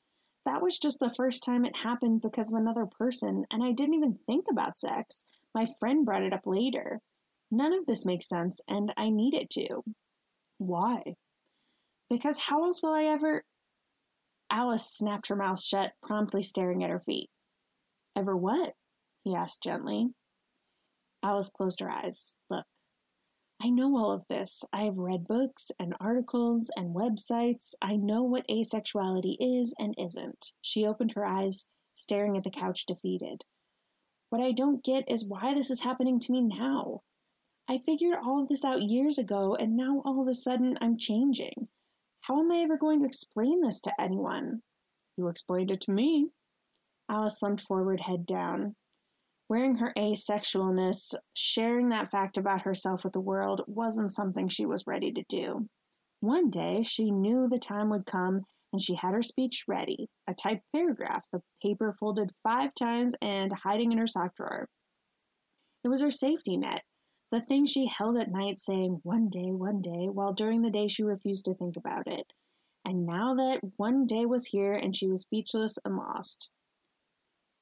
That 0.45 0.63
was 0.63 0.79
just 0.79 1.01
the 1.01 1.11
first 1.11 1.43
time 1.43 1.65
it 1.65 1.77
happened 1.77 2.21
because 2.21 2.53
of 2.53 2.59
another 2.59 2.87
person, 2.87 3.45
and 3.51 3.63
I 3.63 3.73
didn't 3.73 3.95
even 3.95 4.19
think 4.27 4.47
about 4.51 4.79
sex. 4.79 5.27
My 5.55 5.67
friend 5.79 6.05
brought 6.05 6.23
it 6.23 6.33
up 6.33 6.47
later. 6.47 7.01
None 7.51 7.73
of 7.73 7.87
this 7.87 8.05
makes 8.05 8.29
sense, 8.29 8.61
and 8.67 8.93
I 8.97 9.11
need 9.11 9.35
it 9.35 9.51
to. 9.51 9.83
Why? 10.59 11.15
Because 12.11 12.41
how 12.41 12.65
else 12.65 12.83
will 12.83 12.93
I 12.93 13.05
ever. 13.05 13.45
Alice 14.51 14.91
snapped 14.91 15.29
her 15.29 15.37
mouth 15.37 15.63
shut, 15.63 15.93
promptly 16.03 16.43
staring 16.43 16.83
at 16.83 16.91
her 16.91 16.99
feet. 16.99 17.31
Ever 18.17 18.37
what? 18.37 18.75
he 19.23 19.35
asked 19.35 19.63
gently. 19.63 20.09
Alice 21.23 21.51
closed 21.51 21.81
her 21.81 21.91
eyes. 21.91 22.35
Look, 22.51 22.67
I 23.63 23.71
know 23.71 23.97
all 23.97 24.13
of 24.13 24.27
this. 24.29 24.65
I 24.73 24.83
have 24.83 24.99
read 24.99 25.25
books 25.25 25.71
and 25.79 25.95
articles 25.99 26.71
and 26.77 26.95
websites. 26.95 27.75
I 27.81 27.97
know 27.97 28.23
what 28.23 28.47
asexuality 28.49 29.37
is 29.41 29.75
and 29.79 29.95
isn't. 29.99 30.53
She 30.61 30.85
opened 30.85 31.13
her 31.13 31.25
eyes, 31.25 31.69
staring 31.95 32.37
at 32.37 32.45
the 32.45 32.51
couch, 32.51 32.85
defeated. 32.85 33.45
What 34.35 34.43
I 34.43 34.51
don't 34.51 34.83
get 34.83 35.09
is 35.09 35.25
why 35.25 35.55
this 35.55 35.71
is 35.71 35.85
happening 35.85 36.19
to 36.19 36.33
me 36.33 36.41
now. 36.41 37.03
I 37.69 37.79
figured 37.79 38.19
all 38.21 38.43
of 38.43 38.49
this 38.49 38.65
out 38.65 38.83
years 38.83 39.17
ago, 39.17 39.55
and 39.55 39.77
now 39.77 40.03
all 40.05 40.21
of 40.21 40.27
a 40.27 40.35
sudden 40.35 40.77
I'm 40.81 40.99
changing. 40.99 41.69
How 42.23 42.41
am 42.41 42.51
I 42.51 42.57
ever 42.57 42.77
going 42.77 42.99
to 42.99 43.07
explain 43.07 43.61
this 43.61 43.81
to 43.83 43.93
anyone? 43.97 44.63
You 45.17 45.29
explained 45.29 45.71
it 45.71 45.83
to 45.83 45.93
me. 45.93 46.31
Alice 47.09 47.39
slumped 47.39 47.63
forward, 47.63 48.01
head 48.01 48.27
down. 48.27 48.75
Wearing 49.49 49.77
her 49.77 49.93
asexualness, 49.97 51.15
sharing 51.35 51.91
that 51.91 52.11
fact 52.11 52.37
about 52.37 52.63
herself 52.63 53.05
with 53.05 53.13
the 53.13 53.21
world, 53.21 53.63
wasn't 53.69 54.11
something 54.11 54.49
she 54.49 54.67
was 54.67 54.83
ready 54.85 55.13
to 55.13 55.23
do. 55.29 55.69
One 56.19 56.51
day, 56.51 56.83
she 56.83 57.13
knew 57.13 57.47
the 57.47 57.61
time 57.61 57.89
would 57.91 58.05
come 58.05 58.47
and 58.75 58.83
she 58.83 58.97
had 58.97 59.15
her 59.15 59.23
speech 59.23 59.67
ready 59.69 60.09
a 60.27 60.35
typed 60.35 60.65
paragraph, 60.75 61.29
the 61.33 61.43
paper 61.63 61.93
folded 61.93 62.33
five 62.43 62.75
times 62.75 63.15
and 63.23 63.53
hiding 63.63 63.93
in 63.93 63.99
her 63.99 64.07
sock 64.09 64.35
drawer. 64.35 64.69
It 65.85 65.89
was 65.89 66.03
her 66.03 66.11
safety 66.11 66.57
net, 66.57 66.83
the 67.31 67.41
thing 67.41 67.67
she 67.67 67.87
held 67.87 68.17
at 68.17 68.33
night 68.33 68.59
saying, 68.59 68.99
one 69.05 69.29
day, 69.29 69.53
one 69.53 69.81
day, 69.81 70.09
while 70.13 70.33
during 70.33 70.63
the 70.63 70.73
day 70.73 70.89
she 70.89 71.05
refused 71.05 71.45
to 71.45 71.55
think 71.55 71.77
about 71.77 72.09
it. 72.09 72.33
And 72.85 73.07
now 73.07 73.33
that 73.37 73.61
one 73.77 74.07
day 74.07 74.27
was 74.27 74.47
here 74.47 74.75
and 74.75 74.97
she 74.97 75.07
was 75.07 75.23
speechless 75.23 75.79
and 75.85 75.95
lost. 75.95 76.51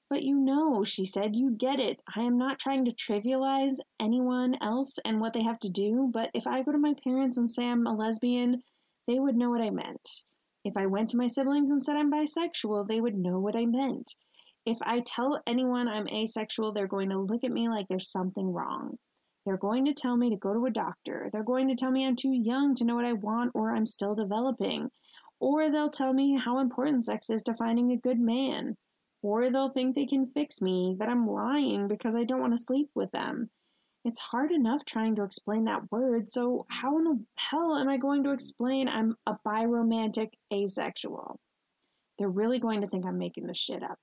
But 0.08 0.22
you 0.22 0.38
know, 0.38 0.82
she 0.82 1.04
said, 1.04 1.36
you 1.36 1.50
get 1.50 1.78
it. 1.78 2.00
I 2.16 2.20
am 2.20 2.38
not 2.38 2.58
trying 2.58 2.86
to 2.86 2.92
trivialize 2.92 3.80
anyone 4.00 4.56
else 4.62 4.98
and 5.04 5.20
what 5.20 5.34
they 5.34 5.42
have 5.42 5.58
to 5.58 5.68
do, 5.68 6.08
but 6.10 6.30
if 6.32 6.46
I 6.46 6.62
go 6.62 6.72
to 6.72 6.78
my 6.78 6.94
parents 7.04 7.36
and 7.36 7.52
say 7.52 7.68
I'm 7.68 7.86
a 7.86 7.94
lesbian, 7.94 8.62
they 9.06 9.18
would 9.18 9.36
know 9.36 9.50
what 9.50 9.60
I 9.60 9.68
meant. 9.68 10.24
If 10.64 10.76
I 10.76 10.86
went 10.86 11.10
to 11.10 11.16
my 11.16 11.26
siblings 11.26 11.70
and 11.70 11.82
said 11.82 11.96
I'm 11.96 12.12
bisexual, 12.12 12.86
they 12.86 13.00
would 13.00 13.16
know 13.16 13.38
what 13.38 13.56
I 13.56 13.66
meant. 13.66 14.14
If 14.64 14.78
I 14.82 15.00
tell 15.00 15.42
anyone 15.46 15.88
I'm 15.88 16.06
asexual, 16.08 16.72
they're 16.72 16.86
going 16.86 17.10
to 17.10 17.18
look 17.18 17.42
at 17.42 17.50
me 17.50 17.68
like 17.68 17.86
there's 17.88 18.10
something 18.10 18.52
wrong. 18.52 18.96
They're 19.44 19.56
going 19.56 19.84
to 19.86 19.94
tell 19.94 20.16
me 20.16 20.30
to 20.30 20.36
go 20.36 20.52
to 20.52 20.66
a 20.66 20.70
doctor. 20.70 21.28
They're 21.32 21.42
going 21.42 21.68
to 21.68 21.74
tell 21.74 21.90
me 21.90 22.06
I'm 22.06 22.14
too 22.14 22.32
young 22.32 22.76
to 22.76 22.84
know 22.84 22.94
what 22.94 23.04
I 23.04 23.12
want 23.12 23.50
or 23.54 23.74
I'm 23.74 23.86
still 23.86 24.14
developing. 24.14 24.90
Or 25.40 25.68
they'll 25.68 25.90
tell 25.90 26.12
me 26.12 26.38
how 26.38 26.60
important 26.60 27.04
sex 27.04 27.28
is 27.28 27.42
to 27.44 27.54
finding 27.54 27.90
a 27.90 27.96
good 27.96 28.20
man. 28.20 28.76
Or 29.20 29.50
they'll 29.50 29.68
think 29.68 29.96
they 29.96 30.06
can 30.06 30.26
fix 30.26 30.62
me, 30.62 30.94
that 30.98 31.08
I'm 31.08 31.26
lying 31.26 31.88
because 31.88 32.14
I 32.14 32.22
don't 32.22 32.40
want 32.40 32.52
to 32.52 32.62
sleep 32.62 32.90
with 32.94 33.10
them. 33.10 33.50
It's 34.04 34.20
hard 34.20 34.50
enough 34.50 34.84
trying 34.84 35.14
to 35.16 35.22
explain 35.22 35.64
that 35.64 35.92
word, 35.92 36.28
so 36.28 36.66
how 36.68 36.98
in 36.98 37.04
the 37.04 37.20
hell 37.36 37.76
am 37.76 37.88
I 37.88 37.98
going 37.98 38.24
to 38.24 38.32
explain 38.32 38.88
I'm 38.88 39.16
a 39.26 39.36
biromantic 39.46 40.30
asexual? 40.52 41.38
They're 42.18 42.28
really 42.28 42.58
going 42.58 42.80
to 42.80 42.88
think 42.88 43.06
I'm 43.06 43.18
making 43.18 43.46
this 43.46 43.58
shit 43.58 43.82
up. 43.82 43.98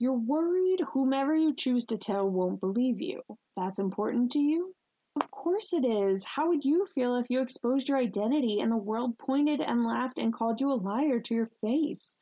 You're 0.00 0.12
worried 0.12 0.80
whomever 0.92 1.34
you 1.34 1.54
choose 1.54 1.86
to 1.86 1.98
tell 1.98 2.28
won't 2.28 2.60
believe 2.60 3.00
you. 3.00 3.22
That's 3.56 3.78
important 3.78 4.32
to 4.32 4.40
you? 4.40 4.74
Of 5.16 5.30
course 5.30 5.72
it 5.72 5.84
is. 5.84 6.24
How 6.24 6.48
would 6.48 6.64
you 6.64 6.86
feel 6.86 7.16
if 7.16 7.26
you 7.28 7.40
exposed 7.40 7.88
your 7.88 7.98
identity 7.98 8.60
and 8.60 8.70
the 8.70 8.76
world 8.76 9.18
pointed 9.18 9.60
and 9.60 9.84
laughed 9.84 10.18
and 10.18 10.32
called 10.32 10.60
you 10.60 10.72
a 10.72 10.74
liar 10.74 11.18
to 11.20 11.34
your 11.34 11.48
face? 11.60 12.18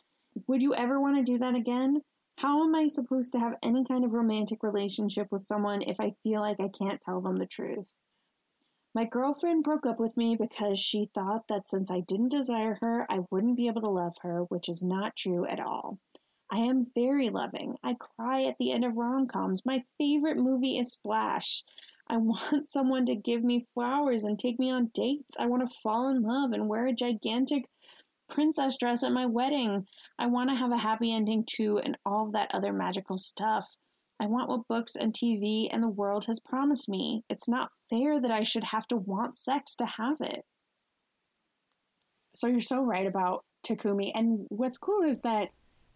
Would 0.47 0.63
you 0.63 0.75
ever 0.75 1.01
want 1.01 1.17
to 1.17 1.33
do 1.33 1.39
that 1.39 1.55
again? 1.55 2.03
How 2.37 2.63
am 2.63 2.75
I 2.75 2.87
supposed 2.87 3.33
to 3.33 3.39
have 3.39 3.55
any 3.63 3.83
kind 3.85 4.05
of 4.05 4.13
romantic 4.13 4.63
relationship 4.63 5.29
with 5.31 5.43
someone 5.43 5.81
if 5.81 5.99
I 5.99 6.13
feel 6.23 6.43
like 6.43 6.61
I 6.61 6.69
can't 6.69 7.01
tell 7.01 7.23
them 7.23 7.39
the 7.39 7.47
truth? 7.47 7.95
My 8.95 9.05
girlfriend 9.05 9.65
broke 9.65 9.87
up 9.87 9.99
with 9.99 10.19
me 10.19 10.37
because 10.37 10.79
she 10.79 11.09
thought 11.15 11.49
that 11.49 11.67
since 11.67 11.91
I 11.91 12.01
didn't 12.01 12.31
desire 12.31 12.79
her, 12.83 13.07
I 13.11 13.21
wouldn't 13.31 13.57
be 13.57 13.69
able 13.69 13.81
to 13.83 13.89
love 13.89 14.17
her, 14.21 14.41
which 14.45 14.69
is 14.69 14.83
not 14.83 15.17
true 15.17 15.47
at 15.47 15.61
all. 15.61 15.99
I 16.51 16.59
am 16.59 16.87
very 16.95 17.31
loving. 17.31 17.77
I 17.83 17.95
cry 17.95 18.45
at 18.45 18.59
the 18.59 18.71
end 18.71 18.85
of 18.85 18.99
rom 18.99 19.27
coms. 19.27 19.65
My 19.65 19.83
favorite 19.99 20.37
movie 20.37 20.77
is 20.77 20.93
Splash. 20.93 21.65
I 22.07 22.17
want 22.19 22.67
someone 22.67 23.07
to 23.07 23.17
give 23.17 23.45
me 23.45 23.67
flowers 23.75 24.25
and 24.25 24.39
take 24.39 24.59
me 24.59 24.71
on 24.71 24.91
dates. 24.95 25.37
I 25.39 25.47
want 25.47 25.67
to 25.67 25.77
fall 25.83 26.09
in 26.09 26.23
love 26.23 26.53
and 26.53 26.69
wear 26.69 26.87
a 26.87 26.93
gigantic 26.93 27.65
princess 28.29 28.77
dress 28.79 29.03
at 29.03 29.13
my 29.13 29.27
wedding. 29.27 29.87
I 30.19 30.27
want 30.27 30.51
to 30.51 30.57
have 30.57 30.73
a 30.73 30.79
happy 30.79 31.13
ending 31.13 31.45
too 31.45 31.81
and 31.85 31.97
all 32.05 32.27
of 32.27 32.33
that 32.33 32.51
other 32.53 32.73
magical 32.73 33.19
stuff. 33.19 33.77
I 34.19 34.27
want 34.27 34.49
what 34.49 34.69
books 34.69 34.97
and 34.97 35.13
TV 35.13 35.69
and 35.71 35.83
the 35.83 35.89
world 35.89 36.25
has 36.27 36.41
promised 36.41 36.89
me. 36.89 37.23
It's 37.29 37.49
not 37.49 37.73
fair 37.91 38.21
that 38.21 38.31
I 38.31 38.43
should 38.43 38.65
have 38.65 38.87
to 38.89 38.97
want 38.97 39.37
sex 39.37 39.77
to 39.77 39.87
have 39.87 40.21
it. 40.21 40.45
So 42.35 42.47
you're 42.47 42.61
so 42.61 42.83
right 42.83 43.07
about 43.07 43.45
Takumi. 43.67 44.13
And 44.15 44.47
what's 44.49 44.79
cool 44.79 45.03
is 45.03 45.21
that 45.21 45.49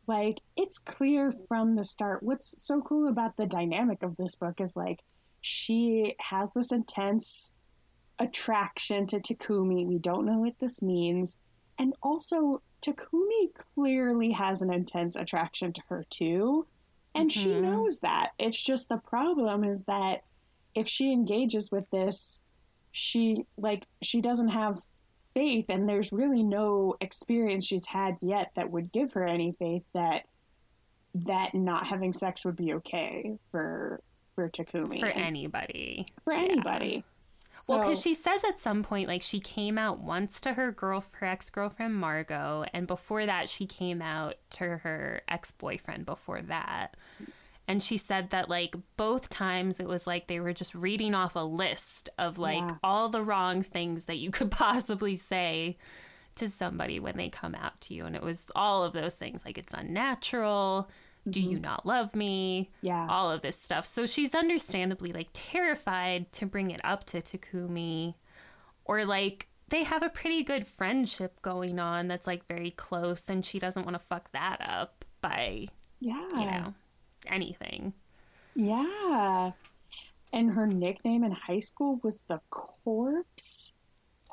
like 0.06 0.40
it's 0.56 0.78
clear 0.78 1.32
from 1.46 1.74
the 1.74 1.84
start 1.84 2.22
what's 2.22 2.54
so 2.58 2.80
cool 2.80 3.08
about 3.08 3.36
the 3.36 3.46
dynamic 3.46 4.02
of 4.02 4.16
this 4.16 4.34
book 4.36 4.60
is 4.60 4.74
like 4.74 5.04
she 5.40 6.16
has 6.20 6.52
this 6.52 6.72
intense 6.72 7.54
attraction 8.18 9.06
to 9.06 9.18
Takumi. 9.18 9.86
We 9.86 9.98
don't 9.98 10.26
know 10.26 10.38
what 10.38 10.58
this 10.60 10.82
means. 10.82 11.38
And 11.80 11.94
also 12.02 12.60
Takumi 12.82 13.54
clearly 13.74 14.32
has 14.32 14.60
an 14.60 14.70
intense 14.70 15.16
attraction 15.16 15.72
to 15.72 15.82
her 15.88 16.04
too. 16.10 16.66
And 17.14 17.30
mm-hmm. 17.30 17.40
she 17.40 17.58
knows 17.58 18.00
that. 18.00 18.32
It's 18.38 18.62
just 18.62 18.90
the 18.90 18.98
problem 18.98 19.64
is 19.64 19.84
that 19.84 20.24
if 20.74 20.86
she 20.86 21.10
engages 21.10 21.72
with 21.72 21.88
this, 21.90 22.42
she 22.92 23.46
like 23.56 23.86
she 24.02 24.20
doesn't 24.20 24.48
have 24.48 24.78
faith 25.32 25.66
and 25.70 25.88
there's 25.88 26.12
really 26.12 26.42
no 26.42 26.96
experience 27.00 27.64
she's 27.64 27.86
had 27.86 28.18
yet 28.20 28.50
that 28.56 28.70
would 28.70 28.92
give 28.92 29.12
her 29.12 29.24
any 29.24 29.52
faith 29.52 29.84
that 29.94 30.24
that 31.14 31.54
not 31.54 31.86
having 31.86 32.12
sex 32.12 32.44
would 32.44 32.56
be 32.56 32.74
okay 32.74 33.38
for 33.50 34.00
for 34.34 34.48
Takumi 34.50 34.98
for 34.98 35.06
anybody 35.06 36.04
for 36.24 36.32
yeah. 36.32 37.04
So, 37.60 37.74
well, 37.74 37.82
because 37.82 38.00
she 38.00 38.14
says 38.14 38.42
at 38.44 38.58
some 38.58 38.82
point, 38.82 39.08
like 39.08 39.22
she 39.22 39.38
came 39.38 39.76
out 39.76 40.00
once 40.00 40.40
to 40.42 40.54
her 40.54 40.72
girl, 40.72 41.04
her 41.12 41.26
ex 41.26 41.50
girlfriend 41.50 41.94
Margot, 41.94 42.64
and 42.72 42.86
before 42.86 43.26
that, 43.26 43.48
she 43.48 43.66
came 43.66 44.00
out 44.00 44.36
to 44.50 44.78
her 44.78 45.22
ex 45.28 45.50
boyfriend. 45.50 46.06
Before 46.06 46.40
that, 46.42 46.96
and 47.68 47.82
she 47.82 47.98
said 47.98 48.30
that 48.30 48.48
like 48.48 48.74
both 48.96 49.28
times 49.28 49.78
it 49.78 49.86
was 49.86 50.06
like 50.06 50.26
they 50.26 50.40
were 50.40 50.52
just 50.52 50.74
reading 50.74 51.14
off 51.14 51.36
a 51.36 51.40
list 51.40 52.08
of 52.18 52.38
like 52.38 52.58
yeah. 52.58 52.76
all 52.82 53.08
the 53.08 53.22
wrong 53.22 53.62
things 53.62 54.06
that 54.06 54.18
you 54.18 54.30
could 54.30 54.50
possibly 54.50 55.14
say 55.14 55.76
to 56.34 56.48
somebody 56.48 56.98
when 56.98 57.16
they 57.16 57.28
come 57.28 57.54
out 57.54 57.80
to 57.82 57.94
you 57.94 58.06
and 58.06 58.16
it 58.16 58.22
was 58.22 58.50
all 58.56 58.82
of 58.82 58.92
those 58.92 59.14
things 59.14 59.44
like 59.44 59.58
it's 59.58 59.74
unnatural. 59.74 60.90
Do 61.28 61.40
you 61.40 61.56
mm-hmm. 61.56 61.62
not 61.62 61.84
love 61.84 62.14
me 62.14 62.70
yeah 62.80 63.06
all 63.08 63.30
of 63.30 63.42
this 63.42 63.58
stuff 63.58 63.84
so 63.84 64.06
she's 64.06 64.34
understandably 64.34 65.12
like 65.12 65.28
terrified 65.32 66.30
to 66.32 66.46
bring 66.46 66.70
it 66.70 66.80
up 66.82 67.04
to 67.04 67.18
takumi 67.20 68.14
or 68.84 69.04
like 69.04 69.48
they 69.68 69.84
have 69.84 70.02
a 70.02 70.08
pretty 70.08 70.42
good 70.42 70.66
friendship 70.66 71.40
going 71.42 71.78
on 71.78 72.08
that's 72.08 72.26
like 72.26 72.46
very 72.46 72.70
close 72.70 73.28
and 73.28 73.44
she 73.44 73.58
doesn't 73.58 73.84
want 73.84 73.94
to 73.94 74.04
fuck 74.04 74.30
that 74.32 74.58
up 74.60 75.04
by 75.20 75.66
yeah 76.00 76.28
you 76.30 76.46
know 76.46 76.74
anything. 77.26 77.94
Yeah. 78.54 79.52
And 80.32 80.52
her 80.52 80.66
nickname 80.66 81.24
in 81.24 81.32
high 81.32 81.58
school 81.58 82.00
was 82.02 82.22
the 82.28 82.40
corpse. 82.50 83.74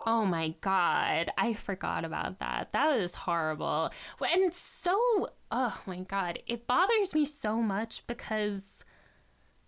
Oh 0.05 0.25
my 0.25 0.53
god, 0.61 1.31
I 1.37 1.53
forgot 1.53 2.05
about 2.05 2.39
that. 2.39 2.71
That 2.71 2.97
was 2.97 3.15
horrible. 3.15 3.91
And 4.21 4.53
so 4.53 5.29
oh 5.51 5.81
my 5.85 5.99
god, 6.01 6.39
it 6.47 6.67
bothers 6.67 7.13
me 7.13 7.25
so 7.25 7.61
much 7.61 8.05
because 8.07 8.83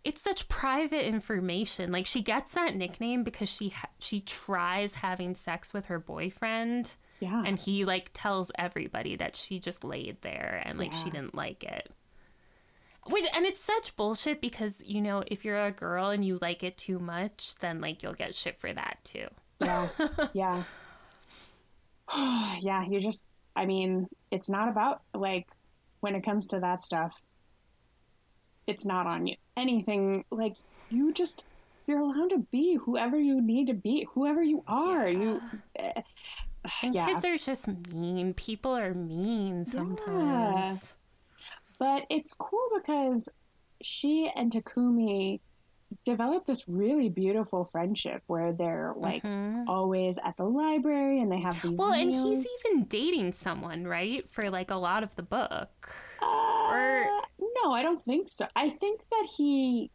it's 0.03 0.21
such 0.21 0.47
private 0.47 1.05
information. 1.05 1.91
Like 1.91 2.05
she 2.05 2.21
gets 2.21 2.53
that 2.53 2.75
nickname 2.75 3.23
because 3.23 3.49
she 3.49 3.69
ha- 3.69 3.89
she 3.99 4.21
tries 4.21 4.95
having 4.95 5.35
sex 5.35 5.73
with 5.73 5.87
her 5.87 5.99
boyfriend. 5.99 6.95
Yeah. 7.19 7.43
And 7.45 7.59
he 7.59 7.83
like 7.83 8.11
tells 8.13 8.51
everybody 8.57 9.15
that 9.17 9.35
she 9.35 9.59
just 9.59 9.83
laid 9.83 10.21
there 10.21 10.61
and 10.65 10.77
like 10.79 10.93
she 10.93 11.09
didn't 11.09 11.35
like 11.35 11.63
it. 11.63 11.91
Wait, 13.07 13.25
and 13.33 13.45
it's 13.45 13.59
such 13.59 13.95
bullshit 13.95 14.39
because 14.39 14.83
you 14.85 15.01
know 15.01 15.23
if 15.27 15.43
you're 15.43 15.65
a 15.65 15.71
girl 15.71 16.09
and 16.09 16.23
you 16.23 16.37
like 16.41 16.63
it 16.63 16.77
too 16.77 16.99
much, 16.99 17.55
then 17.59 17.81
like 17.81 18.03
you'll 18.03 18.13
get 18.13 18.35
shit 18.35 18.57
for 18.57 18.71
that 18.71 18.99
too. 19.03 19.27
Yeah. 19.65 19.89
yeah. 20.33 20.63
yeah, 22.61 22.85
you 22.85 22.99
just 22.99 23.25
I 23.55 23.65
mean, 23.65 24.07
it's 24.31 24.49
not 24.49 24.69
about 24.69 25.01
like 25.13 25.47
when 25.99 26.15
it 26.15 26.23
comes 26.23 26.47
to 26.47 26.59
that 26.61 26.81
stuff, 26.81 27.21
it's 28.67 28.85
not 28.85 29.05
on 29.05 29.27
you. 29.27 29.35
Anything 29.57 30.23
like 30.31 30.55
you 30.89 31.13
just 31.13 31.45
you're 31.87 31.99
allowed 31.99 32.29
to 32.29 32.45
be 32.51 32.75
whoever 32.75 33.17
you 33.19 33.41
need 33.41 33.67
to 33.67 33.73
be, 33.73 34.07
whoever 34.13 34.43
you 34.43 34.63
are. 34.67 35.09
You 35.09 35.41
eh, 35.75 36.01
And 36.83 36.93
yeah. 36.93 37.07
kids 37.07 37.25
are 37.25 37.37
just 37.37 37.67
mean. 37.91 38.33
People 38.33 38.75
are 38.75 38.93
mean 38.93 39.65
sometimes. 39.65 40.95
But 41.79 42.05
it's 42.09 42.33
cool 42.33 42.67
because 42.75 43.29
she 43.81 44.31
and 44.35 44.51
Takumi 44.51 45.39
develop 46.05 46.45
this 46.45 46.63
really 46.67 47.09
beautiful 47.09 47.65
friendship 47.65 48.21
where 48.27 48.53
they're 48.53 48.93
like 48.95 49.23
always 49.67 50.17
at 50.23 50.37
the 50.37 50.43
library 50.45 51.19
and 51.21 51.31
they 51.31 51.39
have 51.39 51.61
these 51.61 51.77
Well, 51.77 51.93
and 51.93 52.11
he's 52.11 52.47
even 52.65 52.85
dating 52.85 53.33
someone, 53.33 53.85
right? 53.85 54.27
For 54.29 54.49
like 54.49 54.69
a 54.71 54.75
lot 54.75 55.03
of 55.03 55.15
the 55.15 55.23
book. 55.23 55.89
Uh, 56.21 56.25
or- 56.71 57.21
no, 57.63 57.71
I 57.73 57.81
don't 57.81 58.03
think 58.03 58.27
so. 58.29 58.45
I 58.55 58.69
think 58.69 59.01
that 59.09 59.27
he 59.37 59.91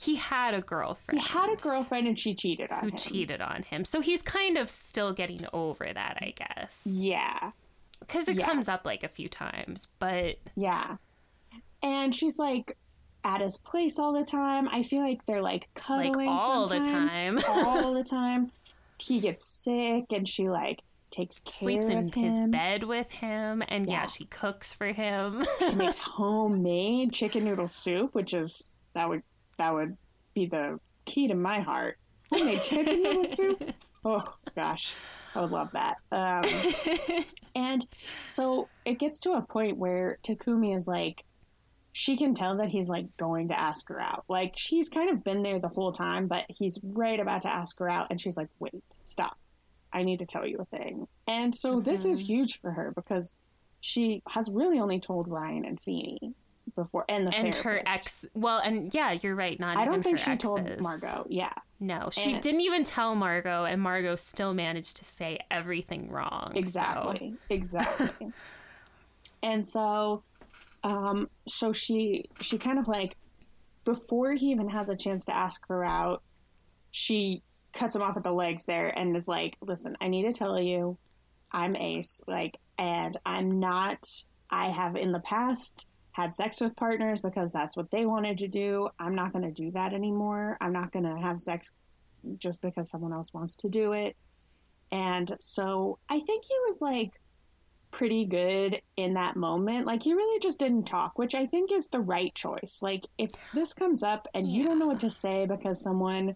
He 0.00 0.16
had 0.16 0.54
a 0.54 0.60
girlfriend. 0.62 1.20
he 1.20 1.26
had 1.26 1.50
a 1.50 1.56
girlfriend 1.56 2.06
and 2.06 2.18
she 2.18 2.34
cheated 2.34 2.70
on 2.70 2.80
who 2.80 2.88
him. 2.88 2.96
cheated 2.96 3.40
on 3.40 3.62
him. 3.64 3.84
So 3.84 4.00
he's 4.00 4.22
kind 4.22 4.56
of 4.56 4.70
still 4.70 5.12
getting 5.12 5.44
over 5.52 5.84
that, 5.92 6.18
I 6.22 6.34
guess. 6.36 6.82
Yeah, 6.86 7.50
Because 8.00 8.28
it 8.28 8.36
Yeah. 8.36 8.46
comes 8.46 8.68
up 8.68 8.84
like 8.86 9.02
a 9.04 9.08
few 9.08 9.28
times. 9.28 9.88
But 9.98 10.38
yeah. 10.56 10.96
And 11.82 12.14
she's 12.14 12.38
like 12.38 12.76
at 13.24 13.40
his 13.40 13.58
place 13.58 13.98
all 13.98 14.12
the 14.12 14.24
time. 14.24 14.68
I 14.68 14.82
feel 14.82 15.02
like 15.02 15.24
they're 15.26 15.42
like 15.42 15.68
cuddling 15.74 16.28
all 16.28 16.66
the 16.66 16.78
time. 16.78 17.38
all 17.48 17.92
the 17.94 18.02
time. 18.08 18.50
He 18.98 19.20
gets 19.20 19.44
sick 19.44 20.06
and 20.12 20.28
she 20.28 20.48
like 20.48 20.82
takes 21.10 21.40
care 21.40 21.52
sleeps 21.52 21.86
in 21.86 22.10
his 22.10 22.38
bed 22.50 22.84
with 22.84 23.10
him. 23.10 23.62
And 23.68 23.86
yeah, 23.88 24.02
Yeah. 24.02 24.06
she 24.06 24.24
cooks 24.24 24.72
for 24.72 24.86
him. 24.86 25.44
She 25.60 25.74
makes 25.74 25.98
homemade 25.98 27.12
chicken 27.12 27.44
noodle 27.44 27.68
soup, 27.68 28.14
which 28.14 28.32
is 28.34 28.68
that 28.94 29.08
would 29.08 29.22
that 29.58 29.72
would 29.74 29.96
be 30.34 30.46
the 30.46 30.78
key 31.04 31.28
to 31.28 31.34
my 31.34 31.60
heart. 31.60 31.98
Homemade 32.32 32.62
chicken 32.62 33.02
noodle 33.02 33.24
soup. 33.26 33.72
Oh 34.04 34.22
gosh, 34.56 34.94
I 35.36 35.42
would 35.42 35.50
love 35.52 35.70
that. 35.72 35.96
Um, 36.10 36.44
and 37.54 37.86
so 38.26 38.68
it 38.84 38.98
gets 38.98 39.20
to 39.20 39.32
a 39.34 39.42
point 39.42 39.76
where 39.78 40.18
Takumi 40.26 40.76
is 40.76 40.88
like, 40.88 41.24
she 41.92 42.16
can 42.16 42.34
tell 42.34 42.56
that 42.56 42.70
he's 42.70 42.88
like 42.88 43.16
going 43.16 43.48
to 43.48 43.58
ask 43.58 43.88
her 43.88 44.00
out. 44.00 44.24
Like 44.28 44.54
she's 44.56 44.88
kind 44.88 45.10
of 45.10 45.22
been 45.22 45.42
there 45.42 45.58
the 45.58 45.68
whole 45.68 45.92
time, 45.92 46.26
but 46.26 46.44
he's 46.48 46.80
right 46.82 47.20
about 47.20 47.42
to 47.42 47.52
ask 47.52 47.78
her 47.78 47.88
out, 47.88 48.08
and 48.10 48.20
she's 48.20 48.36
like, 48.36 48.48
"Wait, 48.58 48.82
stop! 49.04 49.36
I 49.92 50.02
need 50.02 50.20
to 50.20 50.26
tell 50.26 50.46
you 50.46 50.58
a 50.58 50.64
thing." 50.76 51.06
And 51.26 51.54
so 51.54 51.80
this 51.80 52.04
is 52.04 52.22
mm-hmm. 52.22 52.32
huge 52.32 52.60
for 52.60 52.72
her 52.72 52.92
because 52.96 53.40
she 53.80 54.22
has 54.28 54.50
really 54.50 54.80
only 54.80 55.00
told 55.00 55.28
Ryan 55.28 55.64
and 55.64 55.80
Feenie 55.82 56.34
before, 56.74 57.04
and 57.08 57.26
the 57.26 57.34
and 57.34 57.54
her 57.56 57.82
ex. 57.86 58.24
Well, 58.34 58.58
and 58.58 58.92
yeah, 58.94 59.12
you're 59.12 59.34
right. 59.34 59.58
Not 59.60 59.76
I 59.76 59.84
don't 59.84 60.02
think 60.02 60.18
she 60.18 60.36
told 60.36 60.60
exes. 60.60 60.80
Margot. 60.80 61.26
Yeah, 61.28 61.52
No, 61.78 62.08
she 62.10 62.32
And- 62.32 62.42
didn't 62.42 62.62
even 62.62 62.84
tell 62.84 63.14
Margot, 63.14 63.64
and 63.64 63.82
Margot 63.82 64.16
still 64.16 64.54
managed 64.54 64.96
to 64.98 65.04
say 65.04 65.40
everything 65.50 66.10
wrong. 66.10 66.52
so- 66.52 66.58
exactly, 66.58 67.34
exactly. 67.50 68.32
and 69.42 69.66
so, 69.66 70.22
um, 70.84 71.28
so 71.46 71.72
she 71.72 72.24
she 72.40 72.58
kind 72.58 72.78
of 72.78 72.88
like 72.88 73.16
before 73.84 74.32
he 74.34 74.50
even 74.50 74.68
has 74.68 74.88
a 74.88 74.96
chance 74.96 75.24
to 75.26 75.36
ask 75.36 75.66
her 75.68 75.84
out, 75.84 76.22
she 76.90 77.42
cuts 77.72 77.96
him 77.96 78.02
off 78.02 78.16
at 78.16 78.22
the 78.22 78.32
legs 78.32 78.64
there 78.64 78.96
and 78.96 79.16
is 79.16 79.28
like, 79.28 79.56
"Listen, 79.60 79.96
I 80.00 80.08
need 80.08 80.24
to 80.24 80.32
tell 80.32 80.60
you, 80.60 80.98
I'm 81.50 81.76
Ace, 81.76 82.22
like, 82.26 82.58
and 82.78 83.16
I'm 83.24 83.60
not. 83.60 84.04
I 84.50 84.70
have 84.70 84.96
in 84.96 85.12
the 85.12 85.20
past." 85.20 85.88
Had 86.14 86.34
sex 86.34 86.60
with 86.60 86.76
partners 86.76 87.22
because 87.22 87.52
that's 87.52 87.74
what 87.74 87.90
they 87.90 88.04
wanted 88.04 88.36
to 88.38 88.48
do. 88.48 88.90
I'm 88.98 89.14
not 89.14 89.32
going 89.32 89.46
to 89.46 89.50
do 89.50 89.70
that 89.70 89.94
anymore. 89.94 90.58
I'm 90.60 90.74
not 90.74 90.92
going 90.92 91.06
to 91.06 91.16
have 91.16 91.38
sex 91.38 91.72
just 92.36 92.60
because 92.60 92.90
someone 92.90 93.14
else 93.14 93.32
wants 93.32 93.56
to 93.58 93.70
do 93.70 93.94
it. 93.94 94.14
And 94.90 95.34
so 95.40 95.98
I 96.10 96.20
think 96.20 96.44
he 96.44 96.54
was 96.66 96.82
like 96.82 97.18
pretty 97.92 98.26
good 98.26 98.80
in 98.96 99.14
that 99.14 99.36
moment. 99.36 99.86
Like 99.86 100.02
he 100.02 100.12
really 100.14 100.40
just 100.40 100.58
didn't 100.58 100.84
talk, 100.84 101.18
which 101.18 101.34
I 101.34 101.46
think 101.46 101.70
is 101.70 101.88
the 101.88 102.00
right 102.00 102.34
choice. 102.34 102.78
Like 102.82 103.06
if 103.18 103.30
this 103.54 103.72
comes 103.74 104.02
up 104.02 104.26
and 104.34 104.46
you 104.50 104.64
don't 104.64 104.78
know 104.78 104.86
what 104.88 105.00
to 105.00 105.10
say 105.10 105.46
because 105.46 105.80
someone 105.80 106.34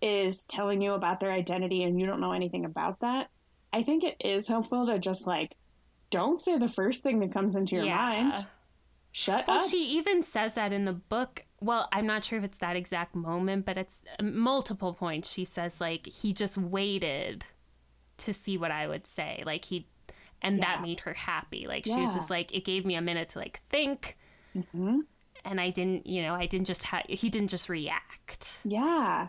is 0.00 0.44
telling 0.46 0.82
you 0.82 0.92
about 0.94 1.20
their 1.20 1.32
identity 1.32 1.82
and 1.84 1.98
you 2.00 2.06
don't 2.06 2.20
know 2.20 2.32
anything 2.32 2.64
about 2.64 3.00
that, 3.00 3.28
I 3.72 3.82
think 3.82 4.04
it 4.04 4.16
is 4.20 4.48
helpful 4.48 4.86
to 4.86 4.98
just 4.98 5.26
like 5.26 5.54
don't 6.10 6.40
say 6.40 6.58
the 6.58 6.68
first 6.68 7.02
thing 7.02 7.20
that 7.20 7.32
comes 7.32 7.56
into 7.56 7.76
your 7.76 7.86
Yeah. 7.86 7.96
mind. 7.96 8.34
Shut 9.14 9.46
Well, 9.46 9.60
up. 9.60 9.68
she 9.68 9.82
even 9.98 10.22
says 10.22 10.54
that 10.54 10.72
in 10.72 10.84
the 10.86 10.92
book. 10.94 11.44
Well, 11.60 11.88
I'm 11.92 12.06
not 12.06 12.24
sure 12.24 12.38
if 12.38 12.44
it's 12.44 12.58
that 12.58 12.76
exact 12.76 13.14
moment, 13.14 13.64
but 13.66 13.76
it's 13.78 14.02
uh, 14.18 14.22
multiple 14.22 14.94
points. 14.94 15.30
She 15.30 15.44
says, 15.44 15.80
like, 15.80 16.06
he 16.06 16.32
just 16.32 16.56
waited 16.56 17.44
to 18.18 18.32
see 18.32 18.56
what 18.56 18.70
I 18.70 18.86
would 18.88 19.06
say. 19.06 19.42
Like, 19.44 19.66
he, 19.66 19.86
and 20.42 20.60
that 20.62 20.82
made 20.82 21.00
her 21.00 21.14
happy. 21.14 21.66
Like, 21.66 21.84
she 21.84 21.90
was 21.92 22.10
Mm-hmm. 22.10 22.14
just 22.18 22.30
like, 22.30 22.54
it 22.54 22.64
gave 22.64 22.84
me 22.84 22.94
a 22.96 23.00
minute 23.02 23.30
to, 23.30 23.38
like, 23.38 23.60
think. 23.68 24.16
And 24.54 25.60
I 25.60 25.70
didn't, 25.70 26.06
you 26.06 26.22
know, 26.22 26.34
I 26.34 26.46
didn't 26.46 26.66
just 26.66 26.82
have, 26.84 27.04
he 27.08 27.30
didn't 27.30 27.48
just 27.48 27.68
react. 27.68 28.58
Yeah. 28.64 29.28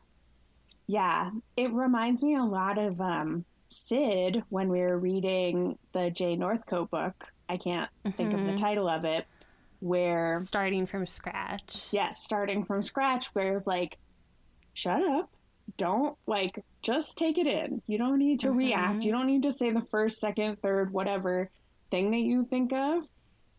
Yeah. 0.88 1.32
It 1.57 1.72
reminds 1.72 2.24
me 2.24 2.36
a 2.36 2.43
lot 2.43 2.78
of 2.78 2.99
um, 3.01 3.45
Sid 3.70 4.43
when 4.49 4.70
we 4.70 4.80
were 4.82 4.97
reading 4.99 5.78
the 5.93 6.11
Jay 6.11 6.36
Northcote 6.36 6.91
book. 6.91 7.32
I 7.49 7.57
can't 7.57 7.89
think 8.16 8.34
of 8.34 8.45
the 8.45 8.55
title 8.55 8.88
of 8.89 9.05
it. 9.05 9.26
Where, 9.80 10.36
Starting 10.38 10.86
from 10.86 11.05
scratch. 11.05 11.88
yeah, 11.91 12.11
starting 12.14 12.64
from 12.64 12.82
scratch, 12.82 13.28
where 13.36 13.49
it 13.49 13.53
was 13.53 13.68
like, 13.68 13.97
shut 14.74 15.01
up. 15.03 15.30
Don't, 15.78 16.18
like, 16.28 16.64
just 16.82 17.18
take 17.18 17.38
it 17.38 17.47
in. 17.47 17.82
You 17.88 17.97
don't 17.97 18.20
need 18.20 18.41
to 18.41 18.51
react. 18.51 18.99
Mm-hmm. 18.99 19.01
You 19.01 19.11
don't 19.11 19.28
need 19.28 19.43
to 19.43 19.51
say 19.51 19.72
the 19.72 19.82
first, 19.82 20.20
second, 20.20 20.57
third, 20.59 20.91
whatever 20.91 21.49
thing 21.89 22.11
that 22.11 22.20
you 22.20 22.43
think 22.43 22.74
of. 22.74 23.07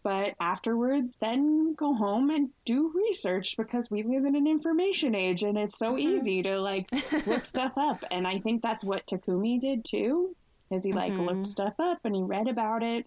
But 0.04 0.34
afterwards, 0.38 1.16
then 1.16 1.72
go 1.72 1.94
home 1.94 2.28
and 2.28 2.50
do 2.66 2.92
research 2.94 3.56
because 3.56 3.90
we 3.90 4.02
live 4.02 4.26
in 4.26 4.36
an 4.36 4.46
information 4.46 5.14
age 5.14 5.42
and 5.42 5.56
it's 5.56 5.78
so 5.78 5.94
mm-hmm. 5.94 6.08
easy 6.08 6.42
to 6.42 6.60
like 6.60 6.86
look 7.26 7.44
stuff 7.46 7.72
up. 7.78 8.04
And 8.10 8.26
I 8.26 8.38
think 8.38 8.60
that's 8.60 8.84
what 8.84 9.06
Takumi 9.06 9.58
did 9.58 9.82
too, 9.82 10.36
is 10.70 10.84
he 10.84 10.92
like 10.92 11.14
looked 11.14 11.30
mm-hmm. 11.30 11.42
stuff 11.44 11.74
up 11.78 12.00
and 12.04 12.14
he 12.14 12.22
read 12.22 12.48
about 12.48 12.82
it. 12.82 13.06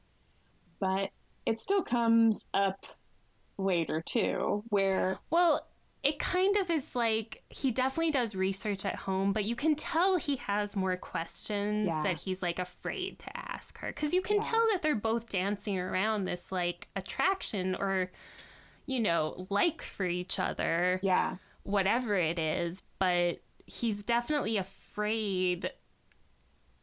But 0.80 1.12
it 1.46 1.60
still 1.60 1.84
comes 1.84 2.50
up 2.52 2.84
later 3.60 4.02
too, 4.04 4.64
where 4.70 5.20
Well, 5.30 5.68
it 6.08 6.20
kind 6.20 6.56
of 6.58 6.70
is 6.70 6.96
like 6.96 7.44
he 7.50 7.70
definitely 7.72 8.12
does 8.12 8.34
research 8.36 8.86
at 8.86 8.96
home, 8.96 9.34
but 9.34 9.44
you 9.46 9.56
can 9.56 9.76
tell 9.76 10.18
he 10.18 10.36
has 10.38 10.76
more 10.76 10.96
questions 10.96 11.88
Yeah. 11.88 12.04
that 12.04 12.18
he's 12.20 12.42
like 12.42 12.60
afraid 12.60 13.20
to 13.20 13.38
ask 13.38 13.78
her. 13.80 13.88
Because 13.90 14.14
you 14.14 14.22
can 14.22 14.38
Yeah. 14.38 14.44
tell 14.50 14.66
that 14.72 14.82
they're 14.82 14.96
both 14.96 15.28
dancing 15.30 15.78
around 15.78 16.26
this 16.26 16.52
like 16.52 16.88
attraction 16.96 17.76
or, 17.76 18.12
you 18.86 19.00
know, 19.00 19.48
like 19.50 19.82
for 19.82 20.06
each 20.06 20.40
other, 20.40 21.00
yeah, 21.04 21.38
whatever 21.64 22.16
it 22.16 22.40
is, 22.40 22.84
but 23.00 23.42
he's 23.66 24.02
definitely 24.04 24.56
afraid. 24.58 25.72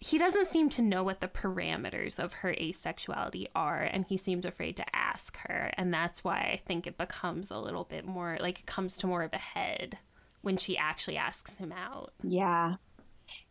He 0.04 0.18
doesn't 0.18 0.48
seem 0.48 0.68
to 0.68 0.82
know 0.82 1.02
what 1.02 1.20
the 1.20 1.28
parameters 1.28 2.22
of 2.22 2.34
her 2.34 2.52
asexuality 2.52 3.46
are, 3.54 3.80
and 3.80 4.04
he 4.04 4.18
seems 4.18 4.44
afraid 4.44 4.76
to 4.76 4.84
ask 4.94 5.38
her. 5.38 5.72
And 5.78 5.94
that's 5.94 6.22
why 6.22 6.40
I 6.40 6.60
think 6.66 6.86
it 6.86 6.98
becomes 6.98 7.50
a 7.50 7.58
little 7.58 7.84
bit 7.84 8.04
more 8.04 8.36
like 8.38 8.58
it 8.58 8.66
comes 8.66 8.98
to 8.98 9.06
more 9.06 9.22
of 9.22 9.32
a 9.32 9.38
head 9.38 9.96
when 10.42 10.58
she 10.58 10.76
actually 10.76 11.16
asks 11.16 11.56
him 11.56 11.72
out. 11.72 12.12
yeah, 12.22 12.74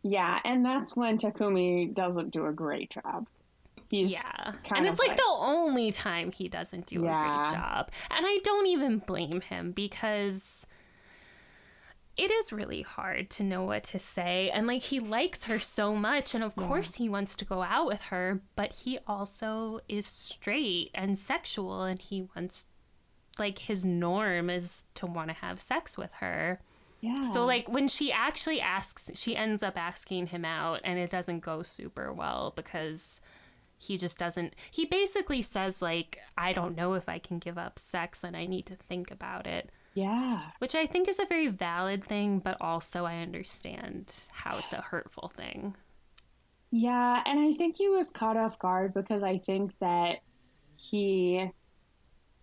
yeah. 0.04 0.38
And 0.44 0.64
that's 0.64 0.94
when 0.94 1.18
Takumi 1.18 1.92
doesn't 1.92 2.30
do 2.30 2.46
a 2.46 2.52
great 2.52 2.90
job. 2.90 3.26
He's 3.90 4.12
Yeah. 4.12 4.52
And 4.70 4.86
it's 4.86 5.00
like, 5.00 5.16
the 5.16 5.24
only 5.26 5.90
time 5.90 6.30
he 6.30 6.48
doesn't 6.48 6.86
do 6.86 6.98
a 6.98 7.08
great 7.08 7.58
job. 7.58 7.90
And 8.12 8.24
I 8.24 8.38
don't 8.44 8.68
even 8.68 8.98
blame 8.98 9.40
him 9.40 9.72
because 9.72 10.68
it 12.16 12.30
is 12.30 12.52
really 12.52 12.82
hard 12.82 13.28
to 13.30 13.42
know 13.42 13.64
what 13.64 13.84
to 13.84 13.98
say. 13.98 14.50
And 14.52 14.66
like 14.66 14.82
he 14.82 15.00
likes 15.00 15.44
her 15.44 15.58
so 15.58 15.96
much. 15.96 16.34
And 16.34 16.44
of 16.44 16.54
course 16.54 16.94
he 16.96 17.08
wants 17.08 17.34
to 17.36 17.44
go 17.44 17.62
out 17.62 17.86
with 17.86 18.02
her, 18.02 18.40
but 18.54 18.72
he 18.72 18.98
also 19.06 19.80
is 19.88 20.06
straight 20.06 20.90
and 20.94 21.18
sexual 21.18 21.82
and 21.82 21.98
he 21.98 22.28
wants 22.34 22.66
like 23.38 23.58
his 23.58 23.84
norm 23.84 24.48
is 24.48 24.84
to 24.94 25.06
want 25.06 25.28
to 25.30 25.34
have 25.34 25.58
sex 25.58 25.98
with 25.98 26.12
her. 26.14 26.60
Yeah. 27.00 27.22
So 27.32 27.44
like 27.44 27.68
when 27.68 27.88
she 27.88 28.12
actually 28.12 28.60
asks 28.60 29.10
she 29.14 29.36
ends 29.36 29.62
up 29.62 29.76
asking 29.76 30.28
him 30.28 30.44
out 30.44 30.80
and 30.84 30.98
it 30.98 31.10
doesn't 31.10 31.40
go 31.40 31.62
super 31.62 32.12
well 32.12 32.52
because 32.54 33.20
he 33.76 33.98
just 33.98 34.18
doesn't 34.18 34.54
he 34.70 34.84
basically 34.84 35.42
says 35.42 35.82
like 35.82 36.20
I 36.38 36.52
don't 36.52 36.76
know 36.76 36.94
if 36.94 37.08
I 37.08 37.18
can 37.18 37.38
give 37.38 37.58
up 37.58 37.78
sex 37.78 38.22
and 38.22 38.36
I 38.36 38.46
need 38.46 38.66
to 38.66 38.76
think 38.76 39.10
about 39.10 39.46
it 39.46 39.70
yeah. 39.94 40.42
which 40.58 40.74
I 40.74 40.86
think 40.86 41.08
is 41.08 41.18
a 41.18 41.26
very 41.26 41.48
valid 41.48 42.04
thing, 42.04 42.40
but 42.40 42.56
also 42.60 43.04
I 43.04 43.18
understand 43.18 44.14
how 44.32 44.58
it's 44.58 44.72
a 44.72 44.80
hurtful 44.80 45.28
thing. 45.28 45.74
Yeah, 46.70 47.22
and 47.24 47.38
I 47.38 47.52
think 47.52 47.76
he 47.78 47.88
was 47.88 48.10
caught 48.10 48.36
off 48.36 48.58
guard 48.58 48.94
because 48.94 49.22
I 49.22 49.38
think 49.38 49.78
that 49.78 50.18
he 50.76 51.50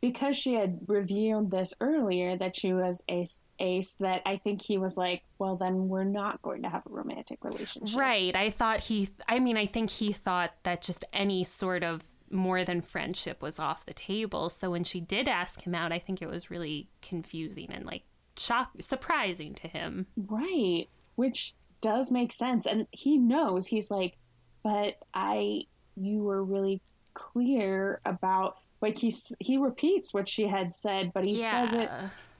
because 0.01 0.35
she 0.35 0.55
had 0.55 0.79
revealed 0.87 1.51
this 1.51 1.75
earlier 1.79 2.35
that 2.35 2.55
she 2.55 2.73
was 2.73 3.03
ace 3.07 3.43
ace 3.59 3.93
that 3.99 4.21
I 4.25 4.37
think 4.37 4.61
he 4.61 4.77
was 4.77 4.97
like, 4.97 5.23
well 5.37 5.55
then 5.55 5.89
we're 5.89 6.03
not 6.03 6.41
going 6.41 6.63
to 6.63 6.69
have 6.69 6.85
a 6.87 6.89
romantic 6.89 7.43
relationship. 7.43 7.99
Right. 7.99 8.35
I 8.35 8.49
thought 8.49 8.79
he, 8.79 9.09
I 9.29 9.39
mean, 9.39 9.57
I 9.57 9.67
think 9.67 9.91
he 9.91 10.11
thought 10.11 10.53
that 10.63 10.81
just 10.81 11.05
any 11.13 11.43
sort 11.43 11.83
of 11.83 12.01
more 12.31 12.63
than 12.63 12.81
friendship 12.81 13.41
was 13.41 13.59
off 13.59 13.85
the 13.85 13.93
table. 13.93 14.49
So 14.49 14.71
when 14.71 14.83
she 14.83 14.99
did 14.99 15.27
ask 15.27 15.61
him 15.61 15.75
out, 15.75 15.91
I 15.91 15.99
think 15.99 16.21
it 16.21 16.29
was 16.29 16.49
really 16.49 16.89
confusing 17.01 17.69
and 17.71 17.85
like 17.85 18.03
shock, 18.37 18.71
surprising 18.79 19.53
to 19.55 19.67
him. 19.67 20.07
Right. 20.15 20.87
Which 21.15 21.53
does 21.81 22.11
make 22.11 22.31
sense. 22.31 22.65
And 22.65 22.87
he 22.91 23.17
knows, 23.17 23.67
he's 23.67 23.91
like, 23.91 24.17
but 24.63 24.97
I, 25.13 25.63
you 25.95 26.23
were 26.23 26.43
really 26.43 26.81
clear 27.13 27.99
about, 28.05 28.57
like, 28.81 28.97
he's, 28.97 29.33
he 29.39 29.57
repeats 29.57 30.13
what 30.13 30.29
she 30.29 30.47
had 30.47 30.73
said, 30.73 31.11
but 31.13 31.25
he 31.25 31.37
says 31.37 31.73
it. 31.73 31.89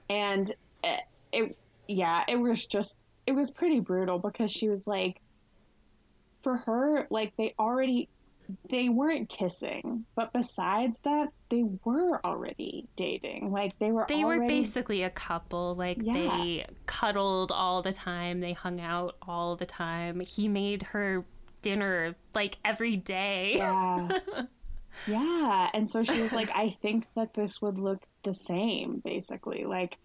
And 0.08 0.50
it, 0.82 1.00
it, 1.32 1.58
yeah, 1.88 2.24
it 2.28 2.36
was 2.36 2.66
just, 2.66 2.98
it 3.26 3.32
was 3.32 3.50
pretty 3.50 3.80
brutal 3.80 4.18
because 4.18 4.50
she 4.50 4.68
was 4.68 4.86
like, 4.86 5.20
for 6.42 6.56
her, 6.56 7.06
like, 7.10 7.32
they 7.36 7.52
already, 7.58 8.08
they 8.70 8.88
weren't 8.88 9.28
kissing, 9.28 10.04
but 10.14 10.32
besides 10.32 11.00
that, 11.04 11.28
they 11.48 11.62
were 11.84 12.24
already 12.24 12.86
dating. 12.96 13.50
Like 13.52 13.78
they 13.78 13.90
were 13.92 14.04
They 14.08 14.22
already, 14.24 14.40
were 14.40 14.48
basically 14.48 15.02
a 15.02 15.10
couple. 15.10 15.74
Like 15.74 15.98
Yeah. 16.00 16.12
they 16.14 16.66
cuddled 16.86 17.52
all 17.52 17.82
the 17.82 17.92
time. 17.92 18.40
They 18.40 18.52
hung 18.52 18.80
out 18.80 19.16
all 19.22 19.56
the 19.56 19.66
time. 19.66 20.20
He 20.20 20.48
made 20.48 20.82
her 20.84 21.24
dinner 21.62 22.14
like 22.34 22.56
every 22.64 22.96
day. 22.96 23.54
Yeah. 23.56 24.18
yeah. 25.06 25.68
And 25.72 25.88
so 25.88 26.02
she 26.04 26.20
was 26.20 26.32
like, 26.32 26.50
I 26.54 26.70
think 26.82 27.06
that 27.16 27.34
this 27.34 27.52
would 27.62 27.78
look 27.78 28.02
the 28.24 28.32
same, 28.32 29.00
basically. 29.04 29.64
Like 29.64 29.98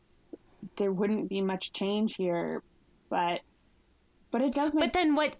there 0.77 0.91
wouldn't 0.91 1.29
be 1.29 1.41
much 1.41 1.71
change 1.73 2.15
here, 2.17 2.61
but 3.09 3.41
but 4.31 4.41
it 4.41 4.53
does 4.53 4.75
make 4.75 4.85
But 4.85 4.93
then 4.93 5.15
what 5.15 5.35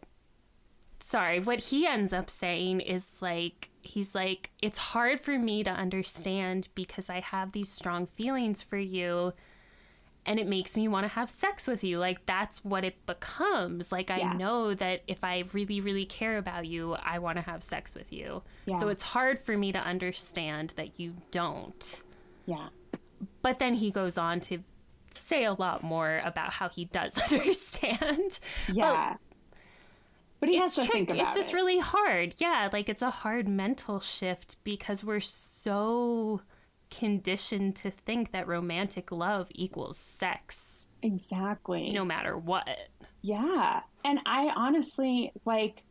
sorry, 0.99 1.39
what 1.39 1.59
he 1.65 1.85
ends 1.87 2.13
up 2.13 2.29
saying 2.29 2.81
is 2.81 3.17
like 3.21 3.69
he's 3.81 4.13
like 4.13 4.49
it's 4.61 4.77
hard 4.77 5.19
for 5.19 5.37
me 5.39 5.63
to 5.63 5.69
understand 5.71 6.67
because 6.75 7.09
I 7.09 7.19
have 7.21 7.51
these 7.53 7.69
strong 7.69 8.05
feelings 8.05 8.61
for 8.61 8.77
you 8.77 9.33
and 10.25 10.41
it 10.41 10.47
makes 10.47 10.75
me 10.75 10.89
want 10.89 11.05
to 11.05 11.07
have 11.13 11.29
sex 11.29 11.67
with 11.67 11.85
you. 11.85 11.99
Like 11.99 12.25
that's 12.25 12.65
what 12.65 12.83
it 12.83 13.05
becomes. 13.05 13.91
Like 13.93 14.11
I 14.11 14.17
Yeah. 14.17 14.33
know 14.33 14.73
that 14.73 15.03
if 15.07 15.23
I 15.23 15.45
really 15.53 15.79
really 15.79 16.05
care 16.05 16.37
about 16.37 16.67
you, 16.67 16.95
I 17.01 17.19
want 17.19 17.37
to 17.37 17.41
have 17.43 17.63
sex 17.63 17.95
with 17.95 18.11
you. 18.11 18.43
Yeah. 18.65 18.77
So 18.79 18.89
it's 18.89 19.03
hard 19.03 19.39
for 19.39 19.57
me 19.57 19.71
to 19.71 19.79
understand 19.79 20.73
that 20.75 20.99
you 20.99 21.15
don't. 21.31 22.03
yeah. 22.45 22.67
But 23.41 23.57
then 23.59 23.75
he 23.75 23.89
goes 23.89 24.17
on 24.17 24.41
to 24.41 24.59
say 25.11 25.45
a 25.45 25.53
lot 25.53 25.81
more 25.81 26.21
about 26.25 26.51
how 26.53 26.69
he 26.69 26.85
does 26.85 27.17
understand. 27.31 28.39
Yeah. 28.71 29.13
But 29.13 29.26
he 30.49 30.57
has 30.57 30.75
to 30.75 30.81
trick- 30.81 30.91
think 30.91 31.09
about 31.09 31.19
it. 31.19 31.23
it's 31.25 31.35
just 31.35 31.51
it. 31.51 31.55
really 31.55 31.79
hard. 31.79 32.35
Yeah, 32.37 32.69
like 32.71 32.89
it's 32.89 33.01
a 33.01 33.09
hard 33.09 33.47
mental 33.47 33.99
shift 33.99 34.57
because 34.63 35.03
we're 35.03 35.19
so 35.19 36.41
conditioned 36.89 37.75
to 37.77 37.91
think 37.91 38.31
that 38.31 38.47
romantic 38.47 39.11
love 39.11 39.47
equals 39.53 39.97
sex 39.97 40.85
exactly. 41.01 41.91
no 41.91 42.05
matter 42.05 42.37
what. 42.37 42.89
Yeah. 43.21 43.81
And 44.05 44.19
I 44.25 44.51
honestly 44.55 45.31
like 45.45 45.83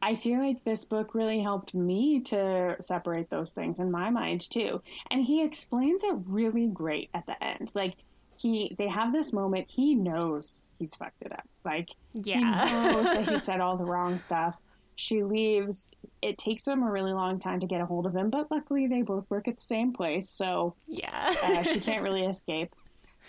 I 0.00 0.14
feel 0.14 0.38
like 0.38 0.62
this 0.64 0.84
book 0.84 1.14
really 1.14 1.40
helped 1.40 1.74
me 1.74 2.20
to 2.26 2.76
separate 2.80 3.30
those 3.30 3.52
things 3.52 3.80
in 3.80 3.90
my 3.90 4.10
mind 4.10 4.48
too. 4.48 4.80
And 5.10 5.24
he 5.24 5.42
explains 5.44 6.04
it 6.04 6.14
really 6.28 6.68
great 6.68 7.10
at 7.14 7.26
the 7.26 7.42
end. 7.42 7.72
Like 7.74 7.94
he 8.40 8.74
they 8.78 8.88
have 8.88 9.12
this 9.12 9.32
moment, 9.32 9.70
he 9.70 9.94
knows 9.94 10.68
he's 10.78 10.94
fucked 10.94 11.22
it 11.22 11.32
up. 11.32 11.46
Like 11.64 11.90
Yeah. 12.14 12.66
he 12.66 12.74
knows 12.92 13.04
that 13.04 13.28
he 13.28 13.38
said 13.48 13.60
all 13.60 13.76
the 13.76 13.84
wrong 13.84 14.18
stuff. 14.18 14.58
She 14.96 15.22
leaves. 15.22 15.90
It 16.22 16.38
takes 16.38 16.66
him 16.66 16.82
a 16.82 16.90
really 16.90 17.12
long 17.12 17.38
time 17.38 17.60
to 17.60 17.66
get 17.66 17.80
a 17.80 17.86
hold 17.86 18.06
of 18.06 18.14
him, 18.16 18.30
but 18.30 18.50
luckily 18.50 18.86
they 18.88 19.02
both 19.02 19.30
work 19.30 19.46
at 19.46 19.56
the 19.56 19.62
same 19.62 19.92
place, 19.92 20.28
so 20.28 20.74
Yeah. 20.88 21.30
uh, 21.44 21.62
she 21.62 21.78
can't 21.80 22.02
really 22.02 22.24
escape. 22.24 22.74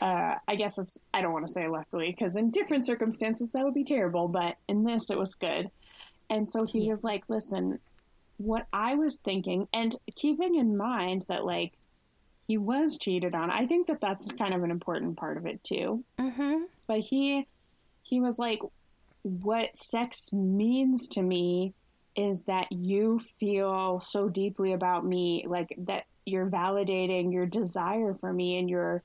Uh, 0.01 0.36
I 0.47 0.55
guess 0.55 0.78
it's, 0.80 1.03
I 1.14 1.22
don't 1.22 1.34
want 1.34 1.45
to 1.45 1.51
say 1.51 1.68
luckily, 1.68 2.07
because 2.10 2.36
in 2.38 2.49
different 2.51 2.86
circumstances 2.86 3.49
that 3.51 3.64
would 3.66 3.74
be 3.76 3.84
terrible, 3.84 4.28
but 4.28 4.55
in 4.68 4.84
this 4.84 5.10
it 5.12 5.18
was 5.20 5.36
good. 5.36 5.70
And 6.30 6.47
so 6.47 6.66
he 6.66 6.89
was 6.89 7.03
like, 7.03 7.24
listen, 7.28 7.80
what 8.38 8.66
I 8.72 8.95
was 8.95 9.20
thinking, 9.20 9.68
and 9.74 9.93
keeping 10.16 10.55
in 10.55 10.78
mind 10.78 11.26
that, 11.28 11.43
like, 11.45 11.74
he 12.50 12.58
was 12.58 12.97
cheated 13.00 13.36
on, 13.36 13.52
I 13.52 13.68
think 13.68 13.86
that 13.88 14.02
that's 14.02 14.32
kind 14.32 14.56
of 14.56 14.64
an 14.64 14.72
important 14.72 15.18
part 15.18 15.38
of 15.38 15.45
it, 15.45 15.64
too. 15.64 16.04
mm-hmm. 16.20 16.64
But 16.88 17.02
he, 17.02 17.45
he 18.02 18.20
was 18.20 18.39
like, 18.39 18.60
what 19.22 19.76
sex 19.76 20.34
means 20.34 21.08
to 21.10 21.22
me 21.22 21.76
is 22.16 22.45
that 22.47 22.66
you 22.72 23.20
feel 23.39 24.00
so 24.00 24.30
deeply 24.30 24.74
about 24.74 25.06
me, 25.06 25.45
like 25.47 25.76
that 25.78 26.06
you're 26.26 26.50
validating 26.50 27.32
your 27.32 27.45
desire 27.45 28.16
for 28.16 28.34
me 28.34 28.58
and 28.58 28.68
your 28.68 29.04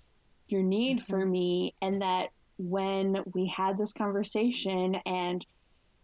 your 0.48 0.62
need 0.62 1.02
for 1.02 1.26
me, 1.26 1.74
and 1.82 2.00
that 2.00 2.30
when 2.56 3.22
we 3.34 3.46
had 3.46 3.76
this 3.76 3.92
conversation 3.92 4.94
and 5.04 5.44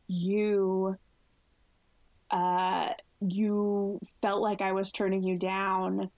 you 0.09 0.95
uh 2.31 2.89
you 3.21 3.99
felt 4.21 4.43
like 4.43 4.61
I 4.61 4.73
was 4.73 4.93
turning 4.93 5.23
you 5.23 5.37
down, 5.39 6.11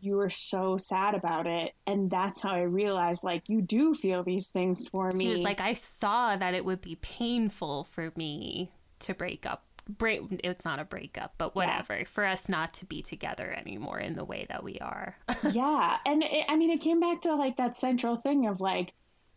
you 0.00 0.16
were 0.16 0.30
so 0.30 0.76
sad 0.76 1.14
about 1.14 1.46
it, 1.46 1.72
and 1.86 2.10
that's 2.10 2.40
how 2.40 2.50
I 2.50 2.62
realized 2.62 3.24
like 3.24 3.48
you 3.48 3.60
do 3.60 3.94
feel 3.94 4.22
these 4.22 4.48
things 4.48 4.88
for 4.88 5.08
me. 5.14 5.24
He 5.24 5.30
was 5.30 5.40
like, 5.40 5.60
I 5.60 5.74
saw 5.74 6.36
that 6.36 6.54
it 6.54 6.64
would 6.64 6.80
be 6.80 6.96
painful 6.96 7.84
for 7.84 8.12
me 8.16 8.72
to 9.00 9.14
break 9.14 9.46
up. 9.46 9.64
Break. 9.88 10.22
It's 10.44 10.64
not 10.64 10.78
a 10.78 10.84
breakup, 10.84 11.34
but 11.36 11.56
whatever. 11.56 12.04
For 12.06 12.24
us 12.24 12.48
not 12.48 12.72
to 12.74 12.86
be 12.86 13.02
together 13.02 13.50
anymore 13.50 13.98
in 13.98 14.14
the 14.14 14.24
way 14.24 14.46
that 14.48 14.62
we 14.62 14.78
are. 14.78 15.16
yeah 15.50 15.96
and 16.06 16.22
it, 16.22 16.44
i 16.48 16.56
mean 16.56 16.70
it 16.70 16.80
came 16.80 17.00
back 17.00 17.20
to 17.22 17.34
like 17.34 17.56
that 17.56 17.76
central 17.76 18.16
thing 18.16 18.46
of 18.46 18.60
like 18.60 18.92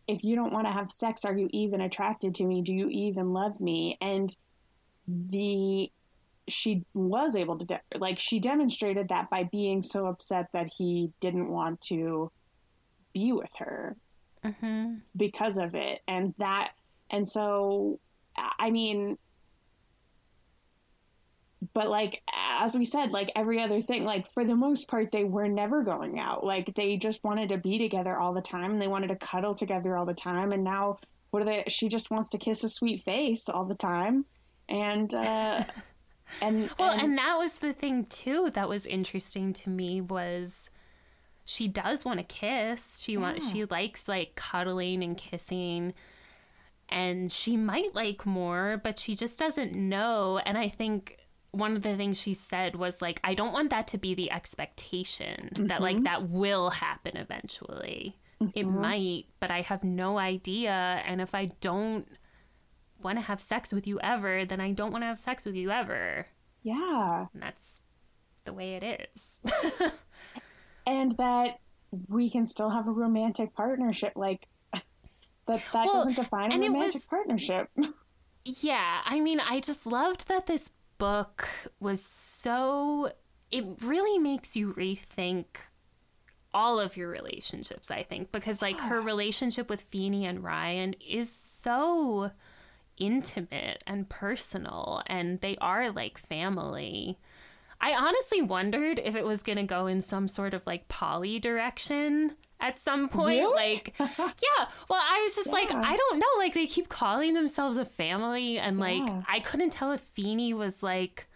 if 0.06 0.22
you 0.22 0.36
don't 0.36 0.52
want 0.52 0.66
to 0.66 0.72
have 0.72 0.90
sex 0.90 1.24
are 1.24 1.36
you 1.36 1.48
even 1.52 1.80
attracted 1.80 2.34
to 2.34 2.44
me 2.44 2.62
do 2.62 2.72
you 2.72 2.88
even 2.90 3.32
love 3.32 3.60
me 3.60 3.96
and 4.00 4.30
the 5.08 5.90
she 6.48 6.84
was 6.94 7.36
able 7.36 7.58
to 7.58 7.64
de- 7.64 7.98
like 7.98 8.18
she 8.18 8.38
demonstrated 8.38 9.08
that 9.08 9.30
by 9.30 9.44
being 9.44 9.82
so 9.82 10.06
upset 10.06 10.48
that 10.52 10.70
he 10.76 11.10
didn't 11.20 11.48
want 11.48 11.80
to 11.80 12.30
be 13.12 13.32
with 13.32 13.54
her 13.58 13.96
mm-hmm. 14.44 14.94
because 15.16 15.56
of 15.56 15.74
it. 15.74 16.00
And 16.06 16.34
that 16.38 16.72
and 17.10 17.26
so 17.26 18.00
i 18.58 18.70
mean 18.70 19.16
but 21.72 21.88
like 21.88 22.22
as 22.58 22.76
we 22.76 22.84
said 22.84 23.12
like 23.12 23.30
every 23.34 23.60
other 23.60 23.80
thing 23.80 24.04
like 24.04 24.26
for 24.26 24.44
the 24.44 24.56
most 24.56 24.88
part 24.88 25.10
they 25.12 25.24
were 25.24 25.48
never 25.48 25.82
going 25.82 26.18
out. 26.18 26.44
Like 26.44 26.74
they 26.74 26.96
just 26.96 27.24
wanted 27.24 27.48
to 27.50 27.58
be 27.58 27.78
together 27.78 28.16
all 28.18 28.34
the 28.34 28.42
time. 28.42 28.72
And 28.72 28.82
they 28.82 28.88
wanted 28.88 29.08
to 29.08 29.16
cuddle 29.16 29.54
together 29.54 29.96
all 29.96 30.04
the 30.04 30.14
time. 30.14 30.52
And 30.52 30.62
now 30.62 30.98
what 31.30 31.42
are 31.42 31.46
they 31.46 31.64
she 31.68 31.88
just 31.88 32.10
wants 32.10 32.28
to 32.30 32.38
kiss 32.38 32.64
a 32.64 32.68
sweet 32.68 33.00
face 33.00 33.48
all 33.48 33.64
the 33.64 33.74
time. 33.74 34.26
And 34.68 35.12
uh 35.14 35.64
and 36.40 36.70
Well, 36.78 36.92
and 36.92 37.16
that 37.18 37.36
was 37.38 37.54
the 37.54 37.72
thing 37.72 38.04
too 38.04 38.50
that 38.54 38.68
was 38.68 38.86
interesting 38.86 39.52
to 39.54 39.70
me 39.70 40.00
was 40.00 40.70
she 41.44 41.68
does 41.68 42.04
want 42.04 42.18
to 42.20 42.24
kiss. 42.24 43.00
She 43.00 43.16
wants 43.16 43.50
she 43.50 43.64
likes 43.64 44.08
like 44.08 44.34
cuddling 44.34 45.02
and 45.02 45.16
kissing 45.16 45.94
and 46.88 47.30
she 47.32 47.56
might 47.56 47.94
like 47.94 48.26
more, 48.26 48.80
but 48.82 48.98
she 48.98 49.14
just 49.14 49.38
doesn't 49.38 49.74
know 49.74 50.40
and 50.44 50.56
I 50.56 50.68
think 50.68 51.26
one 51.50 51.76
of 51.76 51.82
the 51.82 51.96
things 51.96 52.20
she 52.20 52.34
said 52.34 52.74
was 52.74 53.00
like 53.00 53.20
I 53.22 53.34
don't 53.34 53.52
want 53.52 53.70
that 53.70 53.86
to 53.88 53.98
be 53.98 54.14
the 54.14 54.30
expectation 54.32 55.50
that 55.56 55.80
like 55.80 55.96
mm-hmm. 55.96 56.04
that 56.04 56.28
will 56.28 56.70
happen 56.70 57.16
eventually. 57.16 58.18
it 58.40 58.66
mm-hmm. 58.66 58.80
might, 58.80 59.24
but 59.40 59.50
I 59.50 59.60
have 59.60 59.84
no 59.84 60.18
idea. 60.18 61.02
And 61.06 61.20
if 61.20 61.34
I 61.34 61.46
don't 61.60 62.08
want 63.04 63.18
to 63.18 63.22
have 63.24 63.40
sex 63.40 63.72
with 63.72 63.86
you 63.86 64.00
ever, 64.00 64.44
then 64.44 64.60
I 64.60 64.72
don't 64.72 64.90
want 64.90 65.02
to 65.02 65.06
have 65.06 65.18
sex 65.18 65.44
with 65.44 65.54
you 65.54 65.70
ever. 65.70 66.26
Yeah. 66.62 67.26
And 67.32 67.42
that's 67.42 67.80
the 68.44 68.52
way 68.52 68.74
it 68.74 69.08
is. 69.14 69.38
And 70.86 71.12
that 71.12 71.60
we 72.08 72.28
can 72.28 72.44
still 72.44 72.68
have 72.70 72.86
a 72.88 72.92
romantic 72.92 73.54
partnership. 73.54 74.12
Like, 74.16 74.48
that, 74.72 74.82
that 75.46 75.62
Well, 75.72 75.94
doesn't 75.94 76.16
define 76.16 76.52
a 76.52 76.58
romantic 76.58 76.94
was- 76.94 77.06
partnership. 77.06 77.70
Yeah, 78.46 79.00
I 79.06 79.20
mean, 79.20 79.40
I 79.40 79.60
just 79.60 79.86
loved 79.86 80.28
that 80.28 80.44
this 80.44 80.70
book 80.98 81.48
was 81.80 82.04
so. 82.04 83.10
It 83.50 83.64
really 83.82 84.18
makes 84.18 84.54
you 84.54 84.74
rethink 84.74 85.46
all 86.52 86.78
of 86.78 86.94
your 86.94 87.08
relationships, 87.08 87.90
I 87.90 88.02
think, 88.02 88.32
because 88.32 88.60
like 88.60 88.78
her 88.80 89.00
relationship 89.12 89.70
with 89.70 89.90
Feenie 89.90 90.24
and 90.24 90.44
Ryan 90.44 90.94
is 91.00 91.32
so 91.32 92.32
intimate 92.98 93.82
and 93.86 94.08
personal, 94.08 95.02
and 95.06 95.40
they 95.40 95.56
are 95.60 95.90
like 95.90 96.18
family. 96.18 97.18
I 97.80 97.92
honestly 97.94 98.40
wondered 98.40 98.98
if 99.02 99.14
it 99.14 99.24
was 99.24 99.42
going 99.42 99.58
to 99.58 99.64
go 99.64 99.86
in 99.86 100.00
some 100.00 100.28
sort 100.28 100.54
of 100.54 100.62
like 100.66 100.88
poly 100.88 101.38
direction 101.38 102.36
at 102.60 102.78
some 102.78 103.08
point. 103.08 103.40
Really? 103.40 103.54
Like, 103.54 103.94
yeah. 103.98 104.66
Well, 104.88 105.02
I 105.02 105.20
was 105.22 105.36
just 105.36 105.50
like, 105.50 105.70
I 105.70 105.96
don't 105.96 106.18
know. 106.18 106.26
Like, 106.38 106.54
they 106.54 106.66
keep 106.66 106.88
calling 106.88 107.34
themselves 107.34 107.76
a 107.76 107.84
family, 107.84 108.58
and 108.58 108.78
like, 108.78 109.06
Yeah. 109.06 109.22
I 109.28 109.40
couldn't 109.40 109.70
tell 109.70 109.92
if 109.92 110.02
Feenie 110.14 110.54
was 110.54 110.82
like 110.82 111.26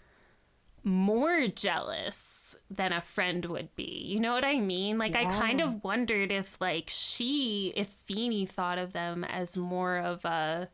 more 0.85 1.49
jealous 1.49 2.57
than 2.71 2.93
a 2.93 3.01
friend 3.03 3.45
would 3.47 3.75
be. 3.77 4.05
You 4.07 4.21
know 4.21 4.33
what 4.33 4.45
I 4.45 4.59
mean? 4.61 4.97
Like, 4.97 5.17
I 5.17 5.25
kind 5.27 5.61
of 5.61 5.85
wondered 5.85 6.33
if 6.33 6.59
like 6.61 6.85
she, 6.89 7.75
if 7.77 7.93
Feenie 8.09 8.49
thought 8.49 8.79
of 8.79 8.95
them 8.95 9.23
as 9.25 9.57
more 9.57 9.99
of 9.99 10.25
a 10.25 10.69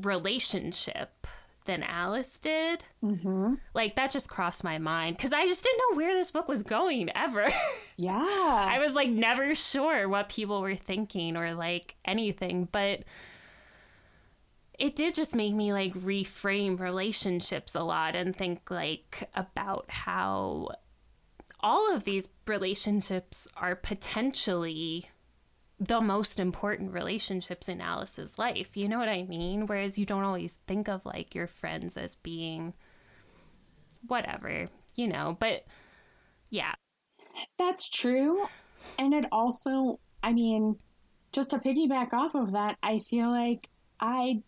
relationship 0.00 1.26
than 1.66 1.82
Alice 1.82 2.38
did. 2.38 2.84
Mm-hmm. 3.04 3.54
Like 3.74 3.96
that 3.96 4.10
just 4.10 4.30
crossed 4.30 4.64
my 4.64 4.78
mind 4.78 5.16
because 5.16 5.32
I 5.32 5.46
just 5.46 5.62
didn't 5.62 5.80
know 5.90 5.96
where 5.96 6.14
this 6.14 6.30
book 6.30 6.48
was 6.48 6.62
going 6.62 7.10
ever. 7.16 7.48
yeah. 7.96 8.68
I 8.70 8.78
was 8.78 8.94
like 8.94 9.10
never 9.10 9.54
sure 9.54 10.08
what 10.08 10.28
people 10.28 10.62
were 10.62 10.76
thinking 10.76 11.36
or 11.36 11.54
like 11.54 11.96
anything, 12.04 12.68
but 12.72 13.02
it 14.78 14.96
did 14.96 15.14
just 15.14 15.34
make 15.34 15.54
me 15.54 15.72
like 15.72 15.94
reframe 15.94 16.78
relationships 16.78 17.74
a 17.74 17.82
lot 17.82 18.14
and 18.14 18.34
think 18.34 18.70
like 18.70 19.28
about 19.34 19.86
how 19.88 20.68
all 21.60 21.92
of 21.94 22.04
these 22.04 22.28
relationships 22.46 23.48
are 23.56 23.74
potentially 23.74 25.10
the 25.78 26.00
most 26.00 26.40
important 26.40 26.92
relationships 26.92 27.68
in 27.68 27.80
Alice's 27.80 28.38
life. 28.38 28.76
You 28.76 28.88
know 28.88 28.98
what 28.98 29.08
I 29.08 29.24
mean? 29.24 29.66
Whereas 29.66 29.98
you 29.98 30.06
don't 30.06 30.24
always 30.24 30.58
think 30.66 30.88
of 30.88 31.04
like 31.04 31.34
your 31.34 31.46
friends 31.46 31.96
as 31.96 32.14
being 32.16 32.72
whatever, 34.06 34.68
you 34.94 35.06
know, 35.08 35.36
but 35.38 35.64
yeah. 36.50 36.74
That's 37.58 37.90
true. 37.90 38.46
And 38.98 39.12
it 39.12 39.26
also, 39.30 40.00
I 40.22 40.32
mean, 40.32 40.76
just 41.32 41.50
to 41.50 41.58
piggyback 41.58 42.12
off 42.12 42.34
of 42.34 42.52
that, 42.52 42.78
I 42.82 42.98
feel 43.00 43.30
like 43.30 43.68
I 44.00 44.42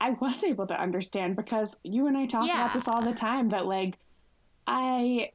I 0.00 0.10
was 0.10 0.42
able 0.44 0.66
to 0.66 0.80
understand 0.80 1.36
because 1.36 1.78
you 1.84 2.06
and 2.06 2.16
I 2.16 2.26
talk 2.26 2.46
Yeah. 2.46 2.60
about 2.60 2.72
this 2.72 2.88
all 2.88 3.02
the 3.02 3.12
time 3.14 3.50
that 3.50 3.66
like 3.66 3.98
I 4.66 5.30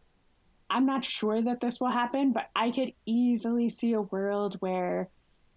I'm 0.71 0.85
not 0.85 1.03
sure 1.03 1.41
that 1.41 1.59
this 1.59 1.79
will 1.81 1.89
happen, 1.89 2.31
but 2.31 2.49
I 2.55 2.71
could 2.71 2.93
easily 3.05 3.67
see 3.67 3.91
a 3.93 4.01
world 4.01 4.55
where 4.61 5.09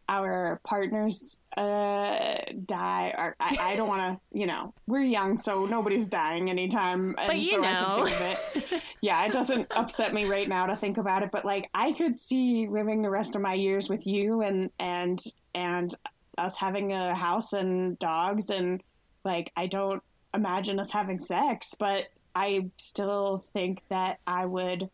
our 0.09 0.61
partners 0.65 1.41
uh, 1.57 2.35
die. 2.67 3.15
Or 3.17 3.37
I, 3.39 3.57
I 3.61 3.77
don't 3.77 3.89
want 3.89 4.21
to, 4.21 4.21
you 4.39 4.47
know, 4.47 4.75
we're 4.87 5.05
young, 5.05 5.39
so 5.39 5.67
nobody's 5.67 6.09
dying 6.09 6.51
anytime. 6.51 7.15
And 7.17 7.29
But 7.29 7.39
you 7.39 7.51
so 7.53 7.65
I 7.65 7.73
know. 7.73 7.87
can 7.87 8.07
think 8.07 8.21
of 8.21 8.73
it. 8.73 8.83
Yeah, 9.01 9.27
it 9.27 9.33
doesn't 9.33 9.71
upset 9.71 10.15
me 10.15 10.25
right 10.25 10.49
now 10.49 10.65
to 10.65 10.75
think 10.75 10.97
about 10.97 11.23
it, 11.23 11.29
but 11.31 11.45
like 11.45 11.69
I 11.75 11.93
could 11.93 12.17
see 12.17 12.67
living 12.67 13.03
the 13.03 13.11
rest 13.11 13.37
of 13.37 13.43
my 13.43 13.53
years 13.53 13.87
with 13.87 14.07
you 14.07 14.41
and 14.41 14.71
and 14.79 15.19
and 15.55 15.95
us 16.39 16.57
having 16.57 16.95
a 16.95 17.15
house 17.15 17.53
and 17.53 17.99
dogs 17.99 18.49
and 18.49 18.83
like 19.23 19.53
I 19.59 19.67
don't 19.67 20.03
imagine 20.33 20.81
us 20.81 20.91
having 20.91 21.19
sex, 21.19 21.75
but 21.79 22.05
I 22.35 22.71
still 22.79 23.45
think 23.53 23.83
that 23.91 24.21
I 24.27 24.47
would 24.47 24.89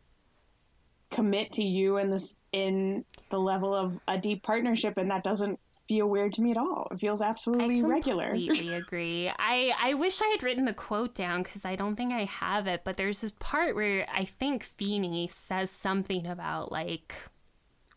commit 1.10 1.52
to 1.52 1.62
you 1.62 1.96
in 1.96 2.10
this 2.10 2.38
in 2.52 3.04
the 3.30 3.38
level 3.38 3.74
of 3.74 3.98
a 4.06 4.16
deep 4.18 4.42
partnership 4.42 4.96
and 4.96 5.10
that 5.10 5.24
doesn't 5.24 5.58
feel 5.90 6.08
weird 6.08 6.32
to 6.32 6.40
me 6.40 6.52
at 6.52 6.56
all. 6.56 6.86
It 6.92 7.00
feels 7.00 7.20
absolutely 7.20 7.80
I 7.80 7.84
regular. 7.84 8.28
completely 8.28 8.74
agree. 8.74 9.28
I 9.38 9.72
I 9.80 9.94
wish 9.94 10.22
I 10.22 10.28
had 10.28 10.42
written 10.44 10.64
the 10.64 10.72
quote 10.72 11.16
down 11.16 11.42
because 11.42 11.64
I 11.64 11.74
don't 11.74 11.96
think 11.96 12.12
I 12.12 12.24
have 12.24 12.68
it. 12.68 12.82
But 12.84 12.96
there's 12.96 13.22
this 13.22 13.32
part 13.40 13.74
where 13.74 14.04
I 14.14 14.24
think 14.24 14.64
Feenie 14.64 15.28
says 15.28 15.68
something 15.70 16.28
about 16.28 16.70
like 16.70 17.14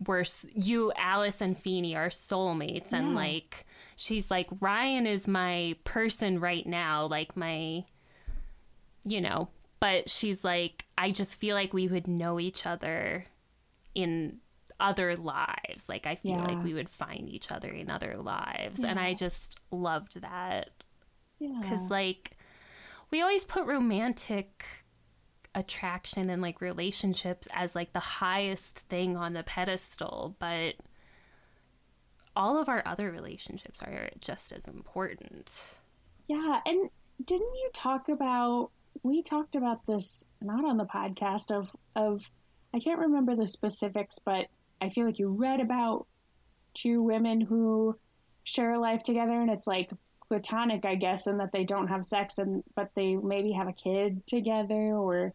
we're 0.07 0.23
you, 0.55 0.91
Alice, 0.97 1.39
and 1.39 1.55
Feenie 1.55 1.95
are 1.95 2.09
soulmates, 2.09 2.93
and 2.93 3.13
like 3.13 3.65
she's 3.95 4.31
like 4.31 4.49
Ryan 4.59 5.05
is 5.05 5.27
my 5.27 5.75
person 5.83 6.39
right 6.39 6.65
now, 6.65 7.05
like 7.05 7.37
my, 7.37 7.85
you 9.03 9.21
know. 9.21 9.49
But 9.83 10.09
she's 10.09 10.45
like, 10.45 10.85
I 10.97 11.11
just 11.11 11.35
feel 11.35 11.55
like 11.57 11.73
we 11.73 11.89
would 11.89 12.07
know 12.07 12.39
each 12.39 12.65
other 12.65 13.25
in 13.93 14.37
other 14.79 15.17
lives. 15.17 15.89
Like 15.89 16.07
I 16.07 16.15
feel 16.15 16.37
Yeah. 16.37 16.43
like 16.47 16.63
we 16.63 16.73
would 16.73 16.87
find 16.87 17.27
each 17.27 17.51
other 17.51 17.67
in 17.69 17.89
other 17.91 18.15
lives. 18.15 18.81
And 18.81 18.97
I 18.97 19.13
just 19.13 19.59
loved 19.71 20.21
that 20.21 20.69
yeah. 21.37 21.59
because 21.61 21.89
like 21.89 22.37
we 23.11 23.21
always 23.21 23.43
put 23.43 23.65
romantic 23.65 24.65
attraction 25.53 26.29
and 26.29 26.41
like 26.41 26.61
relationships 26.61 27.49
as 27.51 27.75
like 27.75 27.91
the 27.91 27.99
highest 27.99 28.79
thing 28.79 29.17
on 29.17 29.33
the 29.33 29.43
pedestal, 29.43 30.37
but 30.39 30.75
all 32.37 32.57
of 32.57 32.69
our 32.69 32.83
other 32.85 33.11
relationships 33.11 33.83
are 33.83 34.09
just 34.19 34.53
as 34.53 34.65
important. 34.65 35.75
Yeah, 36.27 36.61
and 36.65 36.89
didn't 37.23 37.53
you 37.53 37.69
talk 37.73 38.07
about 38.07 38.71
we 39.01 39.23
talked 39.23 39.55
about 39.55 39.85
this 39.87 40.27
not 40.41 40.65
on 40.65 40.77
the 40.77 40.85
podcast 40.85 41.51
of 41.51 41.75
of 41.95 42.31
I 42.73 42.79
can't 42.79 42.99
remember 42.99 43.35
the 43.35 43.47
specifics, 43.47 44.19
but 44.19 44.47
I 44.81 44.89
feel 44.89 45.05
like 45.05 45.19
you 45.19 45.29
read 45.29 45.59
about 45.59 46.07
two 46.73 47.01
women 47.03 47.41
who 47.41 47.97
share 48.43 48.73
a 48.73 48.79
life 48.79 49.03
together 49.03 49.39
and 49.39 49.49
it's 49.49 49.67
like 49.67 49.91
platonic, 50.27 50.85
I 50.85 50.95
guess, 50.95 51.27
and 51.27 51.39
that 51.39 51.51
they 51.51 51.63
don't 51.63 51.87
have 51.87 52.03
sex 52.03 52.37
and 52.37 52.63
but 52.75 52.91
they 52.95 53.15
maybe 53.15 53.51
have 53.51 53.67
a 53.67 53.73
kid 53.73 54.25
together 54.27 54.95
or 54.95 55.33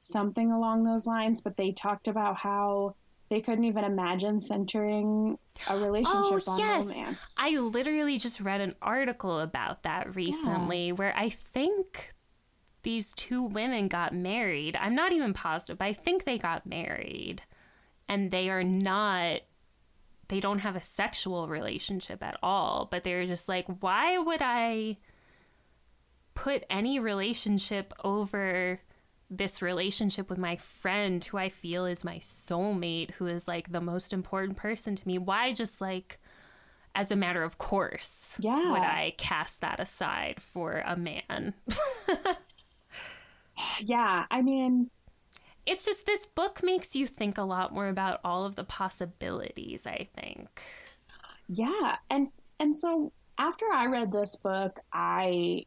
something 0.00 0.50
along 0.50 0.84
those 0.84 1.06
lines, 1.06 1.42
but 1.42 1.56
they 1.56 1.72
talked 1.72 2.08
about 2.08 2.36
how 2.36 2.96
they 3.28 3.40
couldn't 3.40 3.64
even 3.64 3.84
imagine 3.84 4.40
centering 4.40 5.38
a 5.68 5.74
oh, 5.74 5.84
relationship 5.84 6.48
on 6.48 6.60
romance. 6.60 7.34
I 7.38 7.56
literally 7.58 8.18
just 8.18 8.40
read 8.40 8.60
an 8.60 8.74
article 8.82 9.38
about 9.38 9.84
that 9.84 10.16
recently 10.16 10.90
where 10.90 11.16
I 11.16 11.28
think 11.28 12.12
these 12.82 13.12
two 13.12 13.42
women 13.42 13.88
got 13.88 14.14
married. 14.14 14.76
I'm 14.80 14.94
not 14.94 15.12
even 15.12 15.32
positive, 15.32 15.78
but 15.78 15.84
I 15.86 15.92
think 15.92 16.24
they 16.24 16.38
got 16.38 16.66
married. 16.66 17.42
And 18.08 18.30
they 18.30 18.50
are 18.50 18.64
not, 18.64 19.40
they 20.28 20.40
don't 20.40 20.60
have 20.60 20.76
a 20.76 20.82
sexual 20.82 21.46
relationship 21.48 22.22
at 22.22 22.36
all. 22.42 22.86
But 22.90 23.04
they're 23.04 23.26
just 23.26 23.48
like, 23.48 23.66
why 23.80 24.18
would 24.18 24.40
I 24.42 24.96
put 26.34 26.64
any 26.70 26.98
relationship 26.98 27.92
over 28.02 28.80
this 29.28 29.62
relationship 29.62 30.28
with 30.28 30.38
my 30.38 30.56
friend 30.56 31.24
who 31.24 31.36
I 31.38 31.48
feel 31.50 31.84
is 31.86 32.02
my 32.02 32.16
soulmate, 32.16 33.12
who 33.12 33.26
is 33.26 33.46
like 33.46 33.70
the 33.70 33.80
most 33.80 34.12
important 34.12 34.56
person 34.56 34.96
to 34.96 35.06
me. 35.06 35.18
Why 35.18 35.52
just 35.52 35.80
like 35.80 36.18
as 36.96 37.12
a 37.12 37.16
matter 37.16 37.44
of 37.44 37.56
course 37.56 38.36
Yeah. 38.40 38.72
would 38.72 38.80
I 38.80 39.14
cast 39.18 39.60
that 39.60 39.78
aside 39.78 40.40
for 40.42 40.82
a 40.84 40.96
man? 40.96 41.54
yeah, 43.80 44.26
I 44.30 44.42
mean, 44.42 44.90
it's 45.66 45.84
just 45.84 46.06
this 46.06 46.26
book 46.26 46.62
makes 46.62 46.94
you 46.94 47.06
think 47.06 47.38
a 47.38 47.42
lot 47.42 47.72
more 47.72 47.88
about 47.88 48.20
all 48.24 48.44
of 48.44 48.56
the 48.56 48.64
possibilities, 48.64 49.86
I 49.86 50.08
think. 50.14 50.62
Yeah, 51.48 51.96
and 52.08 52.28
and 52.58 52.74
so 52.76 53.12
after 53.38 53.66
I 53.72 53.86
read 53.86 54.12
this 54.12 54.36
book, 54.36 54.78
I 54.92 55.66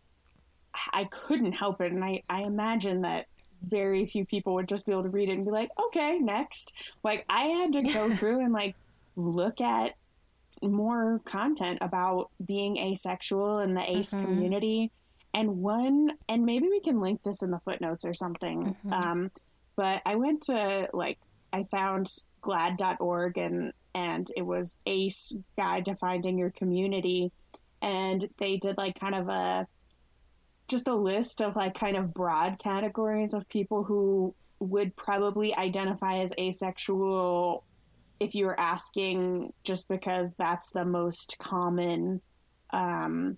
I 0.92 1.06
couldn't 1.06 1.54
help 1.54 1.82
it, 1.82 1.92
and 1.92 2.04
I 2.04 2.24
I 2.30 2.44
imagine 2.44 3.02
that 3.02 3.28
very 3.64 4.06
few 4.06 4.26
people 4.26 4.56
would 4.56 4.68
just 4.68 4.86
be 4.86 4.92
able 4.92 5.04
to 5.04 5.10
read 5.10 5.30
it 5.30 5.34
and 5.34 5.46
be 5.46 5.52
like, 5.52 5.70
okay, 5.88 6.20
next. 6.20 6.74
Like 7.04 7.26
I 7.30 7.44
had 7.44 7.74
to 7.74 7.82
go 7.82 8.10
through 8.16 8.42
and 8.42 8.54
like 8.54 8.76
look 9.16 9.62
at 9.62 9.94
more 10.62 11.22
content 11.26 11.80
about 11.82 12.30
being 12.46 12.78
asexual 12.78 13.60
in 13.60 13.74
the 13.74 13.90
ace 13.90 14.14
mm-hmm. 14.14 14.26
community, 14.26 14.92
and 15.34 15.58
one, 15.58 16.12
and 16.30 16.46
maybe 16.46 16.68
we 16.68 16.80
can 16.80 17.00
link 17.00 17.24
this 17.24 17.42
in 17.42 17.52
the 17.52 17.60
footnotes 17.60 18.06
or 18.06 18.14
something. 18.14 18.76
Um, 18.92 19.32
but 19.76 20.02
I 20.06 20.16
went 20.16 20.44
to 20.44 20.90
like 20.94 21.20
I 21.52 21.64
found 21.64 22.08
glaad.org 22.42 23.38
and 23.38 23.74
and 23.96 24.28
it 24.36 24.46
was 24.46 24.80
ACE 24.86 25.38
guide 25.58 25.86
to 25.86 25.96
finding 25.96 26.38
your 26.38 26.52
community 26.52 27.32
and 27.82 28.26
they 28.38 28.58
did 28.58 28.78
like 28.78 29.00
kind 29.00 29.14
of 29.14 29.30
a 29.30 29.68
just 30.68 30.88
a 30.88 30.96
list 30.96 31.42
of 31.42 31.56
like 31.56 31.76
kind 31.76 31.98
of 31.98 32.14
broad 32.14 32.58
categories 32.58 33.34
of 33.34 33.48
people 33.50 33.84
who 33.84 34.34
would 34.60 34.96
probably 34.96 35.54
identify 35.56 36.20
as 36.20 36.34
asexual 36.40 37.64
if 38.20 38.34
you 38.34 38.46
were 38.46 38.60
asking 38.60 39.52
just 39.64 39.90
because 39.90 40.34
that's 40.38 40.72
the 40.72 40.86
most 40.86 41.36
common 41.40 42.22
um, 42.72 43.38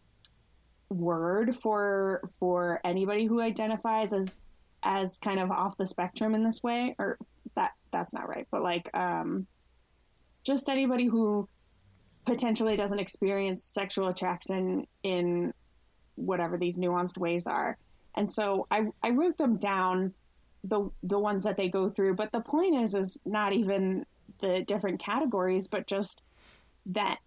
word 0.90 1.56
for 1.56 2.22
for 2.40 2.80
anybody 2.84 3.26
who 3.26 3.42
identifies 3.42 4.14
as 4.14 4.42
as 4.84 5.18
kind 5.18 5.40
of 5.40 5.50
off 5.50 5.78
the 5.78 5.86
spectrum 5.86 6.36
in 6.36 6.44
this 6.44 6.62
way 6.62 6.96
or 7.00 7.18
that 7.56 7.72
that's 7.92 8.14
not 8.14 8.30
right 8.30 8.48
but 8.52 8.62
like 8.62 8.90
um 8.96 9.48
just 10.44 10.70
anybody 10.70 11.08
who 11.08 11.50
potentially 12.26 12.76
doesn't 12.76 13.00
experience 13.00 13.64
sexual 13.64 14.08
attraction 14.08 14.86
in 15.04 15.54
whatever 16.16 16.58
these 16.58 16.78
nuanced 16.78 17.18
ways 17.18 17.48
are. 17.48 17.78
And 18.16 18.32
so 18.32 18.66
i 18.72 18.86
i 19.04 19.10
wrote 19.10 19.38
them 19.38 19.58
down 19.58 20.14
the 20.64 20.90
the 21.04 21.20
ones 21.20 21.44
that 21.44 21.58
they 21.58 21.68
go 21.68 21.90
through 21.90 22.16
but 22.16 22.32
the 22.32 22.40
point 22.40 22.76
is 22.76 22.96
is 22.96 23.22
not 23.26 23.52
even 23.52 24.06
the 24.40 24.64
different 24.64 25.00
categories 25.00 25.68
but 25.68 25.86
just 25.86 26.24
that 26.86 27.20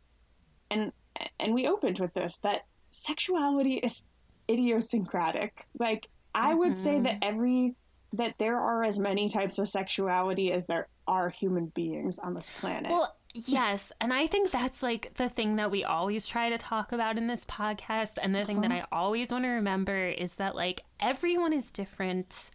and 0.71 0.93
and 1.39 1.53
we 1.53 1.69
opened 1.69 1.99
with 1.99 2.15
this 2.15 2.39
that 2.39 2.65
sexuality 2.91 3.75
is 3.75 4.05
idiosyncratic. 4.51 5.67
Like 5.79 6.09
I 6.35 6.55
would 6.55 6.77
say 6.77 6.95
mm-hmm. 6.95 7.05
that 7.05 7.19
every 7.23 7.75
that 8.15 8.35
there 8.39 8.59
are 8.59 8.85
as 8.85 8.99
many 8.99 9.29
types 9.29 9.59
of 9.59 9.69
sexuality 9.69 10.53
as 10.53 10.67
there 10.67 10.89
are 11.07 11.29
human 11.29 11.67
beings 11.67 12.19
on 12.19 12.35
this 12.35 12.51
planet. 12.59 12.91
Well, 12.91 13.15
yes. 13.35 13.93
And 14.01 14.13
I 14.13 14.27
think 14.27 14.51
that's 14.51 14.83
like 14.83 15.15
the 15.15 15.29
thing 15.29 15.57
that 15.57 15.71
we 15.71 15.85
always 15.85 16.27
try 16.27 16.49
to 16.49 16.59
talk 16.59 16.93
about 16.93 17.19
in 17.19 17.27
this 17.27 17.45
podcast. 17.45 18.19
And 18.21 18.35
the 18.35 18.45
thing 18.45 18.63
that 18.63 18.71
uh-huh. 18.71 18.87
I 18.91 18.97
always 18.97 19.31
want 19.31 19.45
to 19.45 19.51
remember 19.51 20.07
is 20.07 20.37
that 20.37 20.55
like 20.55 20.83
everyone 21.01 21.53
is 21.53 21.71
different, 21.71 22.51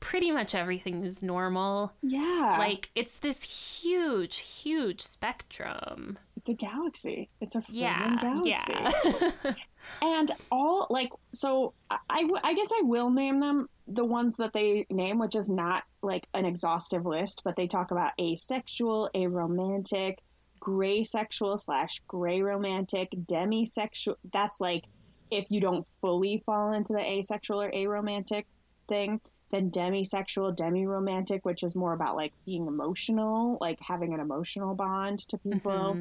pretty 0.00 0.30
much 0.30 0.54
everything 0.54 1.04
is 1.04 1.22
normal. 1.22 1.92
yeah. 2.02 2.56
Like 2.58 2.90
it's 2.94 3.18
this 3.18 3.42
huge, 3.82 4.38
huge 4.38 5.00
spectrum. 5.00 6.18
it's 6.36 6.48
a 6.48 6.54
galaxy. 6.54 7.28
It's 7.40 7.56
a 7.56 7.62
Yeah. 7.70 8.16
galaxy. 8.20 8.50
Yeah. 8.50 9.52
and 10.02 10.30
all 10.50 10.86
like 10.90 11.10
so 11.32 11.72
I, 11.88 12.28
I 12.42 12.52
guess 12.54 12.70
i 12.76 12.82
will 12.82 13.10
name 13.10 13.38
them 13.38 13.68
the 13.86 14.04
ones 14.04 14.36
that 14.38 14.52
they 14.52 14.86
name 14.90 15.18
which 15.20 15.36
is 15.36 15.48
not 15.48 15.84
like 16.02 16.26
an 16.34 16.44
exhaustive 16.44 17.06
list 17.06 17.42
but 17.44 17.54
they 17.54 17.68
talk 17.68 17.92
about 17.92 18.10
asexual 18.20 19.08
aromantic 19.14 20.16
gray 20.58 21.04
sexual 21.04 21.56
slash 21.56 22.02
gray 22.08 22.42
romantic 22.42 23.10
demisexual 23.12 24.16
that's 24.32 24.60
like 24.60 24.84
if 25.30 25.46
you 25.48 25.60
don't 25.60 25.86
fully 26.00 26.42
fall 26.44 26.72
into 26.72 26.92
the 26.92 27.00
asexual 27.00 27.62
or 27.62 27.70
aromantic 27.70 28.44
thing 28.88 29.20
then 29.50 29.70
demisexual 29.70 30.54
demi-romantic 30.54 31.44
which 31.44 31.62
is 31.62 31.74
more 31.74 31.92
about 31.92 32.16
like 32.16 32.32
being 32.44 32.66
emotional 32.66 33.58
like 33.60 33.78
having 33.80 34.12
an 34.12 34.20
emotional 34.20 34.74
bond 34.74 35.18
to 35.18 35.38
people 35.38 35.96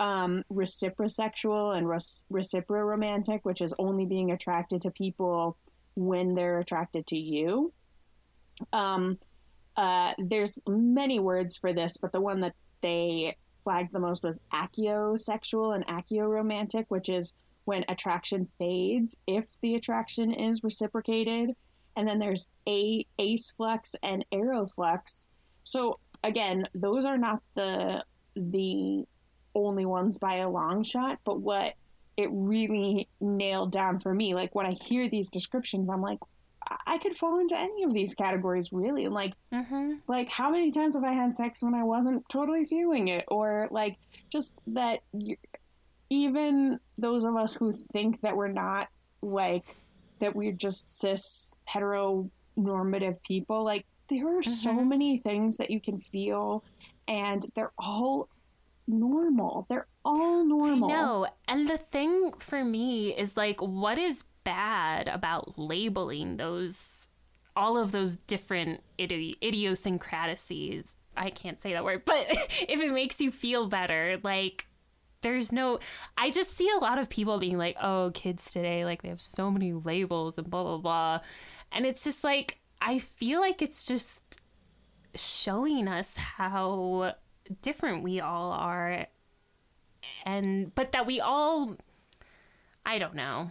um, 0.00 0.44
reciprosexual 0.50 1.76
and 1.76 1.86
res- 1.86 2.24
reciproromantic, 2.32 3.40
which 3.42 3.60
is 3.60 3.74
only 3.78 4.06
being 4.06 4.30
attracted 4.32 4.80
to 4.82 4.90
people 4.90 5.56
when 5.94 6.34
they're 6.34 6.58
attracted 6.58 7.06
to 7.08 7.18
you. 7.18 7.72
Um, 8.72 9.18
uh, 9.76 10.14
there's 10.18 10.58
many 10.66 11.20
words 11.20 11.56
for 11.56 11.72
this, 11.72 11.98
but 11.98 12.12
the 12.12 12.20
one 12.20 12.40
that 12.40 12.54
they 12.80 13.36
flagged 13.62 13.92
the 13.92 14.00
most 14.00 14.24
was 14.24 14.40
akoisexual 14.52 15.74
and 15.74 15.86
akoiromantic, 15.86 16.86
which 16.88 17.10
is 17.10 17.34
when 17.66 17.84
attraction 17.86 18.48
fades 18.58 19.20
if 19.26 19.44
the 19.60 19.74
attraction 19.74 20.32
is 20.32 20.64
reciprocated. 20.64 21.54
And 22.00 22.08
then 22.08 22.18
there's 22.18 22.48
a 22.66 23.04
ace 23.18 23.50
flux 23.50 23.94
and 24.02 24.24
aroflux. 24.32 25.26
So 25.64 25.98
again, 26.24 26.66
those 26.74 27.04
are 27.04 27.18
not 27.18 27.42
the 27.54 28.02
the 28.34 29.04
only 29.54 29.84
ones 29.84 30.18
by 30.18 30.36
a 30.36 30.48
long 30.48 30.82
shot, 30.82 31.18
but 31.26 31.42
what 31.42 31.74
it 32.16 32.30
really 32.32 33.06
nailed 33.20 33.70
down 33.70 33.98
for 33.98 34.14
me, 34.14 34.34
like 34.34 34.54
when 34.54 34.64
I 34.64 34.72
hear 34.72 35.10
these 35.10 35.28
descriptions, 35.28 35.90
I'm 35.90 36.00
like, 36.00 36.20
I- 36.86 36.96
could 36.96 37.18
fall 37.18 37.38
into 37.38 37.54
any 37.54 37.84
of 37.84 37.92
these 37.92 38.14
categories 38.14 38.72
really. 38.72 39.08
Like, 39.08 39.34
mm-hmm. 39.52 39.96
like 40.08 40.30
how 40.30 40.50
many 40.50 40.72
times 40.72 40.94
have 40.94 41.04
I 41.04 41.12
had 41.12 41.34
sex 41.34 41.62
when 41.62 41.74
I 41.74 41.82
wasn't 41.82 42.26
totally 42.30 42.64
feeling 42.64 43.08
it, 43.08 43.26
or 43.28 43.68
like 43.70 43.98
just 44.30 44.62
that 44.68 45.00
you, 45.12 45.36
even 46.08 46.80
those 46.96 47.24
of 47.24 47.36
us 47.36 47.52
who 47.52 47.72
think 47.72 48.22
that 48.22 48.36
we're 48.38 48.48
not 48.48 48.88
like 49.20 49.76
that 50.20 50.36
we're 50.36 50.52
just 50.52 50.90
cis 51.00 51.54
heteronormative 51.68 53.22
people, 53.22 53.64
like 53.64 53.86
there 54.08 54.38
are 54.38 54.42
so 54.42 54.70
mm-hmm. 54.72 54.88
many 54.88 55.18
things 55.18 55.56
that 55.56 55.70
you 55.70 55.80
can 55.80 55.98
feel, 55.98 56.64
and 57.08 57.46
they're 57.54 57.72
all 57.78 58.28
normal. 58.86 59.66
They're 59.68 59.86
all 60.04 60.44
normal. 60.44 60.88
No, 60.88 61.26
and 61.48 61.68
the 61.68 61.78
thing 61.78 62.32
for 62.38 62.64
me 62.64 63.16
is 63.16 63.36
like, 63.36 63.60
what 63.60 63.98
is 63.98 64.24
bad 64.44 65.08
about 65.08 65.58
labeling 65.58 66.36
those, 66.36 67.08
all 67.56 67.78
of 67.78 67.92
those 67.92 68.16
different 68.16 68.82
idi- 68.98 69.36
idiosyncrasies? 69.42 70.96
I 71.16 71.30
can't 71.30 71.60
say 71.60 71.72
that 71.72 71.84
word, 71.84 72.04
but 72.04 72.26
if 72.68 72.80
it 72.80 72.92
makes 72.92 73.20
you 73.20 73.30
feel 73.30 73.66
better, 73.68 74.18
like, 74.22 74.66
there's 75.22 75.52
no, 75.52 75.78
I 76.16 76.30
just 76.30 76.56
see 76.56 76.70
a 76.70 76.78
lot 76.78 76.98
of 76.98 77.08
people 77.08 77.38
being 77.38 77.58
like, 77.58 77.76
oh, 77.80 78.10
kids 78.14 78.50
today, 78.50 78.84
like, 78.84 79.02
they 79.02 79.08
have 79.08 79.20
so 79.20 79.50
many 79.50 79.72
labels 79.72 80.38
and 80.38 80.48
blah, 80.50 80.62
blah, 80.62 80.78
blah. 80.78 81.20
And 81.72 81.86
it's 81.86 82.04
just 82.04 82.24
like, 82.24 82.58
I 82.80 82.98
feel 82.98 83.40
like 83.40 83.62
it's 83.62 83.84
just 83.84 84.40
showing 85.14 85.88
us 85.88 86.16
how 86.16 87.14
different 87.62 88.02
we 88.04 88.20
all 88.20 88.52
are 88.52 89.06
and 90.24 90.72
but 90.76 90.92
that 90.92 91.04
we 91.04 91.18
all 91.20 91.76
i 92.86 92.96
don't 92.96 93.14
know 93.14 93.50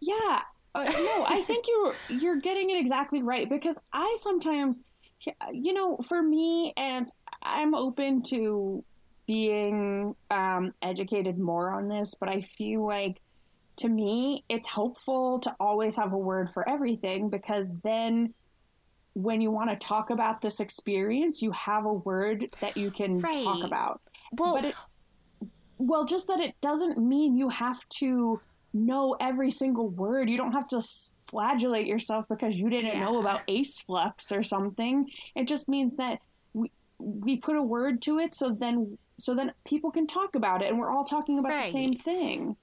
Yeah. 0.00 0.42
Uh, 0.74 0.84
no, 0.84 1.24
I 1.28 1.42
think 1.46 1.66
you're 1.68 1.94
you're 2.08 2.40
getting 2.40 2.70
it 2.70 2.78
exactly 2.78 3.22
right 3.22 3.48
because 3.48 3.78
I 3.92 4.16
sometimes 4.18 4.84
you 5.52 5.72
know, 5.72 5.96
for 5.98 6.22
me 6.22 6.72
and 6.76 7.06
I'm 7.42 7.74
open 7.74 8.22
to 8.24 8.84
being 9.26 10.14
um, 10.30 10.72
educated 10.82 11.38
more 11.38 11.70
on 11.70 11.88
this, 11.88 12.14
but 12.18 12.28
I 12.28 12.40
feel 12.40 12.86
like 12.86 13.20
to 13.76 13.88
me 13.88 14.44
it's 14.48 14.68
helpful 14.68 15.40
to 15.40 15.54
always 15.58 15.96
have 15.96 16.12
a 16.12 16.18
word 16.18 16.48
for 16.48 16.68
everything 16.68 17.28
because 17.28 17.70
then 17.82 18.32
when 19.14 19.40
you 19.40 19.50
want 19.50 19.70
to 19.70 19.76
talk 19.76 20.10
about 20.10 20.40
this 20.40 20.60
experience, 20.60 21.40
you 21.40 21.52
have 21.52 21.84
a 21.84 21.92
word 21.92 22.46
that 22.60 22.76
you 22.76 22.90
can 22.90 23.20
talk 23.20 23.64
about. 23.64 24.00
well 24.32 24.54
But 24.54 24.64
it, 24.66 24.74
well, 25.78 26.04
just 26.04 26.26
that 26.28 26.40
it 26.40 26.54
doesn't 26.60 26.98
mean 26.98 27.36
you 27.36 27.48
have 27.48 27.78
to 28.00 28.40
know 28.72 29.16
every 29.20 29.50
single 29.50 29.88
word. 29.88 30.28
You 30.28 30.36
don't 30.36 30.52
have 30.52 30.66
to 30.68 30.80
flagellate 31.28 31.86
yourself 31.86 32.26
because 32.28 32.58
you 32.58 32.68
didn't 32.68 32.98
know 32.98 33.20
about 33.20 33.42
ace 33.46 33.80
flux 33.80 34.32
or 34.32 34.42
something. 34.42 35.08
It 35.36 35.46
just 35.46 35.68
means 35.68 35.96
that 35.96 36.20
we 36.52 36.70
we 36.98 37.36
put 37.36 37.56
a 37.56 37.62
word 37.62 38.02
to 38.02 38.18
it, 38.18 38.34
so 38.34 38.50
then 38.50 38.98
so 39.18 39.34
then 39.34 39.52
people 39.64 39.90
can 39.90 40.06
talk 40.06 40.34
about 40.34 40.62
it, 40.62 40.70
and 40.70 40.78
we're 40.78 40.90
all 40.90 41.04
talking 41.04 41.38
about 41.38 41.62
the 41.64 41.70
same 41.70 41.94
thing. 41.94 42.56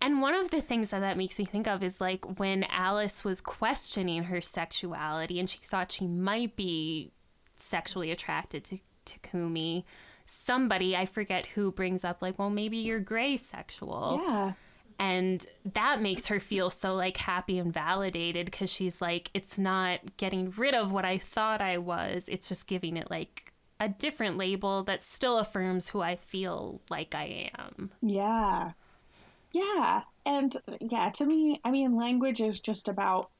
and 0.00 0.20
one 0.20 0.34
of 0.34 0.50
the 0.50 0.60
things 0.60 0.90
that 0.90 1.00
that 1.00 1.16
makes 1.16 1.38
me 1.38 1.44
think 1.44 1.66
of 1.68 1.82
is 1.82 2.00
like 2.00 2.38
when 2.38 2.64
alice 2.64 3.22
was 3.24 3.40
questioning 3.40 4.24
her 4.24 4.40
sexuality 4.40 5.38
and 5.38 5.48
she 5.48 5.58
thought 5.58 5.92
she 5.92 6.06
might 6.08 6.56
be 6.56 7.12
sexually 7.56 8.10
attracted 8.10 8.64
to, 8.64 8.78
Takumi 9.06 9.84
somebody 10.24 10.96
i 10.96 11.04
forget 11.06 11.46
who 11.46 11.72
brings 11.72 12.04
up 12.04 12.22
like 12.22 12.38
well 12.38 12.50
maybe 12.50 12.76
you're 12.76 13.00
gray 13.00 13.36
sexual. 13.36 14.20
Yeah, 14.24 14.52
and 14.98 15.44
that 15.74 16.00
makes 16.00 16.26
her 16.26 16.38
feel 16.38 16.70
so 16.70 16.94
like 16.94 17.16
happy 17.16 17.58
and 17.58 17.72
validated 17.72 18.46
because 18.46 18.70
she's 18.72 19.00
like 19.00 19.30
it's 19.34 19.58
not 19.58 20.16
getting 20.16 20.50
rid 20.50 20.74
of 20.74 20.92
what 20.92 21.04
i 21.04 21.18
thought 21.18 21.60
i 21.60 21.78
was. 21.78 22.28
It's 22.28 22.48
just 22.48 22.68
giving 22.68 22.96
it 22.96 23.10
like 23.10 23.51
a 23.82 23.88
different 23.88 24.38
label 24.38 24.82
that 24.84 25.02
still 25.02 25.38
affirms 25.38 25.88
who 25.88 26.00
i 26.00 26.14
feel 26.16 26.80
like 26.88 27.14
i 27.14 27.50
am 27.58 27.90
yeah, 28.00 28.72
yeah, 29.52 30.02
and 30.24 30.54
yeah. 30.80 31.10
To 31.10 31.26
me, 31.26 31.60
I 31.64 31.70
mean, 31.70 31.96
language 31.96 32.40
is 32.40 32.60
just 32.60 32.88
about 32.88 33.30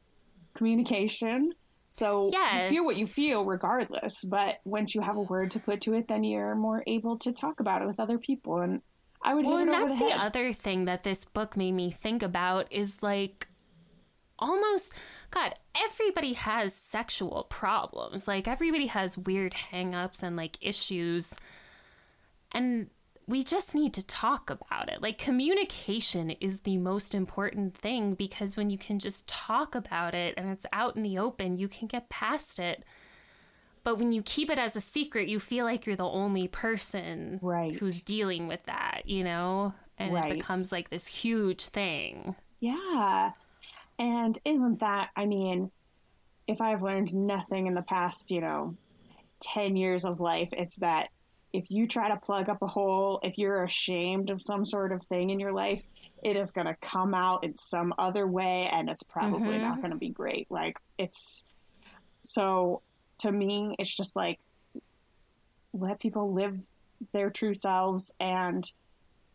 communication. 0.55 1.55
So 1.89 2.31
you 2.63 2.69
feel 2.71 2.85
what 2.85 2.97
you 2.97 3.07
feel 3.07 3.45
regardless, 3.45 4.25
but 4.25 4.61
once 4.65 4.95
you 4.95 5.03
have 5.03 5.17
a 5.17 5.23
word 5.23 5.51
to 5.53 5.61
put 5.61 5.83
to 5.83 5.95
it, 5.95 6.09
then 6.09 6.25
you're 6.25 6.55
more 6.55 6.83
able 6.87 7.19
to 7.19 7.33
talk 7.33 7.61
about 7.61 7.83
it 7.83 7.87
with 7.87 8.01
other 8.01 8.19
people. 8.19 8.61
And 8.61 8.81
I 9.23 9.35
would 9.35 9.45
well 9.45 9.59
and 9.59 9.73
that's 9.73 9.99
the 9.99 10.07
the 10.07 10.13
other 10.13 10.53
thing 10.53 10.87
that 10.87 11.03
this 11.03 11.25
book 11.25 11.57
made 11.57 11.73
me 11.73 11.91
think 11.91 12.23
about 12.23 12.71
is 12.71 13.03
like 13.03 13.47
almost, 14.43 14.93
God, 15.31 15.55
everybody 15.77 16.33
has 16.35 16.75
sexual 16.75 17.47
problems. 17.49 18.27
Like, 18.27 18.49
everybody 18.49 18.87
has 18.87 19.17
weird 19.17 19.53
hangups 19.73 20.23
and 20.23 20.37
like 20.37 20.59
issues. 20.61 21.35
And 22.53 22.91
we 23.27 23.45
just 23.45 23.75
need 23.75 23.95
to 23.95 24.05
talk 24.05 24.51
about 24.51 24.91
it. 24.91 25.01
Like, 25.01 25.17
communication 25.17 26.31
is 26.33 26.61
the 26.61 26.77
most 26.77 27.15
important 27.15 27.75
thing 27.77 28.15
because 28.15 28.57
when 28.57 28.69
you 28.69 28.77
can 28.77 28.99
just 28.99 29.27
talk 29.29 29.75
about 29.75 30.15
it 30.15 30.35
and 30.37 30.51
it's 30.51 30.67
out 30.73 30.97
in 30.97 31.03
the 31.03 31.19
open, 31.19 31.57
you 31.57 31.69
can 31.69 31.87
get 31.87 32.09
past 32.11 32.59
it. 32.59 32.83
But 33.85 33.99
when 33.99 34.13
you 34.13 34.23
keep 34.23 34.51
it 34.51 34.59
as 34.59 34.77
a 34.77 34.81
secret, 34.81 35.29
you 35.29 35.41
feel 35.41 35.65
like 35.65 35.87
you're 35.87 35.97
the 35.97 36.05
only 36.05 36.47
person 36.49 37.39
Right. 37.43 37.73
who's 37.75 38.01
dealing 38.03 38.49
with 38.49 38.65
that, 38.67 39.03
you 39.07 39.25
know? 39.25 39.75
And 39.99 40.13
Right. 40.13 40.33
it 40.33 40.35
becomes 40.35 40.71
like 40.73 40.91
this 40.91 41.07
huge 41.07 41.65
thing. 41.67 42.35
Yeah. 42.61 43.33
And 44.03 44.37
isn't 44.45 44.81
that, 44.81 45.11
I 45.15 45.27
mean, 45.27 45.71
if 46.49 46.61
I've 46.61 46.83
learned 46.83 47.15
nothing 47.15 47.69
in 47.69 47.75
the 47.75 47.83
past, 47.83 48.33
you 48.33 48.41
know, 48.41 48.77
10 49.43 49.77
years 49.77 50.05
of 50.05 50.19
life, 50.19 50.49
it's 50.53 50.75
that 50.81 51.11
if 51.53 51.71
you 51.71 51.87
try 51.87 52.09
to 52.09 52.17
plug 52.17 52.49
up 52.49 52.63
a 52.63 52.67
hole, 52.67 53.21
if 53.23 53.39
you're 53.39 53.63
ashamed 53.63 54.29
of 54.29 54.43
some 54.43 54.65
sort 54.65 54.91
of 54.91 55.05
thing 55.05 55.31
in 55.31 55.39
your 55.39 55.53
life, 55.53 55.85
it 56.25 56.35
is 56.35 56.51
going 56.51 56.67
to 56.67 56.75
come 56.81 57.15
out 57.15 57.45
in 57.45 57.55
some 57.55 57.95
other 57.97 58.27
way 58.27 58.69
and 58.73 58.91
it's 58.91 59.05
probably 59.05 59.59
not 59.59 59.75
mm-hmm. 59.75 59.81
going 59.83 59.93
to 59.93 59.99
be 59.99 60.09
great. 60.09 60.49
Like, 60.51 60.81
it's 60.99 61.47
so 62.25 62.83
to 63.21 63.31
me, 63.31 63.77
it's 63.79 63.95
just 63.95 64.17
like 64.17 64.41
let 65.73 66.01
people 66.01 66.33
live 66.33 66.59
their 67.13 67.31
true 67.31 67.55
selves 67.55 68.13
and 68.19 68.65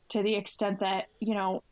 to 0.09 0.21
the 0.21 0.35
extent 0.35 0.81
that, 0.81 1.07
you 1.21 1.35
know, 1.35 1.63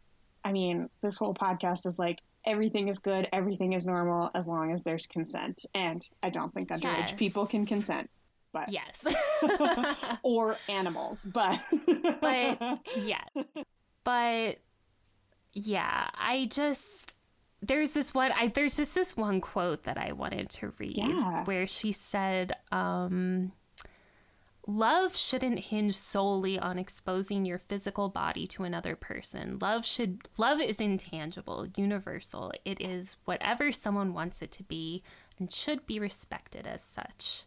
I 0.46 0.54
mean, 0.54 0.89
this 1.02 1.18
whole 1.18 1.34
podcast 1.34 1.86
is 1.86 2.00
like 2.00 2.22
everything 2.46 2.88
is 2.88 3.00
good, 3.00 3.28
everything 3.34 3.74
is 3.74 3.86
normal 3.86 4.32
as 4.36 4.48
long 4.48 4.72
as 4.72 4.84
there's 4.84 5.08
consent. 5.08 5.62
And 5.74 6.02
I 6.24 6.30
don't 6.30 6.54
think 6.54 6.70
underage 6.70 6.82
Yes. 7.10 7.14
people 7.14 7.46
can 7.46 7.66
consent, 7.66 8.10
but 8.54 8.70
Yes. 8.70 9.04
or 10.24 10.58
animals, 10.70 11.26
but 11.32 11.60
but 12.22 12.80
yeah. 12.98 13.24
But 14.04 14.60
yeah, 15.54 16.10
I 16.14 16.48
just 16.52 17.16
there's 17.62 17.93
this 17.93 18.14
one 18.14 18.32
I 18.38 18.48
there's 18.50 18.76
just 18.78 18.93
this 18.93 19.18
one 19.18 19.41
quote 19.41 19.86
that 19.86 19.98
I 19.98 20.12
wanted 20.12 20.50
to 20.52 20.72
read 20.78 20.98
Yeah. 20.98 21.43
where 21.46 21.66
she 21.68 21.91
said 21.91 22.52
um 22.72 23.52
Love 24.68 25.16
shouldn't 25.16 25.59
hinge 25.59 25.93
solely 25.93 26.57
on 26.57 26.80
exposing 26.80 27.45
your 27.45 27.59
physical 27.59 28.09
body 28.09 28.47
to 28.47 28.63
another 28.63 28.95
person. 28.95 29.59
Love 29.61 29.86
should 29.86 30.28
love 30.38 30.59
is 30.59 30.80
intangible, 30.80 31.68
universal. 31.78 32.51
It 32.63 32.82
is 32.82 33.16
whatever 33.26 33.72
someone 33.72 34.13
wants 34.13 34.41
it 34.41 34.51
to 34.53 34.63
be 34.63 35.03
and 35.38 35.51
should 35.51 35.86
be 35.86 35.99
respected 35.99 36.66
as 36.66 36.82
such. 36.82 37.43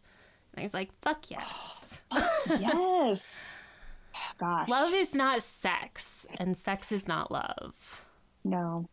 And 0.53 0.61
I 0.61 0.63
was 0.63 0.73
like, 0.73 0.91
fuck 1.01 1.25
yes. 1.29 2.03
yes. 2.47 3.41
Gosh. 4.37 4.69
Love 4.69 4.93
is 4.93 5.13
not 5.13 5.43
sex, 5.43 6.25
and 6.39 6.57
sex 6.57 6.91
is 6.91 7.07
not 7.07 7.31
love. 7.31 8.05
No. 8.43 8.87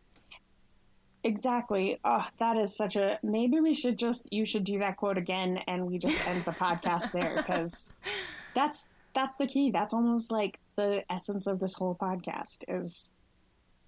Exactly. 1.23 1.99
Oh, 2.05 2.27
that 2.39 2.57
is 2.57 2.75
such 2.75 2.95
a. 2.95 3.19
Maybe 3.23 3.59
we 3.59 3.73
should 3.73 3.97
just. 3.97 4.31
You 4.31 4.45
should 4.45 4.63
do 4.63 4.79
that 4.79 4.97
quote 4.97 5.17
again, 5.17 5.57
and 5.67 5.87
we 5.87 5.97
just 5.97 6.25
end 6.27 6.43
the 6.43 6.51
podcast 6.51 7.11
there 7.11 7.35
because 7.37 7.93
that's 8.53 8.89
that's 9.13 9.35
the 9.37 9.47
key. 9.47 9.71
That's 9.71 9.93
almost 9.93 10.31
like 10.31 10.59
the 10.75 11.03
essence 11.11 11.47
of 11.47 11.59
this 11.59 11.73
whole 11.73 11.95
podcast. 11.95 12.63
Is, 12.67 13.13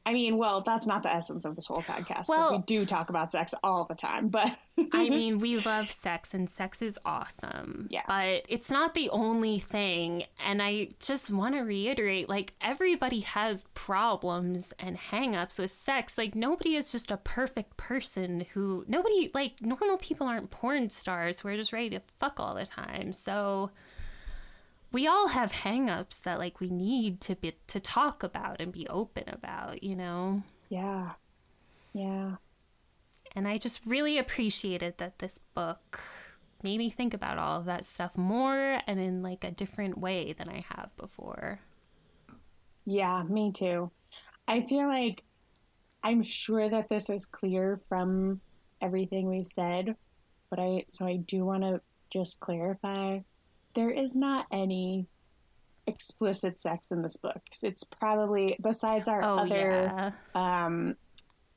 I 0.05 0.13
mean, 0.13 0.37
well, 0.37 0.61
that's 0.61 0.87
not 0.87 1.03
the 1.03 1.13
essence 1.13 1.45
of 1.45 1.55
this 1.55 1.67
whole 1.67 1.81
podcast 1.81 2.07
because 2.07 2.29
Well- 2.29 2.51
we 2.53 2.57
do 2.59 2.85
talk 2.85 3.09
about 3.09 3.31
sex 3.31 3.53
all 3.63 3.85
the 3.85 3.95
time, 3.95 4.29
but 4.29 4.57
I 4.93 5.09
mean, 5.09 5.39
we 5.39 5.59
love 5.59 5.91
sex, 5.91 6.33
and 6.33 6.49
sex 6.49 6.81
is 6.81 6.97
awesome. 7.05 7.87
Yeah. 7.91 8.03
But 8.07 8.45
it's 8.47 8.71
not 8.71 8.93
the 8.93 9.09
only 9.09 9.59
thing. 9.59 10.23
And 10.43 10.61
I 10.61 10.89
just 10.99 11.31
want 11.31 11.55
to 11.55 11.61
reiterate 11.61 12.29
like, 12.29 12.53
everybody 12.61 13.19
has 13.21 13.65
problems 13.73 14.73
and 14.79 14.97
hangups 14.97 15.59
with 15.59 15.71
sex. 15.71 16.17
Like, 16.17 16.33
nobody 16.35 16.75
is 16.75 16.91
just 16.91 17.11
a 17.11 17.17
perfect 17.17 17.77
person 17.77 18.45
who, 18.53 18.85
nobody, 18.87 19.29
like, 19.33 19.61
normal 19.61 19.97
people 19.97 20.27
aren't 20.27 20.49
porn 20.49 20.89
stars 20.89 21.39
who 21.41 21.49
are 21.49 21.55
just 21.55 21.73
ready 21.73 21.89
to 21.91 22.01
fuck 22.19 22.39
all 22.39 22.55
the 22.55 22.65
time. 22.65 23.13
So. 23.13 23.71
We 24.91 25.07
all 25.07 25.29
have 25.29 25.51
hangups 25.51 26.21
that 26.23 26.39
like 26.39 26.59
we 26.59 26.69
need 26.69 27.21
to 27.21 27.35
be 27.35 27.53
to 27.67 27.79
talk 27.79 28.23
about 28.23 28.59
and 28.61 28.71
be 28.71 28.87
open 28.87 29.23
about, 29.27 29.83
you 29.83 29.95
know. 29.95 30.43
yeah, 30.69 31.13
yeah, 31.93 32.37
And 33.35 33.47
I 33.47 33.57
just 33.57 33.85
really 33.85 34.17
appreciated 34.17 34.97
that 34.97 35.19
this 35.19 35.39
book 35.55 35.99
made 36.61 36.77
me 36.77 36.89
think 36.89 37.13
about 37.13 37.37
all 37.37 37.59
of 37.59 37.65
that 37.65 37.85
stuff 37.85 38.17
more 38.17 38.81
and 38.85 38.99
in 38.99 39.23
like 39.23 39.43
a 39.43 39.51
different 39.51 39.97
way 39.97 40.33
than 40.33 40.49
I 40.49 40.63
have 40.75 40.95
before. 40.97 41.61
yeah. 42.85 43.23
Me 43.27 43.51
too. 43.51 43.91
I 44.47 44.61
feel 44.61 44.87
like 44.87 45.23
I'm 46.03 46.23
sure 46.23 46.69
that 46.69 46.89
this 46.89 47.09
is 47.09 47.25
clear 47.27 47.77
from 47.89 48.41
everything 48.81 49.29
we've 49.29 49.47
said, 49.47 49.95
but 50.49 50.59
I 50.59 50.85
so 50.89 51.05
I 51.05 51.17
do 51.17 51.45
want 51.45 51.63
to 51.63 51.81
just 52.11 52.39
clarify 52.39 53.19
there 53.73 53.89
is 53.91 54.15
not 54.15 54.45
any 54.51 55.07
explicit 55.87 56.59
sex 56.59 56.91
in 56.91 57.01
this 57.01 57.17
book. 57.17 57.41
It's 57.63 57.83
probably 57.83 58.57
besides 58.61 59.07
our 59.07 59.23
Oh 59.23 59.39
other 59.39 59.51
yeah. 59.55 60.63
um 60.65 60.95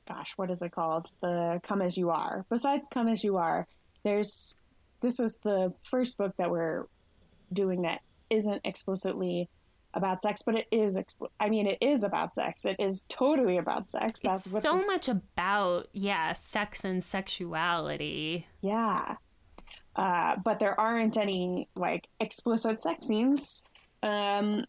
gosh, 0.07 0.33
what 0.35 0.49
is 0.51 0.61
it 0.61 0.71
called? 0.71 1.07
The 1.21 1.59
Come 1.63 1.81
As 1.81 1.97
You 1.97 2.09
Are. 2.09 2.45
Besides 2.49 2.87
Come 2.91 3.07
As 3.07 3.23
You 3.23 3.37
Are, 3.37 3.67
there's 4.03 4.57
this 5.01 5.19
is 5.19 5.37
the 5.43 5.73
first 5.83 6.17
book 6.17 6.33
that 6.37 6.49
we're 6.49 6.85
doing 7.51 7.83
that 7.83 8.01
isn't 8.29 8.61
explicitly 8.65 9.49
about 9.93 10.21
sex, 10.21 10.41
but 10.43 10.55
it 10.55 10.65
is 10.71 10.97
expl- 10.97 11.29
I 11.39 11.49
mean 11.49 11.67
it 11.67 11.77
is 11.79 12.03
about 12.03 12.33
sex. 12.33 12.65
It 12.65 12.77
is 12.79 13.05
totally 13.09 13.57
about 13.57 13.87
sex. 13.87 14.21
That's 14.21 14.49
so 14.49 14.77
this- 14.77 14.87
much 14.87 15.07
about 15.07 15.87
yeah, 15.93 16.33
sex 16.33 16.83
and 16.83 17.03
sexuality. 17.03 18.47
Yeah. 18.61 19.17
Uh, 19.95 20.37
but 20.43 20.59
there 20.59 20.79
aren't 20.79 21.17
any 21.17 21.67
like 21.75 22.07
explicit 22.19 22.81
sex 22.81 23.07
scenes. 23.07 23.63
Um, 24.01 24.65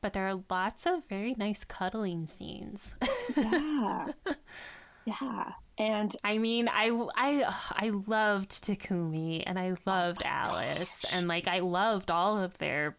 But 0.00 0.12
there 0.12 0.28
are 0.28 0.40
lots 0.48 0.86
of 0.86 1.04
very 1.08 1.34
nice 1.36 1.64
cuddling 1.64 2.26
scenes. 2.26 2.96
yeah. 3.36 4.06
yeah. 5.04 5.52
And 5.76 6.12
I 6.24 6.38
mean, 6.38 6.68
I, 6.68 6.90
I, 7.16 7.54
I 7.72 7.90
loved 7.90 8.50
Takumi 8.50 9.42
and 9.46 9.58
I 9.58 9.74
loved 9.86 10.22
Alice 10.24 11.04
and 11.12 11.28
like 11.28 11.46
I 11.48 11.60
loved 11.60 12.10
all 12.10 12.38
of 12.42 12.58
their 12.58 12.96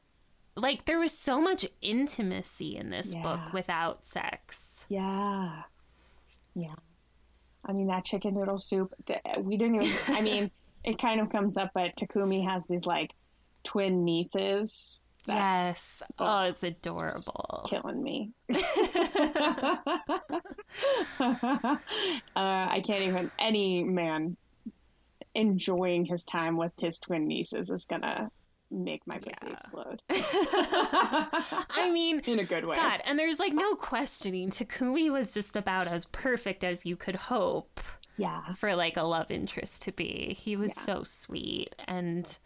like 0.56 0.86
there 0.86 1.00
was 1.00 1.12
so 1.18 1.40
much 1.40 1.66
intimacy 1.82 2.76
in 2.76 2.90
this 2.90 3.14
Yeah. 3.14 3.22
book 3.24 3.54
without 3.54 4.06
sex. 4.06 4.86
yeah. 4.90 5.64
Yeah. 6.54 6.76
I 7.64 7.74
mean, 7.74 7.88
that 7.88 8.04
chicken 8.06 8.34
noodle 8.34 8.58
soup, 8.58 8.94
th- 9.06 9.20
we 9.40 9.56
didn't 9.58 9.84
even, 9.84 10.16
I 10.16 10.22
mean, 10.22 10.52
it 10.84 10.98
kind 10.98 11.20
of 11.22 11.30
comes 11.30 11.58
up, 11.58 11.72
but 11.74 11.96
Takumi 11.96 12.44
has 12.46 12.66
these 12.68 12.86
like 12.86 13.14
twin 13.64 14.04
nieces 14.06 15.02
Yes. 15.28 16.02
Oh, 16.18 16.44
it's 16.44 16.64
adorable. 16.64 17.66
killing 17.70 18.02
me. 18.02 18.32
uh, 21.20 21.76
I 22.36 22.82
can't 22.86 23.04
even, 23.04 23.32
any 23.38 23.84
man 23.84 24.38
enjoying 25.36 26.06
his 26.06 26.24
time 26.26 26.58
with 26.58 26.72
his 26.80 27.00
twin 27.00 27.28
nieces 27.28 27.70
is 27.70 27.86
gonna 27.86 28.32
make 28.72 29.06
my 29.08 29.18
pussy 29.18 29.48
Yeah. 29.48 29.54
explode 29.54 30.02
I 30.10 31.90
mean, 31.92 32.20
in 32.22 32.40
a 32.40 32.44
good 32.44 32.66
way. 32.66 32.76
God, 32.76 33.02
and 33.06 33.18
there's 33.20 33.40
like 33.40 33.54
no 33.54 33.76
questioning. 33.76 34.50
Takumi 34.50 35.12
was 35.12 35.34
just 35.34 35.56
about 35.56 35.88
as 35.88 36.06
perfect 36.06 36.64
as 36.64 36.86
you 36.86 36.96
could 36.96 37.16
hope 37.16 37.80
Yeah. 38.20 38.54
for 38.54 38.76
like 38.76 38.98
a 38.98 39.04
love 39.04 39.32
interest 39.32 39.82
to 39.84 39.92
be. 39.92 40.34
He 40.40 40.56
was 40.56 40.74
Yeah. 40.78 40.84
so 40.84 41.04
sweet 41.04 41.74
and 41.88 42.38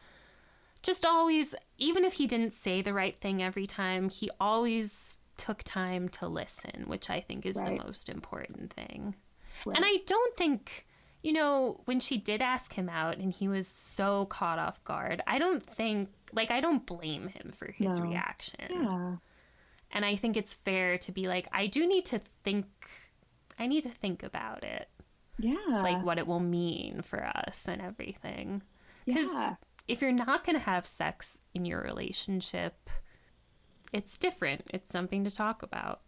just 0.81 1.05
always, 1.05 1.55
even 1.77 2.03
if 2.05 2.13
he 2.13 2.27
didn't 2.27 2.51
say 2.51 2.81
the 2.81 2.93
right 2.93 3.17
thing 3.17 3.41
every 3.41 3.65
time, 3.65 4.09
he 4.09 4.29
always 4.39 5.19
took 5.37 5.63
time 5.63 6.09
to 6.09 6.27
listen, 6.27 6.83
which 6.87 7.09
I 7.09 7.19
think 7.21 7.45
is 7.45 7.55
Right. 7.55 7.77
the 7.79 7.85
most 7.85 8.09
important 8.09 8.71
thing. 8.73 9.15
Right. 9.65 9.77
And 9.77 9.85
I 9.85 9.97
don't 10.05 10.35
think, 10.37 10.85
you 11.21 11.31
know, 11.31 11.81
when 11.85 11.99
she 12.01 12.17
did 12.17 12.41
ask 12.41 12.73
him 12.73 12.89
out 12.89 13.17
and 13.17 13.31
he 13.31 13.47
was 13.47 13.67
so 13.67 14.25
caught 14.25 14.59
off 14.59 14.83
guard, 14.83 15.21
I 15.25 15.39
don't 15.39 15.65
think, 15.65 16.09
like, 16.33 16.51
I 16.51 16.59
don't 16.59 16.85
blame 16.85 17.29
him 17.29 17.51
for 17.55 17.71
his 17.71 17.97
No. 17.99 18.05
reaction. 18.05 18.67
Yeah. 18.69 19.15
And 19.91 20.03
I 20.05 20.15
think 20.15 20.35
it's 20.35 20.53
fair 20.53 20.97
to 20.97 21.11
be 21.11 21.27
like, 21.27 21.47
I 21.51 21.67
do 21.67 21.87
need 21.87 22.05
to 22.07 22.19
think, 22.19 22.65
I 23.57 23.67
need 23.67 23.81
to 23.81 23.89
think 23.91 24.21
about 24.23 24.63
it, 24.63 24.89
Yeah. 25.39 25.55
like 25.81 26.03
what 26.03 26.17
it 26.19 26.27
will 26.27 26.39
mean 26.39 27.01
for 27.01 27.25
us 27.25 27.67
and 27.67 27.81
everything. 27.81 28.61
Because 29.05 29.31
Yeah. 29.31 29.55
if 29.87 30.01
you're 30.01 30.11
not 30.11 30.45
going 30.45 30.55
to 30.57 30.63
have 30.63 30.85
sex 30.87 31.39
in 31.53 31.65
your 31.65 31.81
relationship, 31.81 32.89
it's 33.91 34.17
different. 34.17 34.63
It's 34.73 34.91
something 34.91 35.23
to 35.23 35.31
talk 35.31 35.63
about. 35.63 36.01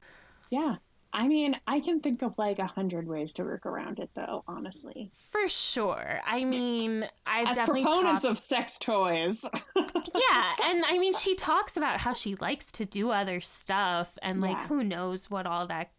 Yeah. 0.50 0.78
I 1.14 1.30
mean, 1.30 1.56
I 1.66 1.80
can 1.80 2.02
think 2.02 2.22
of 2.24 2.38
like 2.38 2.60
a 2.60 2.66
hundred 2.68 3.08
ways 3.08 3.32
to 3.34 3.44
work 3.44 3.66
around 3.66 4.00
it, 4.00 4.10
though. 4.16 4.44
Honestly, 4.50 5.12
For 5.14 5.48
sure. 5.48 6.20
I 6.26 6.44
mean, 6.44 7.08
I've 7.26 7.48
as 7.48 7.56
definitely 7.58 7.84
proponents 7.84 8.24
talked- 8.24 8.32
of 8.32 8.38
sex 8.38 8.78
toys, 8.78 9.46
yeah, 9.78 10.54
and 10.66 10.84
I 10.86 10.98
mean, 11.00 11.14
she 11.14 11.34
talks 11.36 11.78
about 11.78 12.02
how 12.02 12.12
she 12.12 12.36
likes 12.36 12.70
to 12.74 12.86
do 12.86 13.12
other 13.12 13.40
stuff, 13.40 14.18
and 14.22 14.42
like, 14.42 14.58
Yeah. 14.58 14.68
who 14.68 14.84
knows 14.84 15.30
what 15.30 15.48
all 15.48 15.66
that 15.68 15.92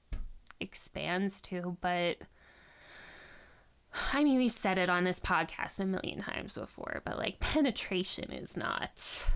expands 0.60 1.40
to, 1.42 1.76
but. 1.80 2.18
I 4.12 4.24
mean, 4.24 4.38
we've 4.38 4.52
said 4.52 4.78
it 4.78 4.90
on 4.90 5.04
this 5.04 5.20
podcast 5.20 5.80
a 5.80 5.86
million 5.86 6.20
times 6.20 6.56
before, 6.56 7.02
but 7.04 7.18
like 7.18 7.40
penetration 7.40 8.30
is 8.32 8.56
not 8.56 9.26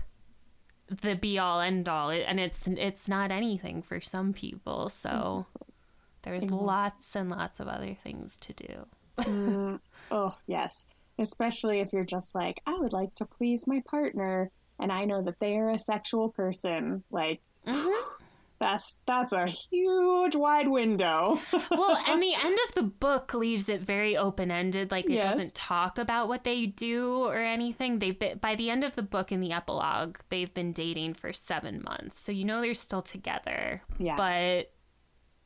the 0.89 1.15
be 1.15 1.39
all 1.39 1.61
end 1.61 1.87
all, 1.87 2.09
and 2.09 2.39
it's 2.39 2.67
it's 2.67 3.07
not 3.07 3.31
anything 3.31 3.81
for 3.81 4.01
some 4.01 4.33
people. 4.33 4.89
So 4.89 5.09
mm-hmm. 5.09 5.71
there's 6.23 6.51
lots 6.51 7.15
and 7.15 7.29
lots 7.29 7.59
of 7.59 7.67
other 7.67 7.95
things 8.03 8.37
to 8.37 8.53
do. 8.53 8.85
Mm-hmm. 9.17 9.75
oh 10.11 10.35
yes, 10.47 10.87
especially 11.19 11.79
if 11.79 11.93
you're 11.93 12.03
just 12.03 12.33
like, 12.33 12.61
I 12.65 12.77
would 12.77 12.93
like 12.93 13.15
to 13.15 13.25
please 13.25 13.67
my 13.67 13.81
partner, 13.87 14.51
and 14.79 14.91
I 14.91 15.05
know 15.05 15.21
that 15.21 15.39
they 15.39 15.57
are 15.57 15.69
a 15.69 15.79
sexual 15.79 16.29
person. 16.29 17.03
Like, 17.09 17.41
mm-hmm. 17.65 18.13
that's 18.61 18.99
that's 19.05 19.33
a 19.33 19.47
huge 19.47 20.35
wide 20.35 20.69
window. 20.69 21.39
well, 21.71 21.97
and 22.07 22.21
the 22.23 22.33
end 22.33 22.57
of 22.69 22.75
the 22.75 22.83
book 22.83 23.33
leaves 23.33 23.67
it 23.67 23.81
very 23.81 24.15
open 24.15 24.51
ended. 24.51 24.91
Like 24.91 25.05
it 25.05 25.11
Yes. 25.13 25.33
doesn't 25.35 25.55
talk 25.55 25.97
about 25.97 26.29
what 26.29 26.45
they 26.45 26.67
do 26.67 27.25
or 27.25 27.35
anything. 27.37 27.99
They've 27.99 28.17
been 28.17 28.37
by 28.37 28.55
the 28.55 28.69
end 28.69 28.83
of 28.85 28.95
the 28.95 29.01
book 29.03 29.31
in 29.31 29.41
the 29.41 29.51
epilogue, 29.51 30.19
they've 30.29 30.53
been 30.53 30.71
dating 30.71 31.15
for 31.15 31.33
seven 31.33 31.81
months, 31.83 32.21
so 32.21 32.31
you 32.31 32.45
know 32.45 32.61
they're 32.61 32.73
still 32.73 33.01
together. 33.01 33.81
Yeah. 33.97 34.15
but 34.15 34.71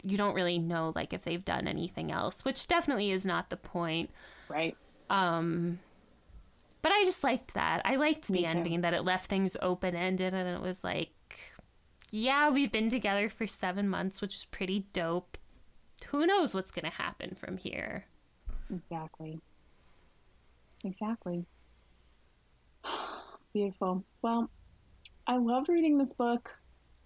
you 0.03 0.17
don't 0.17 0.35
really 0.35 0.59
know 0.59 0.91
like 0.95 1.13
if 1.13 1.23
they've 1.23 1.43
done 1.43 1.67
anything 1.67 2.11
else, 2.11 2.45
which 2.45 2.67
definitely 2.67 3.09
is 3.09 3.25
not 3.25 3.49
the 3.49 3.57
point. 3.57 4.11
right? 4.49 4.77
Um. 5.09 5.79
But 6.81 6.91
I 6.91 7.03
just 7.03 7.23
liked 7.23 7.55
that. 7.55 7.81
I 7.83 7.95
liked 7.95 8.27
the 8.27 8.45
ending 8.45 8.81
that 8.81 8.93
it 8.93 9.01
left 9.03 9.25
things 9.27 9.57
open 9.59 9.95
ended 9.95 10.35
and 10.35 10.47
it 10.47 10.61
was 10.61 10.83
like, 10.83 11.09
yeah, 12.11 12.49
we've 12.49 12.71
been 12.71 12.89
together 12.89 13.29
for 13.29 13.47
seven 13.47 13.89
months, 13.89 14.21
which 14.21 14.35
is 14.35 14.45
pretty 14.45 14.87
dope. 14.93 15.37
Who 16.07 16.25
knows 16.25 16.53
what's 16.53 16.71
going 16.71 16.85
to 16.85 16.97
happen 16.97 17.35
from 17.35 17.57
here? 17.57 18.05
Exactly. 18.73 19.39
Exactly. 20.83 21.45
Beautiful. 23.53 24.03
Well, 24.21 24.49
I 25.27 25.37
loved 25.37 25.69
reading 25.69 25.97
this 25.97 26.13
book. 26.13 26.57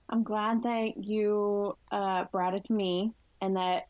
I'm 0.09 0.23
glad 0.23 0.63
that 0.63 0.93
you 0.97 1.77
uh, 1.91 2.25
brought 2.31 2.55
it 2.55 2.63
to 2.65 2.73
me 2.73 3.13
and 3.41 3.55
that 3.55 3.87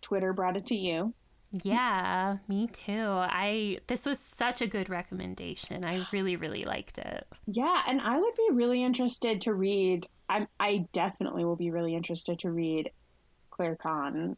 Twitter 0.00 0.32
brought 0.32 0.56
it 0.56 0.66
to 0.66 0.76
you. 0.76 1.14
Yeah, 1.62 2.38
me 2.48 2.66
too. 2.66 3.06
I 3.08 3.78
this 3.86 4.06
was 4.06 4.18
such 4.18 4.60
a 4.60 4.66
good 4.66 4.88
recommendation. 4.88 5.84
I 5.84 6.04
really, 6.12 6.36
really 6.36 6.64
liked 6.64 6.98
it. 6.98 7.26
Yeah, 7.46 7.82
and 7.86 8.00
I 8.00 8.18
would 8.18 8.34
be 8.34 8.48
really 8.52 8.82
interested 8.82 9.40
to 9.42 9.54
read. 9.54 10.08
I 10.28 10.46
I 10.58 10.86
definitely 10.92 11.44
will 11.44 11.56
be 11.56 11.70
really 11.70 11.94
interested 11.94 12.38
to 12.40 12.50
read 12.50 12.90
Claire 13.50 13.76
Kann 13.76 14.36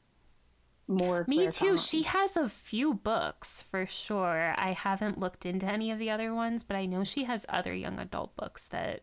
more. 0.88 1.24
Me 1.28 1.36
Claire 1.38 1.50
too. 1.50 1.66
Kann. 1.68 1.76
She 1.78 2.02
has 2.02 2.36
a 2.36 2.48
few 2.48 2.94
books 2.94 3.62
for 3.62 3.86
sure. 3.86 4.54
I 4.56 4.72
haven't 4.72 5.18
looked 5.18 5.44
into 5.46 5.66
any 5.66 5.90
of 5.90 5.98
the 5.98 6.10
other 6.10 6.32
ones, 6.34 6.62
but 6.62 6.76
I 6.76 6.86
know 6.86 7.02
she 7.04 7.24
has 7.24 7.44
other 7.48 7.74
young 7.74 7.98
adult 7.98 8.36
books 8.36 8.68
that 8.68 9.02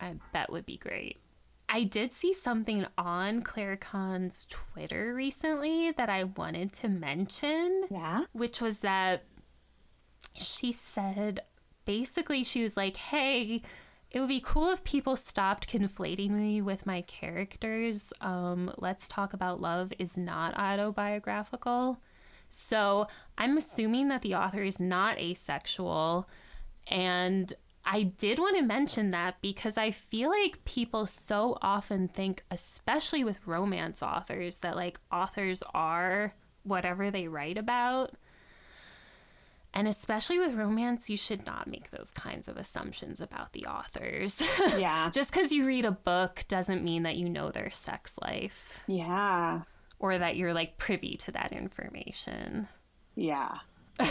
I 0.00 0.14
bet 0.32 0.50
would 0.50 0.64
be 0.66 0.76
great. 0.78 1.18
I 1.68 1.84
did 1.84 2.12
see 2.12 2.32
something 2.32 2.84
on 2.98 3.42
Claire 3.42 3.76
Kann's 3.76 4.44
Twitter 4.50 5.14
recently 5.14 5.92
that 5.92 6.08
I 6.08 6.24
wanted 6.24 6.72
to 6.74 6.88
mention, 6.88 7.84
Yeah. 7.90 8.24
which 8.32 8.60
was 8.60 8.80
that 8.80 9.22
she 10.32 10.72
said 10.72 11.40
basically 11.84 12.42
she 12.42 12.62
was 12.62 12.76
like, 12.76 12.96
"Hey, 12.96 13.62
it 14.10 14.18
would 14.18 14.28
be 14.28 14.40
cool 14.40 14.70
if 14.70 14.82
people 14.82 15.14
stopped 15.14 15.68
conflating 15.68 16.30
me 16.30 16.60
with 16.60 16.84
my 16.84 17.02
characters. 17.02 18.12
Um, 18.20 18.72
Let's 18.78 19.06
Talk 19.06 19.32
About 19.32 19.60
Love 19.60 19.92
is 19.98 20.16
not 20.16 20.58
autobiographical. 20.58 22.00
So 22.48 23.06
I'm 23.38 23.56
assuming 23.56 24.08
that 24.08 24.22
the 24.22 24.34
author 24.34 24.62
is 24.62 24.80
not 24.80 25.18
asexual. 25.18 26.28
And 26.88 27.52
I 27.84 28.02
did 28.02 28.40
want 28.40 28.56
to 28.56 28.62
mention 28.62 29.12
that 29.12 29.40
because 29.40 29.78
I 29.78 29.92
feel 29.92 30.30
like 30.30 30.64
people 30.64 31.06
so 31.06 31.56
often 31.62 32.08
think, 32.08 32.42
especially 32.50 33.22
with 33.22 33.46
romance 33.46 34.02
authors, 34.02 34.58
that 34.58 34.74
like 34.74 34.98
authors 35.12 35.62
are 35.72 36.34
whatever 36.64 37.10
they 37.10 37.28
write 37.28 37.56
about. 37.56 38.14
And 39.72 39.86
especially 39.86 40.38
with 40.40 40.54
romance, 40.54 41.08
you 41.08 41.16
should 41.16 41.46
not 41.46 41.68
make 41.68 41.90
those 41.90 42.10
kinds 42.10 42.48
of 42.48 42.56
assumptions 42.56 43.20
about 43.20 43.52
the 43.52 43.66
authors. 43.66 44.42
Yeah. 44.76 45.10
Just 45.10 45.32
because 45.32 45.52
you 45.52 45.64
read 45.64 45.84
a 45.84 45.90
book 45.92 46.44
doesn't 46.48 46.82
mean 46.82 47.02
that 47.04 47.16
you 47.16 47.28
know 47.28 47.50
their 47.50 47.70
sex 47.70 48.18
life 48.20 48.82
Yeah. 48.88 49.62
or 49.98 50.18
that 50.18 50.36
you're 50.36 50.52
like 50.54 50.76
privy 50.78 51.16
to 51.18 51.32
that 51.32 51.52
information. 51.52 52.66
Yeah. 53.14 53.58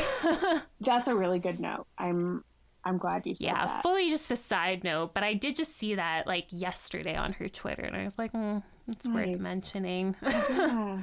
That's 0.81 1.07
a 1.07 1.15
really 1.15 1.39
good 1.39 1.59
note. 1.59 1.87
I'm 1.97 2.43
I'm 2.85 2.97
glad 2.97 3.25
you 3.25 3.35
said 3.35 3.49
that. 3.49 3.55
Yeah, 3.55 3.65
that. 3.65 3.83
fully 3.83 4.09
just 4.09 4.31
a 4.31 4.35
side 4.37 4.83
note, 4.85 5.13
but 5.13 5.23
I 5.23 5.33
did 5.33 5.55
just 5.55 5.75
see 5.77 5.95
that 5.95 6.25
like 6.27 6.45
yesterday 6.49 7.15
on 7.15 7.33
her 7.33 7.49
Twitter, 7.49 7.81
and 7.83 7.95
I 7.95 8.03
was 8.05 8.17
like, 8.17 8.31
mm, 8.31 8.63
it's 8.87 9.05
worth 9.07 9.41
mentioning. 9.41 10.15
Yeah. 10.49 10.99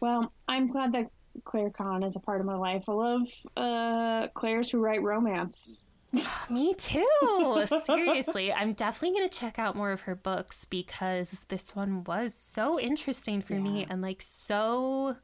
Well, 0.00 0.32
I'm 0.48 0.66
glad 0.66 0.92
that 0.92 1.10
Claire 1.44 1.70
Kann 1.70 2.02
is 2.02 2.16
a 2.16 2.20
part 2.20 2.40
of 2.40 2.46
my 2.46 2.56
life. 2.56 2.88
I 2.88 2.92
love 2.92 3.28
uh, 3.56 4.28
Claire's 4.34 4.70
who 4.70 4.78
write 4.80 5.02
romance. 5.02 5.88
Me 6.50 6.74
too. 6.74 7.66
Seriously, 7.84 8.52
I'm 8.52 8.74
definitely 8.74 9.18
going 9.18 9.28
to 9.28 9.38
check 9.38 9.58
out 9.58 9.76
more 9.76 9.92
of 9.92 10.02
her 10.02 10.14
books 10.14 10.64
because 10.64 11.40
this 11.48 11.74
one 11.74 12.04
was 12.04 12.34
so 12.34 12.78
interesting 12.78 13.40
for 13.40 13.54
me 13.54 13.86
and 13.88 14.02
like 14.02 14.20
so 14.20 15.16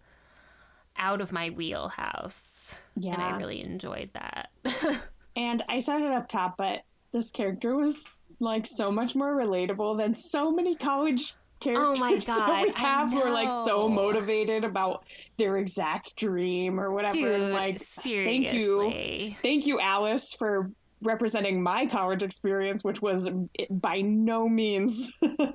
out 0.97 1.21
of 1.21 1.31
my 1.31 1.51
wheelhouse. 1.51 2.81
Yeah. 2.97 3.15
And 3.15 3.23
I 3.23 3.37
really 3.37 3.63
enjoyed 3.63 4.11
that. 4.15 4.51
And 5.39 5.63
I 5.69 5.79
said 5.79 6.03
it 6.03 6.11
up 6.11 6.29
top, 6.29 6.57
but 6.59 6.83
this 7.13 7.31
character 7.31 7.77
was 7.77 8.27
like 8.41 8.67
so 8.67 8.91
much 8.91 9.15
more 9.15 9.37
relatable 9.37 9.97
than 9.97 10.13
so 10.13 10.51
many 10.51 10.75
college 10.75 11.35
characters 11.61 11.99
Oh 11.99 12.01
my 12.01 12.15
that 12.27 12.27
God, 12.27 12.63
we 12.65 12.73
I 12.73 12.79
have 12.79 13.13
who 13.13 13.23
are 13.23 13.31
like 13.31 13.51
so 13.51 13.89
motivated 13.89 14.65
about 14.65 15.05
their 15.37 15.57
exact 15.57 16.17
dream 16.17 16.81
or 16.81 16.93
whatever. 16.93 17.15
Dude, 17.15 17.41
and 17.41 17.53
like, 17.53 17.79
seriously. 17.79 18.49
thank 18.49 18.55
you, 18.55 19.37
thank 19.43 19.67
you, 19.67 19.81
Alice, 19.81 20.35
for 20.35 20.71
representing 21.03 21.63
my 21.63 21.87
college 21.87 22.23
experience, 22.23 22.83
which 22.83 23.01
was 23.01 23.29
eh, 23.59 23.67
by 23.71 24.01
no 24.01 24.49
means 24.49 25.13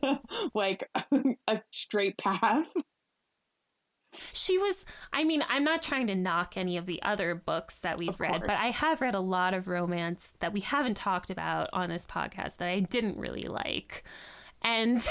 like 0.54 0.90
a 1.48 1.62
straight 1.72 2.18
path. 2.18 2.68
She 4.32 4.60
was, 4.60 4.86
I 5.12 5.24
mean, 5.24 5.44
I'm 5.50 5.64
not 5.64 5.82
trying 5.82 6.06
to 6.08 6.16
knock 6.16 6.56
any 6.56 6.78
of 6.78 6.86
the 6.86 7.02
other 7.02 7.34
books 7.34 7.80
that 7.80 7.98
we've 7.98 8.20
read, 8.20 8.42
but. 8.42 8.52
I 8.52 8.68
have 8.68 9.02
read 9.02 9.16
a 9.16 9.20
lot 9.20 9.56
of 9.56 9.68
romance 9.68 10.34
that 10.40 10.54
we 10.54 10.60
haven't 10.60 10.96
talked 10.96 11.32
about 11.32 11.70
on 11.74 11.90
this 11.90 12.06
podcast 12.06 12.58
that 12.58 12.68
I 12.68 12.80
didn't 12.80 13.18
really 13.18 13.44
like. 13.44 14.04
And 14.64 15.06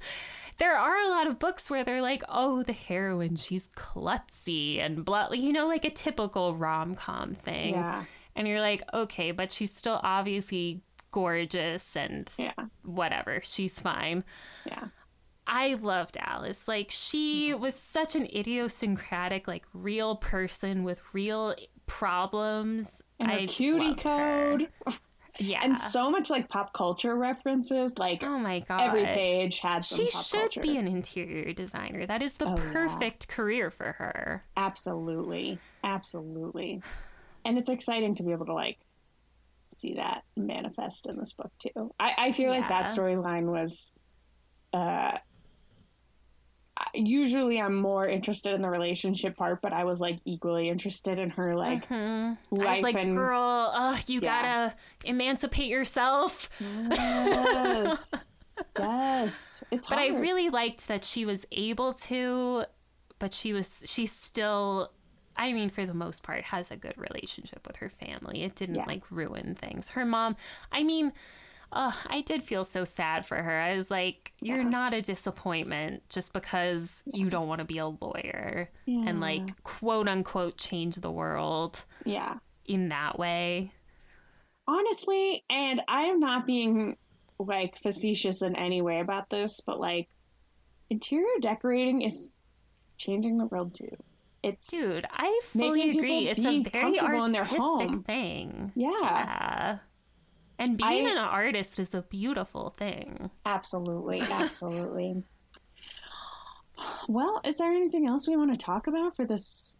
there 0.58 0.76
are 0.76 0.96
a 0.96 1.08
lot 1.08 1.26
of 1.26 1.38
books 1.38 1.70
where 1.70 1.84
they're 1.84 2.02
like, 2.02 2.22
oh, 2.28 2.62
the 2.62 2.72
heroine, 2.72 3.36
she's 3.36 3.68
klutzy 3.68 4.80
and 4.80 5.04
blah, 5.04 5.30
you 5.32 5.52
know, 5.52 5.66
like 5.66 5.84
a 5.84 5.90
typical 5.90 6.54
rom 6.56 6.94
com 6.94 7.34
thing. 7.34 7.74
Yeah. 7.74 8.04
And 8.34 8.46
you're 8.46 8.60
like, 8.60 8.82
okay, 8.94 9.32
but 9.32 9.50
she's 9.52 9.74
still 9.74 10.00
obviously 10.02 10.82
gorgeous 11.10 11.96
and 11.96 12.32
Yeah, 12.38 12.52
whatever. 12.82 13.40
She's 13.42 13.80
fine. 13.80 14.24
yeah. 14.66 14.88
I 15.50 15.74
loved 15.80 16.18
Alice. 16.20 16.68
Like 16.68 16.90
she 16.90 17.54
was 17.54 17.74
such 17.74 18.14
an 18.14 18.26
idiosyncratic, 18.26 19.48
like 19.48 19.64
real 19.72 20.14
person 20.16 20.84
with 20.84 21.00
real 21.14 21.54
problems. 21.86 23.02
And 23.18 23.30
her 23.30 23.38
I 23.38 23.46
cutie 23.46 23.78
loved 23.88 24.02
her. 24.02 24.58
Yeah. 25.38 25.60
And 25.62 25.78
so 25.78 26.10
much 26.10 26.30
like 26.30 26.48
pop 26.48 26.72
culture 26.72 27.16
references. 27.16 27.96
Like 27.98 28.22
oh 28.24 28.38
my 28.38 28.60
god. 28.60 28.80
every 28.80 29.04
page 29.04 29.60
had 29.60 29.84
some 29.84 29.98
She 30.04 30.10
should 30.10 30.40
culture. 30.40 30.60
be 30.60 30.76
an 30.76 30.88
interior 30.88 31.52
designer. 31.52 32.06
That 32.06 32.22
is 32.22 32.34
the 32.38 32.46
Oh, 32.46 32.56
yeah. 32.56 32.72
perfect 32.72 33.28
career 33.28 33.70
for 33.70 33.92
her. 33.92 34.44
Absolutely. 34.56 35.58
Absolutely. 35.84 36.82
And 37.44 37.56
it's 37.56 37.68
exciting 37.68 38.14
to 38.16 38.22
be 38.24 38.32
able 38.32 38.46
to 38.46 38.54
like 38.54 38.78
see 39.78 39.94
that 39.94 40.24
manifest 40.36 41.08
in 41.08 41.16
this 41.18 41.32
book 41.34 41.52
too. 41.58 41.92
I, 42.00 42.14
I 42.18 42.32
feel 42.32 42.50
like 42.50 42.68
that 42.68 42.86
storyline 42.86 43.44
was 43.46 43.94
uh 44.72 45.18
usually 46.94 47.60
I'm 47.60 47.74
more 47.76 48.06
interested 48.08 48.54
in 48.54 48.62
the 48.62 48.68
relationship 48.70 49.36
part, 49.36 49.60
but 49.62 49.72
I 49.72 49.84
was 49.84 50.00
like 50.00 50.18
equally 50.24 50.68
interested 50.68 51.18
in 51.18 51.30
her 51.30 51.54
like 51.56 51.90
I 51.90 52.36
life 52.50 52.82
like, 52.82 52.94
and 52.96 53.14
girl, 53.16 53.72
uh, 53.74 53.96
you 54.06 54.20
Yeah. 54.22 54.42
gotta 54.42 54.74
emancipate 55.04 55.68
yourself. 55.68 56.48
Yes. 56.60 58.28
yes, 58.78 59.62
it's 59.70 59.86
But 59.88 59.98
I 59.98 60.08
really 60.08 60.48
liked 60.50 60.88
that 60.88 61.04
she 61.04 61.24
was 61.24 61.46
able 61.52 61.92
to, 61.94 62.64
but 63.18 63.32
she 63.34 63.52
was 63.52 63.82
she 63.84 64.06
still 64.06 64.92
I 65.36 65.52
mean 65.52 65.70
for 65.70 65.86
the 65.86 65.94
most 65.94 66.22
part 66.24 66.42
has 66.44 66.70
a 66.70 66.76
good 66.76 66.94
relationship 66.96 67.66
with 67.66 67.76
her 67.76 67.88
family. 67.90 68.42
It 68.42 68.54
didn't 68.56 68.74
Yeah. 68.76 68.84
like 68.86 69.04
ruin 69.10 69.54
things. 69.54 69.90
Her 69.90 70.04
mom, 70.04 70.36
I 70.72 70.82
mean, 70.82 71.12
uh, 71.72 71.92
I 72.06 72.22
did 72.22 72.42
feel 72.42 72.64
so 72.64 72.84
sad 72.84 73.26
for 73.26 73.36
her. 73.42 73.60
I 73.60 73.76
was 73.76 73.90
like, 73.90 74.32
you're 74.40 74.64
not 74.64 74.94
a 74.94 75.02
disappointment 75.02 76.02
just 76.08 76.32
because 76.32 77.02
you 77.06 77.28
don't 77.28 77.48
want 77.48 77.58
to 77.60 77.64
be 77.64 77.78
a 77.78 77.86
lawyer 77.86 78.70
Yeah. 78.86 79.04
and 79.06 79.20
like 79.20 79.62
quote 79.64 80.08
unquote 80.08 80.56
change 80.56 80.96
the 80.96 81.10
world 81.10 81.84
yeah. 82.04 82.38
in 82.64 82.88
that 82.88 83.18
way. 83.18 83.72
honestly, 84.66 85.44
and 85.48 85.80
I 85.88 86.02
am 86.02 86.20
not 86.20 86.46
being 86.46 86.96
like 87.38 87.76
facetious 87.76 88.42
in 88.42 88.56
any 88.56 88.82
way 88.82 89.00
about 89.00 89.30
this, 89.30 89.60
but 89.66 89.78
like 89.80 90.08
interior 90.90 91.38
decorating 91.40 92.02
is 92.02 92.32
changing 92.96 93.38
the 93.38 93.46
world 93.46 93.74
too. 93.74 93.96
It's 94.42 94.68
Dude, 94.70 95.06
I 95.12 95.40
fully 95.44 95.96
agree. 95.96 96.28
It's 96.28 96.40
a 96.40 96.62
very 96.62 96.64
comfortable 96.64 97.24
in 97.24 97.30
their 97.32 97.42
artistic 97.42 98.04
thing. 98.06 98.72
Yeah. 98.76 98.88
Yeah. 99.02 99.78
And 100.58 100.76
being 100.76 101.06
I- 101.06 101.10
an 101.10 101.18
artist 101.18 101.78
is 101.78 101.94
a 101.94 102.02
beautiful 102.02 102.70
thing. 102.76 103.30
absolutely, 103.46 104.20
absolutely. 104.30 105.22
Well, 107.08 107.40
is 107.44 107.56
there 107.56 107.70
anything 107.72 108.06
else 108.06 108.28
we 108.28 108.36
want 108.36 108.50
to 108.52 108.56
talk 108.64 108.86
about 108.86 109.16
for 109.16 109.24
this 109.24 109.76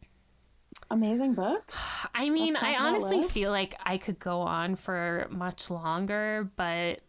amazing 0.90 1.34
book? 1.34 1.70
I 2.14 2.28
mean, 2.30 2.56
I 2.56 2.76
honestly 2.76 3.22
feel 3.22 3.50
like 3.50 3.74
I 3.84 3.98
could 3.98 4.18
go 4.18 4.40
on 4.40 4.74
for 4.76 5.28
much 5.30 5.70
longer, 5.70 6.50
but 6.56 7.00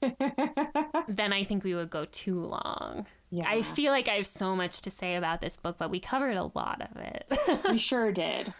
then 0.00 1.32
I 1.32 1.44
think 1.44 1.64
we 1.64 1.74
would 1.74 1.90
go 1.90 2.06
too 2.06 2.34
long. 2.40 3.06
Yeah. 3.30 3.44
I 3.48 3.62
feel 3.62 3.92
like 3.92 4.08
I 4.08 4.14
have 4.14 4.26
so 4.26 4.54
much 4.56 4.80
to 4.82 4.90
say 4.90 5.16
about 5.16 5.40
this 5.40 5.56
book, 5.56 5.76
but 5.78 5.90
we 5.90 6.00
covered 6.00 6.36
a 6.36 6.50
lot 6.54 6.80
of 6.80 6.96
it. 6.96 7.62
we 7.70 7.78
sure 7.78 8.12
did. 8.12 8.52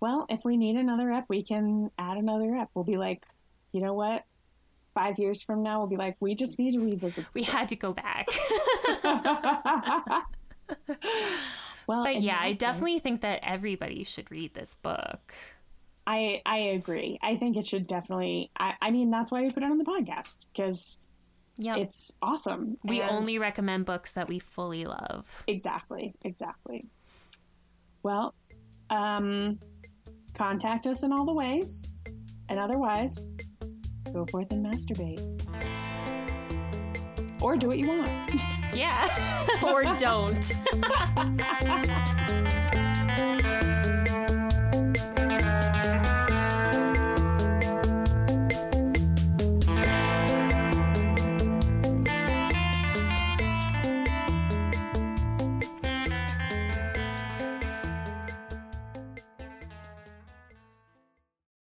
Well, 0.00 0.26
if 0.28 0.44
we 0.44 0.56
need 0.56 0.76
another 0.76 1.10
ep, 1.12 1.24
we 1.28 1.42
can 1.42 1.90
add 1.98 2.16
another 2.18 2.54
ep. 2.56 2.70
We'll 2.74 2.84
be 2.84 2.96
like, 2.96 3.24
you 3.72 3.80
know 3.80 3.94
what? 3.94 4.24
Five 4.94 5.18
years 5.18 5.42
from 5.42 5.62
now, 5.62 5.78
we'll 5.78 5.88
be 5.88 5.96
like, 5.96 6.16
we 6.20 6.34
just 6.34 6.58
need 6.58 6.72
to 6.74 6.80
revisit. 6.80 7.24
we 7.34 7.42
had 7.42 7.68
to 7.70 7.76
go 7.76 7.92
back. 7.92 8.26
well, 11.86 12.04
But 12.04 12.22
yeah, 12.22 12.38
I 12.40 12.52
definitely 12.52 12.98
think 12.98 13.20
that 13.22 13.40
everybody 13.42 14.04
should 14.04 14.30
read 14.30 14.54
this 14.54 14.74
book. 14.76 15.34
I 16.06 16.42
I 16.44 16.58
agree. 16.58 17.18
I 17.22 17.36
think 17.36 17.56
it 17.56 17.66
should 17.66 17.86
definitely. 17.86 18.50
I, 18.58 18.74
I 18.80 18.90
mean, 18.90 19.10
that's 19.10 19.30
why 19.30 19.40
we 19.42 19.50
put 19.50 19.62
it 19.62 19.70
on 19.70 19.78
the 19.78 19.84
podcast 19.84 20.46
because 20.52 20.98
Yeah. 21.56 21.76
it's 21.76 22.14
awesome. 22.20 22.76
We 22.84 23.00
And- 23.00 23.10
only 23.10 23.38
recommend 23.38 23.86
books 23.86 24.12
that 24.12 24.28
we 24.28 24.38
fully 24.38 24.84
love. 24.84 25.44
exactly 25.46 26.14
exactly. 26.22 26.86
Well, 28.02 28.34
um, 28.90 29.58
contact 30.34 30.86
us 30.86 31.02
in 31.02 31.12
all 31.12 31.24
the 31.24 31.32
ways, 31.32 31.90
and 32.48 32.58
otherwise, 32.58 33.30
go 34.12 34.26
forth 34.26 34.52
and 34.52 34.64
masturbate, 34.64 35.20
or 37.42 37.56
do 37.56 37.68
what 37.68 37.78
you 37.78 37.88
want. 37.88 38.10
Yeah. 38.74 39.08
or 39.62 39.82
don't. 39.96 40.52